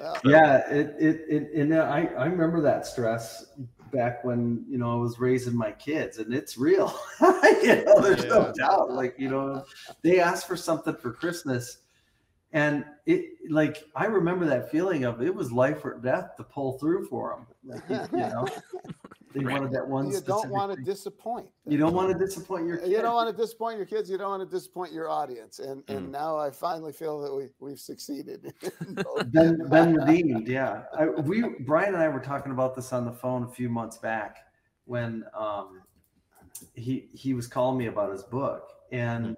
[0.00, 3.46] Uh, Yeah, it it, it and I, I remember that stress
[3.92, 6.94] back when you know I was raising my kids, and it's real.
[7.20, 8.28] you know, there's Yeah.
[8.30, 8.92] no doubt.
[8.92, 9.64] Like you know,
[10.02, 11.78] they ask for something for Christmas,
[12.52, 16.78] and it like I remember that feeling of it was life or death to pull
[16.78, 17.46] through for them.
[17.64, 18.46] Like, you, you know,
[19.34, 20.10] they wanted that one.
[20.10, 20.84] you don't want to thing.
[20.84, 21.46] disappoint.
[21.66, 22.84] You don't want to disappoint your.
[22.84, 24.10] You don't want to disappoint your kids.
[24.10, 25.60] You don't want to disappoint your audience.
[25.60, 26.10] And and Mm.
[26.10, 28.52] now I finally feel that we we've succeeded.
[29.30, 30.48] been been redeemed.
[30.48, 33.68] Yeah, I, we Brian and I were talking about this on the phone a few
[33.68, 34.38] months back
[34.86, 35.82] when um,
[36.74, 39.34] he he was calling me about his book, and I-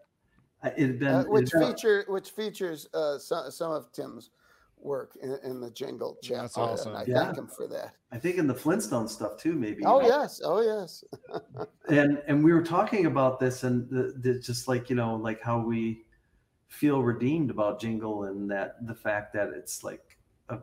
[0.64, 4.30] it had been Uh, it which had feature which features uh, some, some of Tim's
[4.78, 6.43] work in, in the jingle chapter.
[6.43, 6.94] That's awesome.
[6.94, 7.24] And I Yeah.
[7.24, 7.94] thank him for that.
[8.10, 9.84] I think in the Flintstone stuff too, maybe.
[9.86, 11.05] Oh yes, oh yes.
[11.89, 15.40] and and we were talking about this, and the, the, just like you know, like
[15.40, 16.05] how we
[16.68, 20.18] feel redeemed about Jingle, and that the fact that it's like
[20.48, 20.59] a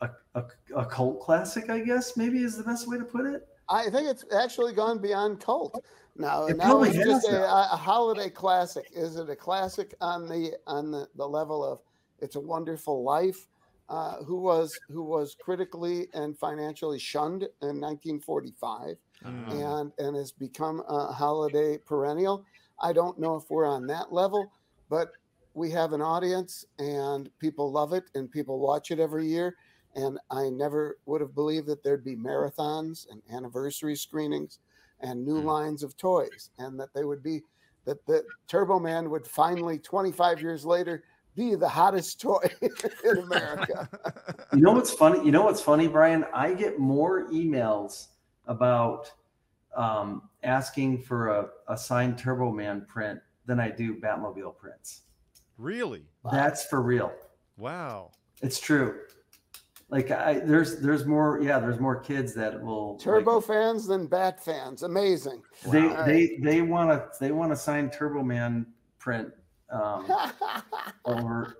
[0.00, 0.44] a, a,
[0.76, 3.48] a cult classic, I guess maybe is the best way to put it.
[3.68, 5.82] I think it's actually gone beyond cult
[6.16, 6.46] now.
[6.46, 8.86] It now it's just a, a holiday classic.
[8.92, 11.80] Is it a classic on the on the, the level of
[12.20, 13.48] "It's a Wonderful Life"?
[13.90, 19.50] Uh, who was who was critically and financially shunned in 1945 Mm.
[19.50, 22.44] and and has become a holiday perennial.
[22.80, 24.52] I don't know if we're on that level,
[24.90, 25.12] but
[25.54, 29.56] we have an audience and people love it and people watch it every year.
[29.94, 34.58] And I never would have believed that there'd be marathons and anniversary screenings
[35.04, 35.44] and new Mm.
[35.44, 37.42] lines of toys, and that they would be
[37.84, 41.04] that the Turbo Man would finally, 25 years later,
[41.34, 42.50] be the hottest toy
[43.04, 43.88] in America.
[44.52, 45.24] You know what's funny?
[45.24, 46.24] You know what's funny, Brian?
[46.32, 48.08] I get more emails
[48.46, 49.12] about
[49.76, 55.02] um, asking for a, a signed Turbo Man print than I do Batmobile prints.
[55.58, 56.06] really?
[56.30, 57.12] That's for real.
[57.56, 58.12] Wow.
[58.40, 59.00] It's true.
[59.94, 64.08] Like I, there's there's more yeah there's more kids that will Turbo like, fans than
[64.08, 64.82] Bat fans.
[64.82, 65.40] Amazing.
[65.70, 66.04] they Wow.
[66.04, 68.66] they they want to they want to sign Turbo Man
[68.98, 69.28] print
[69.70, 70.04] um,
[71.04, 71.58] over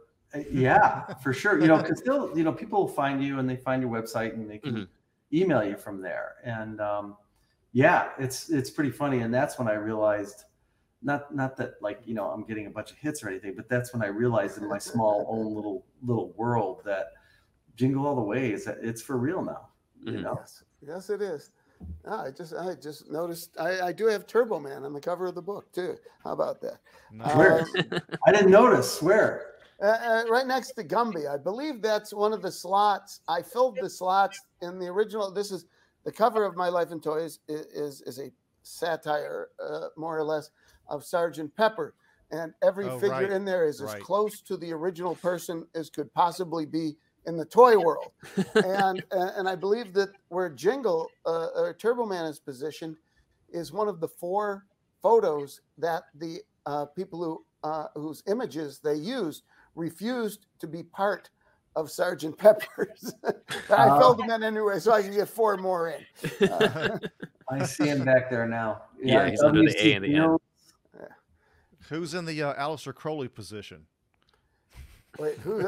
[0.50, 3.54] yeah for sure you know because still you know people will find you and they
[3.56, 4.88] find your website and they can Mhm.
[5.32, 7.16] email you from there and um,
[7.72, 10.42] yeah it's it's pretty funny and that's when i realized
[11.02, 13.68] not not that like you know i'm getting a bunch of hits or anything but
[13.68, 17.12] that's when i realized in my small own little little world that
[17.76, 19.68] jingle all the way is that it's for real now
[20.00, 20.22] you Mhm.
[20.22, 21.50] know Yes, yes, it is.
[22.06, 23.58] Ah, I just, I just noticed.
[23.58, 25.96] I, I do have Turbo Man on the cover of the book too.
[26.22, 26.80] How about that?
[27.36, 27.62] Where?
[27.62, 32.32] Um, i didn't notice swear uh, uh, right next to Gumby, I believe that's one
[32.32, 33.20] of the slots.
[33.28, 35.30] I filled the slots in the original.
[35.32, 35.66] This is
[36.04, 37.40] the cover of My Life in Toys.
[37.48, 38.30] Is is, is a
[38.62, 40.50] satire, uh, more or less,
[40.88, 41.94] of Sergeant Pepper,
[42.30, 45.90] and every Oh, figure right, in there is as close to the original person as
[45.90, 46.96] could possibly be
[47.26, 48.12] in the toy world.
[48.54, 52.96] and uh, and I believe that where Jingle uh, or Turbo Man is positioned
[53.50, 54.66] is one of the four
[55.02, 59.44] photos that the uh, people who uh, whose images they used
[59.74, 61.30] refused to be part
[61.76, 63.14] of Sergeant Pepper's.
[63.24, 63.32] I
[63.70, 63.98] Ah.
[63.98, 66.48] filled them in anyway, so I can get four more in.
[66.48, 66.98] Uh,
[67.50, 68.82] I see him back there now.
[69.02, 70.36] Yeah, he's under the A WC and the N.
[71.90, 73.86] Who's in the uh, Aleister Crowley position?
[75.18, 75.60] Wait, who?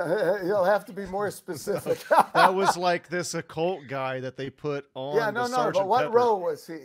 [0.47, 2.05] you'll have to be more specific.
[2.35, 5.17] That was like this occult guy that they put on.
[5.17, 5.55] yeah, the no, no.
[5.55, 6.11] Sergeant But what Pepper.
[6.17, 6.79] role was he?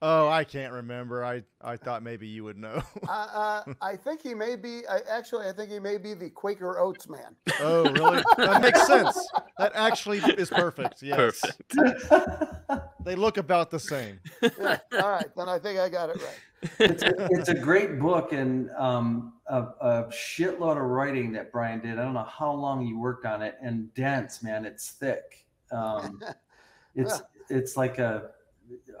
[0.00, 1.24] Oh, I can't remember.
[1.24, 2.82] I I thought maybe you would know.
[3.08, 4.82] Uh, uh, I think he may be.
[4.88, 7.34] I, actually, I think he may be the Quaker Oats man.
[7.60, 8.22] oh, really?
[8.36, 9.18] That makes sense.
[9.58, 11.02] That actually is perfect.
[11.02, 11.40] Yes.
[11.70, 12.84] Perfect.
[13.04, 14.20] They look about the same.
[14.42, 16.40] Yeah, all right, then I think I got it right.
[16.78, 21.80] It's, a, it's a great book and um, a, a shitload of writing that Brian
[21.80, 21.98] did.
[21.98, 24.64] I don't know how long you worked on it, and dense, man.
[24.64, 25.46] It's thick.
[25.70, 26.20] Um,
[26.94, 28.30] it's it's like a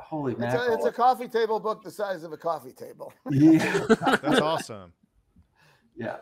[0.00, 0.68] holy It's mackerel.
[0.70, 3.12] a, it's a coffee table book the size of a coffee table.
[3.30, 4.92] yeah, That's awesome.
[5.96, 6.16] yeah,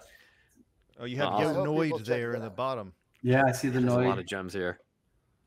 [0.98, 1.50] Oh, you have Awesome.
[1.50, 2.92] I hope Yonoid there that in the bottom.
[3.22, 3.44] yeah.
[3.46, 4.80] I see the There's a lot of gems here.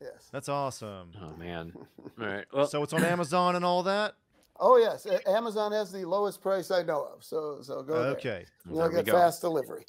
[0.00, 0.28] Yes.
[0.32, 1.10] That's awesome.
[1.20, 1.72] Oh man.
[1.76, 2.44] All right.
[2.52, 4.14] Well, So it's on Amazon and all that.
[4.62, 7.24] Oh yes, Amazon has the lowest price I know of.
[7.24, 8.12] So so go there.
[8.12, 8.44] Okay.
[8.66, 9.84] You'll there get fast delivery.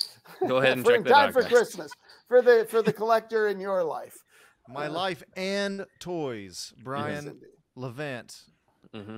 [0.48, 1.52] Go ahead and for, check in that time out, for guys.
[1.52, 1.92] Christmas
[2.28, 4.18] for the for the collector in your life.
[4.70, 6.74] My Uh, life and toys.
[6.84, 7.50] Brian indeed.
[7.76, 8.44] Levant.
[8.94, 9.18] hmm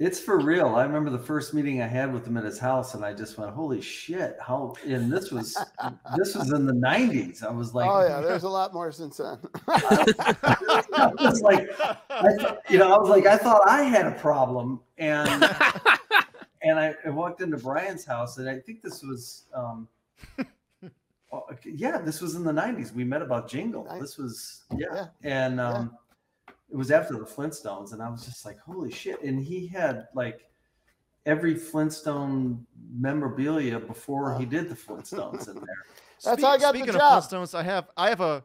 [0.00, 0.74] It's for real.
[0.74, 3.38] I remember the first meeting I had with him at his house, and I just
[3.38, 4.74] went, "Holy shit!" How?
[4.84, 5.56] And this was
[6.16, 7.44] this was in the '90s.
[7.44, 9.38] I was like, oh yeah, there's a lot more since then.
[9.68, 11.68] I was like,
[12.10, 15.28] I thought, you know, I was like, I thought I had a problem, and
[16.62, 19.86] and I, I walked into Brian's house, and I think this was, um,
[21.32, 22.92] oh, yeah, this was in the '90s.
[22.92, 23.86] We met about Jingle.
[24.00, 25.06] This was, yeah, Yeah.
[25.22, 25.96] and um,
[26.74, 29.22] it was after the Flintstones, and I was just like, holy shit!
[29.22, 30.44] And he had like
[31.24, 35.64] every Flintstone memorabilia before he did the Flintstones in there.
[36.24, 37.22] That's how I got the Speaking job.
[37.22, 38.42] of Flintstones, I have I have a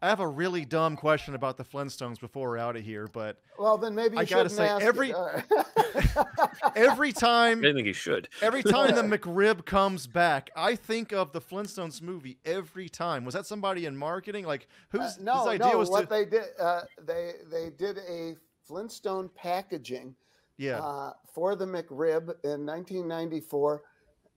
[0.00, 3.38] I have a really dumb question about the Flintstones before we're out of here, but
[3.58, 5.12] well, then maybe you I gotta say, ask every-
[6.76, 8.28] every time I think he should.
[8.40, 13.24] every time the McRib comes back, I think of the Flintstones movie every time.
[13.24, 14.44] Was that somebody in marketing?
[14.46, 15.78] Like Uh, whose no, whose idea no.
[15.78, 20.14] was What to they did, uh, they they did a Flintstone packaging
[20.58, 20.78] Yeah.
[20.78, 23.82] uh, for the McRib in 1994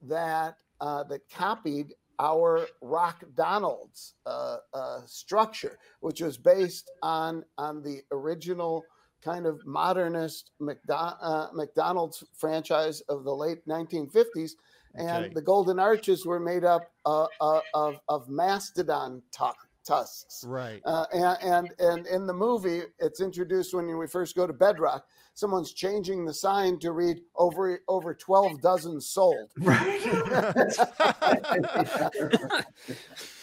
[0.03, 7.81] that uh, that copied our Rock Donald's uh, uh, structure, which was based on on
[7.81, 8.85] the original
[9.23, 14.51] kind of modernist McDo- uh, McDonald's franchise of the late 1950s.
[14.95, 15.33] And Okay.
[15.33, 19.45] the golden arches were made up uh, uh, of, of mastodon tu-
[19.85, 20.43] tusks.
[20.47, 20.81] Right.
[20.85, 25.05] Uh, and, and and in the movie, it's introduced when we first go to Bedrock.
[25.33, 30.01] Someone's changing the sign to read over over twelve dozen sold, Right.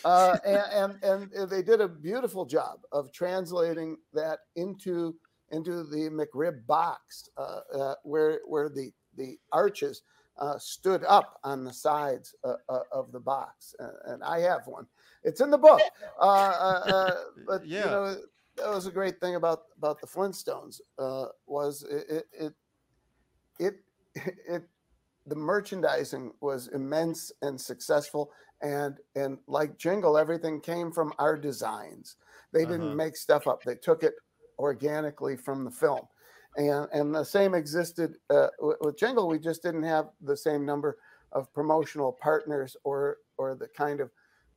[0.05, 5.15] uh, and, and and they did a beautiful job of translating that into
[5.51, 10.03] into the McRib box, uh, uh, where where the the arches
[10.39, 14.67] uh, stood up on the sides uh, uh, of the box, uh, and I have
[14.67, 14.87] one.
[15.25, 15.81] It's in the book,
[16.21, 17.15] uh, uh, uh,
[17.47, 17.85] but Yeah.
[17.85, 18.17] you know
[18.57, 22.55] that was a great thing about about the Flintstones uh, was it it it
[23.59, 23.75] it,
[24.49, 24.63] it
[25.27, 28.33] the merchandising was immense and successful.
[28.63, 32.17] And and like jingle everything came from our designs.
[32.53, 32.95] They didn't Uh-huh.
[32.97, 33.63] make stuff up.
[33.63, 34.15] They took it
[34.59, 36.09] organically from the film.
[36.57, 39.29] And and the same existed uh, with, with jingle.
[39.29, 40.99] We just didn't have the same number
[41.33, 44.11] of promotional partners or or the kind of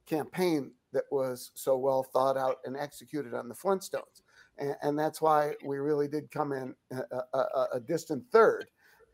[0.05, 4.21] campaign that was so well thought out and executed on the flintstones
[4.57, 7.03] and, and that's why we really did come in a,
[7.33, 8.65] a, a- a distant third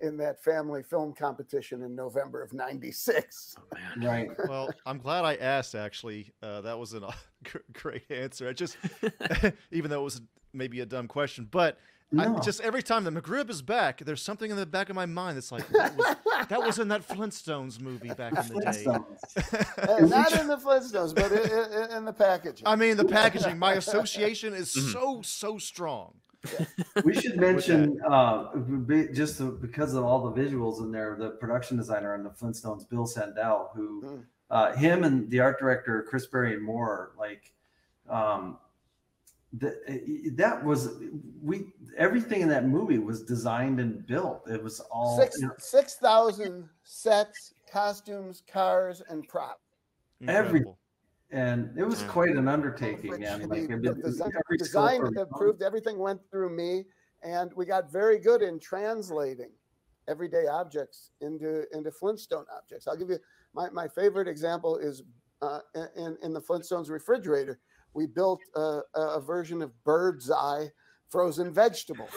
[0.01, 4.07] in that family film competition in november of 96 Oh, man.
[4.07, 4.29] right.
[4.47, 5.73] Well, I'm glad I asked.
[5.75, 7.13] Actually, uh, that was a
[7.73, 8.47] great answer.
[8.47, 8.77] I just,
[9.71, 10.21] even though it was
[10.53, 11.79] maybe a dumb question, but
[12.17, 15.05] I, just every time the McRib is back, there's something in the back of my
[15.05, 16.15] mind that's like that was,
[16.47, 18.83] that was in that Flintstones movie back in the day.
[20.07, 21.31] Not in the flintstones but
[21.91, 23.59] in, the packaging I mean, the packaging.
[23.59, 24.93] My association is Mhm.
[24.93, 26.13] so so strong.
[27.03, 31.75] We should mention uh, be- just because of all the visuals in there, the production
[31.75, 34.23] designer on the Flintstones, Bill Sandell, who Mm.
[34.49, 37.51] uh, him and the art director Chris Burian-Mohr, like
[38.09, 38.57] um,
[39.59, 40.89] the, that was
[41.41, 41.67] we
[41.97, 44.41] everything in that movie was designed and built.
[44.49, 49.61] It was all Six you know, six thousand sets, costumes, cars, and props.
[50.27, 50.63] Every-
[51.29, 53.11] and it was quite an undertaking.
[53.11, 55.61] Which Man, the- like the it- design, every design sculptor- improved.
[55.61, 56.85] Everything went through me,
[57.23, 59.51] and we got very good in translating
[60.07, 62.87] everyday objects into into Flintstone objects.
[62.87, 63.19] I'll give you
[63.53, 65.03] my, my favorite example is
[65.41, 65.59] uh,
[65.95, 67.59] in in the Flintstones refrigerator
[67.97, 70.69] we built a, a version of bird's eye
[71.09, 72.11] frozen vegetables.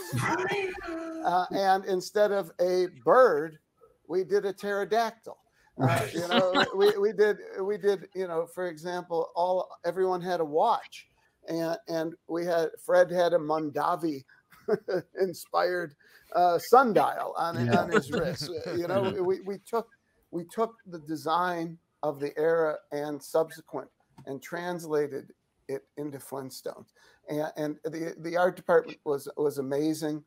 [1.24, 3.58] Uh, and instead of a bird,
[4.06, 5.38] we did a pterodactyl.
[5.80, 10.40] Uh, you know, we, we did we did you know, for example, all everyone had
[10.40, 11.06] a watch,
[11.48, 14.22] and and we had Fred had a Mondavi
[15.20, 15.94] inspired
[16.36, 17.80] uh, sundial on Yeah.
[17.80, 18.50] on his wrist.
[18.76, 19.88] You know, we, we took
[20.30, 23.88] we took the design of the era and subsequent
[24.26, 25.32] and translated
[25.70, 26.92] it into Flintstones.
[27.28, 30.24] And, and the the art department was was amazing,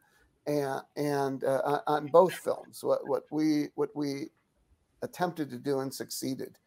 [0.48, 4.30] and and uh, on- on both films, what what we what we
[5.02, 6.58] attempted to do and succeeded,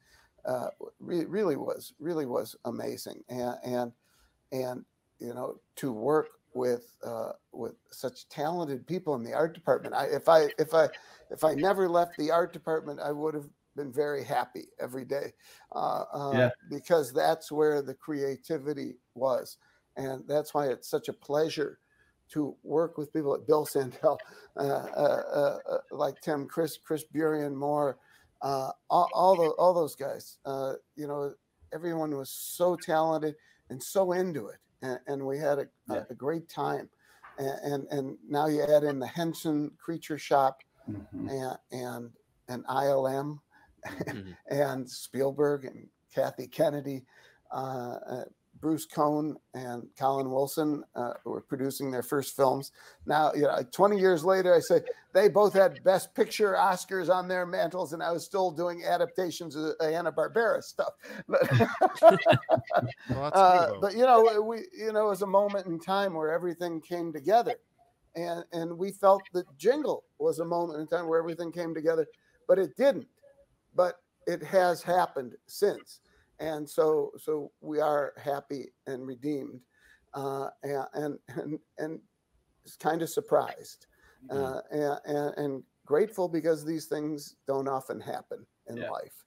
[0.45, 0.69] uh,
[1.01, 3.25] re- really was really was amazing.
[3.29, 3.93] And and
[4.53, 4.85] and
[5.19, 9.95] you know to work with uh, with such talented people in the art department.
[9.95, 10.89] I if I if I
[11.31, 15.33] if I never left the art department, I would have been very happy every day
[15.75, 16.51] uh, uh, Yeah.
[16.69, 19.59] because that's where the creativity was,
[19.97, 21.79] and that's why it's such a pleasure
[22.31, 24.19] to work with people like Bill Sandell,
[24.57, 27.95] uh, uh, uh, like Tim, Chris, Chris Burian-Mohr,
[28.43, 30.39] uh, all, all, the, all those guys.
[30.45, 31.33] Uh, you know,
[31.73, 33.37] everyone was so talented
[33.71, 36.03] and so into it, and, and we had a, Yeah.
[36.09, 36.89] a, a great time.
[37.39, 41.29] And, and and now you add in the Henson Creature Shop Mhm.
[41.29, 42.11] and and
[42.49, 43.39] and ILM
[43.87, 44.37] Mhm.
[44.51, 47.05] and Spielberg and Kathy Kennedy,
[47.53, 48.25] uh, uh,
[48.61, 52.73] Bruce Cohen and Colin Wilson uh, were producing their first films.
[53.05, 54.81] Now, you know, 20 years later, I say
[55.13, 59.57] they both had Best Picture Oscars on their mantles, and I was still doing adaptations
[59.57, 60.93] of Hanna Barbera stuff.
[61.29, 62.21] But,
[63.11, 66.31] Well, uh, but you know, we you know, it was a moment in time where
[66.31, 67.57] everything came together,
[68.15, 72.07] and and we felt that Jingle was a moment in time where everything came together,
[72.49, 73.07] but it didn't.
[73.77, 73.97] But
[74.27, 76.01] it has happened since,
[76.41, 79.61] and so so we are happy and redeemed,
[80.15, 82.01] uh, and and and, and
[82.81, 83.87] kind of surprised,
[84.33, 84.37] Mm-hmm.
[84.37, 88.91] uh, and, and and grateful because these things don't often happen in Yeah.
[88.91, 89.26] life.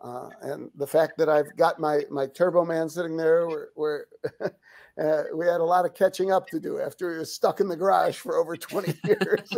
[0.00, 4.06] Uh, and the fact that I've got my my Turbo Man sitting there, where, where
[4.42, 7.68] uh, we had a lot of catching up to do after he was stuck in
[7.68, 9.48] the garage for over twenty years.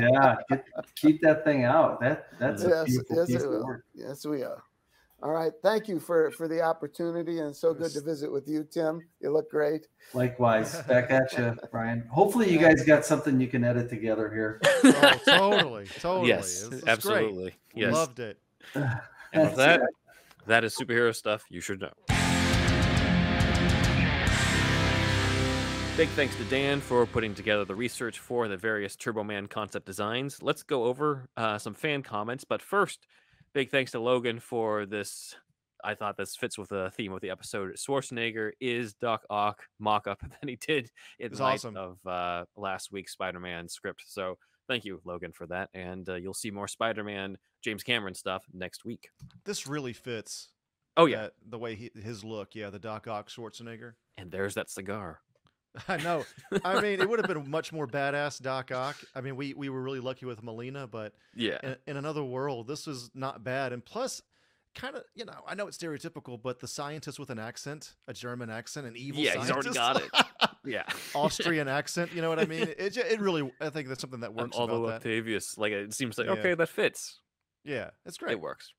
[0.00, 0.64] yeah, get,
[0.96, 2.00] keep that thing out.
[2.00, 3.64] That that's yes, beautiful yes, piece it of will.
[3.66, 3.84] work.
[3.94, 4.62] Yes, we are.
[5.22, 8.66] All right, thank you for for the opportunity, and so good to visit with you,
[8.70, 9.00] Tim.
[9.20, 9.86] You look great.
[10.12, 12.04] Likewise, back at you, Brian.
[12.10, 14.60] Hopefully, you guys got something you can edit together here.
[14.64, 16.28] oh, totally, totally.
[16.28, 17.42] yes, This absolutely.
[17.42, 17.54] Great.
[17.74, 17.94] Yes.
[17.94, 18.38] Loved it.
[19.34, 19.80] And with that,
[20.46, 21.92] that is superhero stuff you should know.
[25.96, 29.86] Big thanks to Dan for putting together the research for the various Turbo Man concept
[29.86, 30.42] designs.
[30.42, 33.06] Let's go over uh, some fan comments, but first,
[33.52, 35.36] big thanks to Logan for this.
[35.84, 37.76] I thought this fits with the theme of the episode.
[37.76, 40.90] Schwarzenegger is Doc Ock mock-up that he did
[41.20, 41.76] in It's light awesome.
[41.76, 44.02] of uh, last week's Spider-Man script.
[44.06, 44.38] So
[44.68, 48.84] thank you, Logan, for that, and uh, you'll see more Spider-Man James Cameron stuff next
[48.84, 49.08] week.
[49.44, 50.48] This really fits.
[50.96, 52.54] Oh yeah, that- the way he, his look.
[52.54, 53.92] Yeah, the Doc Ock Schwarzenegger.
[54.16, 55.20] and there's that cigar.
[55.88, 56.24] I know.
[56.64, 58.96] I mean, it would have been much more badass Doc Ock.
[59.14, 62.68] I mean, we we were really lucky with Molina, but Yeah, in, in another world,
[62.68, 63.72] this was not bad.
[63.72, 64.22] And plus,
[64.74, 68.12] kind of, you know, I know it's stereotypical, but the scientist with an accent, a
[68.12, 70.10] German accent, an evil Yeah, he's already scientist,
[70.64, 70.82] yeah.
[71.14, 72.12] Austrian accent.
[72.14, 72.68] You know what I mean?
[72.78, 75.54] It, it really, I think that's something that works although about that.
[75.58, 76.32] Like it seems like Yeah.
[76.34, 77.20] okay, that fits.
[77.64, 78.32] Yeah, it's great.
[78.32, 78.72] It works.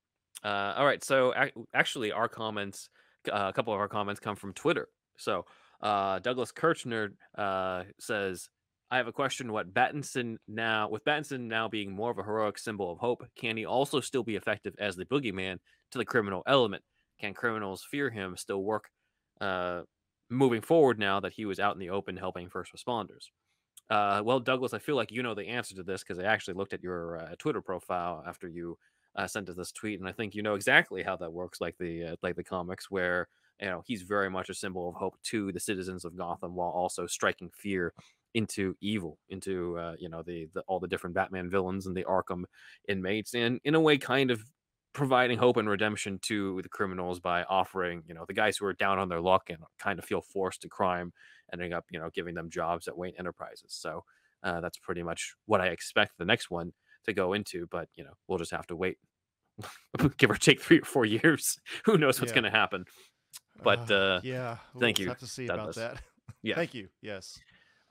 [0.43, 2.89] Uh, all right, so ac- actually, our comments,
[3.31, 4.87] uh, a couple of our comments come from Twitter.
[5.17, 5.45] So
[5.81, 8.49] uh, Douglas Kirchner uh, says,
[8.91, 9.51] "I have a question.
[9.51, 13.57] What Battinson now, with Battinson now being more of a heroic symbol of hope, can
[13.57, 15.59] he also still be effective as the boogeyman
[15.91, 16.83] to the criminal element?
[17.19, 18.37] Can criminals fear him?
[18.37, 18.89] Still work
[19.41, 19.81] uh,
[20.29, 23.29] moving forward now that he was out in the open helping first responders?"
[23.89, 26.55] Uh, well, Douglas, I feel like you know the answer to this because I actually
[26.55, 28.77] looked at your uh, Twitter profile after you
[29.15, 31.77] uh, sent us this tweet, and I think you know exactly how that works, like
[31.79, 33.27] the uh, like the comics, where
[33.61, 36.69] you know he's very much a symbol of hope to the citizens of Gotham, while
[36.69, 37.93] also striking fear
[38.35, 42.03] into evil, into uh, you know the, the all the different Batman villains and the
[42.03, 42.43] Arkham
[42.87, 44.43] inmates, and in a way, kind of
[44.93, 48.73] providing hope and redemption to the criminals by offering you know the guys who are
[48.73, 51.11] down on their luck and kind of feel forced to crime,
[51.51, 53.73] ending up you know giving them jobs at Wayne Enterprises.
[53.73, 54.03] So
[54.43, 56.73] uh, that's pretty much what I expect the next one
[57.05, 58.97] to go into, but you know, we'll just have to wait,
[60.17, 61.57] give or take three or four years.
[61.85, 62.41] Who knows what's Yeah.
[62.41, 62.85] going to happen?
[63.63, 66.01] But, uh, yeah, we'll thank you, Have to see about that.
[66.41, 66.55] Yeah.
[66.55, 66.89] Thank you.
[67.01, 67.39] Yes.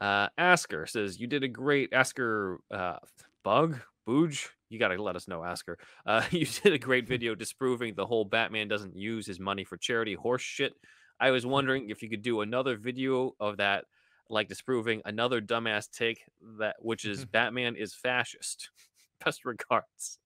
[0.00, 2.96] Uh, Asker says you did a great Asker uh,
[3.42, 4.50] bug Booge.
[4.68, 5.78] You got to let us know, Asker.
[6.06, 9.76] Uh, you did a great video disproving the whole Batman doesn't use his money for
[9.76, 10.74] charity horse shit.
[11.20, 13.84] I was wondering if you could do another video of that,
[14.28, 16.20] like disproving another dumbass take
[16.58, 18.70] that which is Batman is fascist.
[19.24, 20.18] Best regards.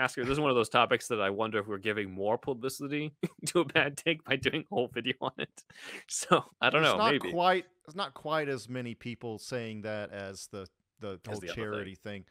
[0.00, 3.12] Asker, this is one of those topics that I wonder if we're giving more publicity
[3.46, 5.62] to a bad take by doing a whole video on it.
[6.08, 7.30] So I don't it's know, not maybe.
[7.30, 7.66] quite.
[7.86, 10.66] It's not quite as many people saying that as the
[11.00, 11.54] the whole the other thing.
[11.54, 12.24] charity thing,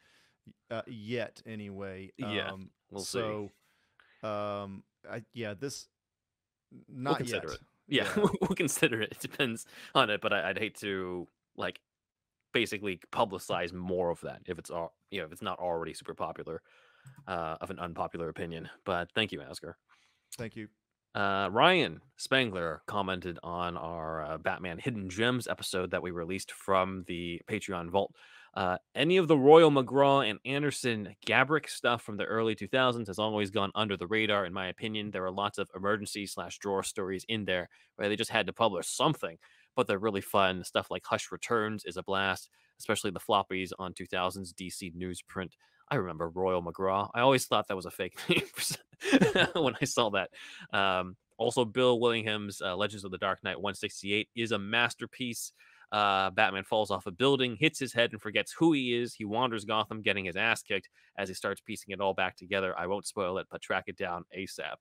[0.70, 1.40] uh, yet.
[1.46, 3.18] Anyway, Yeah, um, we'll see.
[4.22, 5.88] so, um, I, yeah, this
[6.72, 7.56] We'll not consider yet.
[7.56, 7.60] it.
[7.88, 8.26] Yeah, Yeah.
[8.40, 9.12] we'll consider it.
[9.12, 11.26] It depends on it, but I, I'd hate to
[11.56, 11.80] like
[12.52, 16.14] basically publicize more of that if it's all you know if it's not already super
[16.14, 16.62] popular
[17.26, 18.68] uh, of an unpopular opinion.
[18.84, 19.76] But thank you, Asker.
[20.36, 20.68] Thank you.
[21.14, 27.04] Uh, Ryan Spangler commented on our uh, Batman Hidden Gems episode that we released from
[27.08, 28.14] the Patreon vault.
[28.54, 33.18] Uh, any of the Royal McGraw and Anderson Gabrych stuff from the early 2000s has
[33.18, 35.10] always gone under the radar, in my opinion.
[35.10, 38.52] There are lots of emergency slash drawer stories in there where they just had to
[38.52, 39.38] publish something,
[39.76, 40.64] but they're really fun.
[40.64, 45.52] Stuff like Hush Returns is a blast, especially the floppies on 2000s DC newsprint.
[45.90, 47.10] I remember Royal McGraw.
[47.14, 50.30] I always thought that was a fake name when I saw that.
[50.72, 55.52] Um, also, Bill Willingham's uh, Legends of the Dark Knight 168 is a masterpiece.
[55.90, 59.14] Uh, Batman falls off a building, hits his head, and forgets who he is.
[59.14, 60.88] He wanders Gotham, getting his ass kicked
[61.18, 62.78] as he starts piecing it all back together.
[62.78, 64.76] I won't spoil it, but track it down ASAP.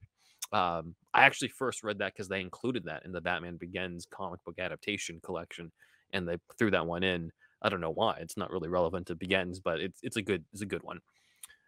[0.52, 4.44] Um, I actually first read that because they included that in the Batman Begins comic
[4.44, 5.72] book adaptation collection,
[6.14, 7.32] and they threw that one in.
[7.62, 8.18] I don't know why.
[8.22, 11.00] It's not really relevant to Begins, but it's it's a good it's a good one.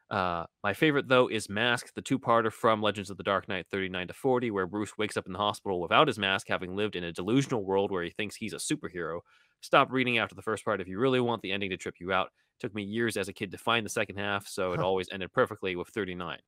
[0.09, 4.09] Uh, my favorite though is Mask, the two-parter from Legends of the Dark Knight 39
[4.09, 7.03] to 40, where Bruce wakes up in the hospital without his mask, having lived in
[7.05, 9.21] a delusional world where he thinks he's a superhero.
[9.61, 12.11] Stop reading after the first part if you really want the ending to trip you
[12.11, 12.31] out.
[12.59, 14.85] took me years as a kid to find the second half, so it Huh.
[14.87, 16.39] always ended perfectly with 39.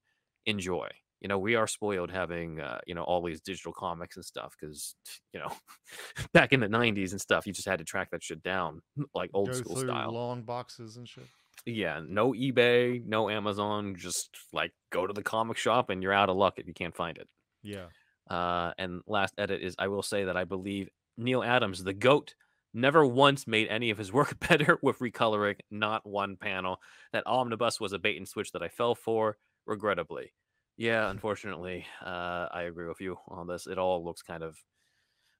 [0.45, 0.89] Enjoy.
[1.23, 4.55] You know, we are spoiled having uh, you know all these digital comics and stuff
[4.59, 4.95] because
[5.33, 5.51] you know
[6.33, 8.81] back in the 90s and stuff, you just had to track that shit down
[9.15, 10.11] like old Go school style.
[10.11, 11.25] long boxes and shit.
[11.65, 13.95] Yeah, no eBay, no Amazon.
[13.97, 16.95] Just like go to the comic shop and you're out of luck if you can't
[16.95, 17.27] find it.
[17.63, 17.85] Yeah.
[18.29, 22.35] Uh, and last edit is I will say that I believe Neal Adams, the GOAT,
[22.73, 26.77] never once made any of his work better with recoloring, not one panel.
[27.11, 30.33] That omnibus was a bait and switch that I fell for, regrettably.
[30.77, 33.67] Yeah, unfortunately, uh, I agree with you on this.
[33.67, 34.57] It all looks kind of,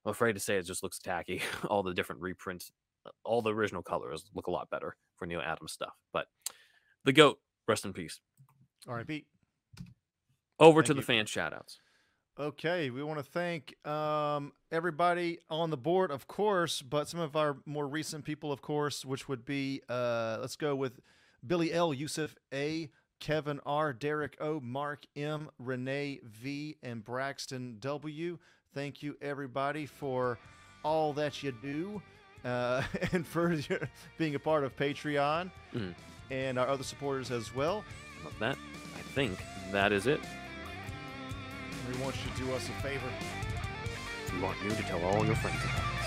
[0.06, 1.42] I'm afraid to say it just looks tacky.
[1.70, 2.72] all the different reprints,
[3.06, 5.94] uh, all the original colors look a lot better for Neal Adams stuff.
[6.12, 6.28] But
[7.04, 8.20] the GOAT, rest in peace.
[8.88, 9.26] All right, Pete.
[10.60, 11.06] Over Thank to the you.
[11.06, 11.78] fan shoutouts.
[12.40, 17.36] Okay, we want to thank um, everybody on the board, of course, but some of
[17.36, 21.00] our more recent people, of course, which would be uh, let's go with
[21.46, 22.90] Billy L, Yusuf A,
[23.24, 28.38] Kevin R, Derek O, Mark M, Renee V, and Braxton W.
[28.74, 30.38] Thank you, everybody, for
[30.84, 32.02] all that you do
[32.44, 32.84] uh,
[33.14, 33.88] and for your-
[34.18, 35.94] being a part of Patreon Mhm.
[36.32, 37.86] and our other supporters as well.
[38.26, 38.58] Love that,
[38.98, 39.40] I think
[39.72, 40.20] that is it.
[41.90, 43.08] We want you to do us a favor.
[44.34, 46.03] We want you to tell all your friends about it.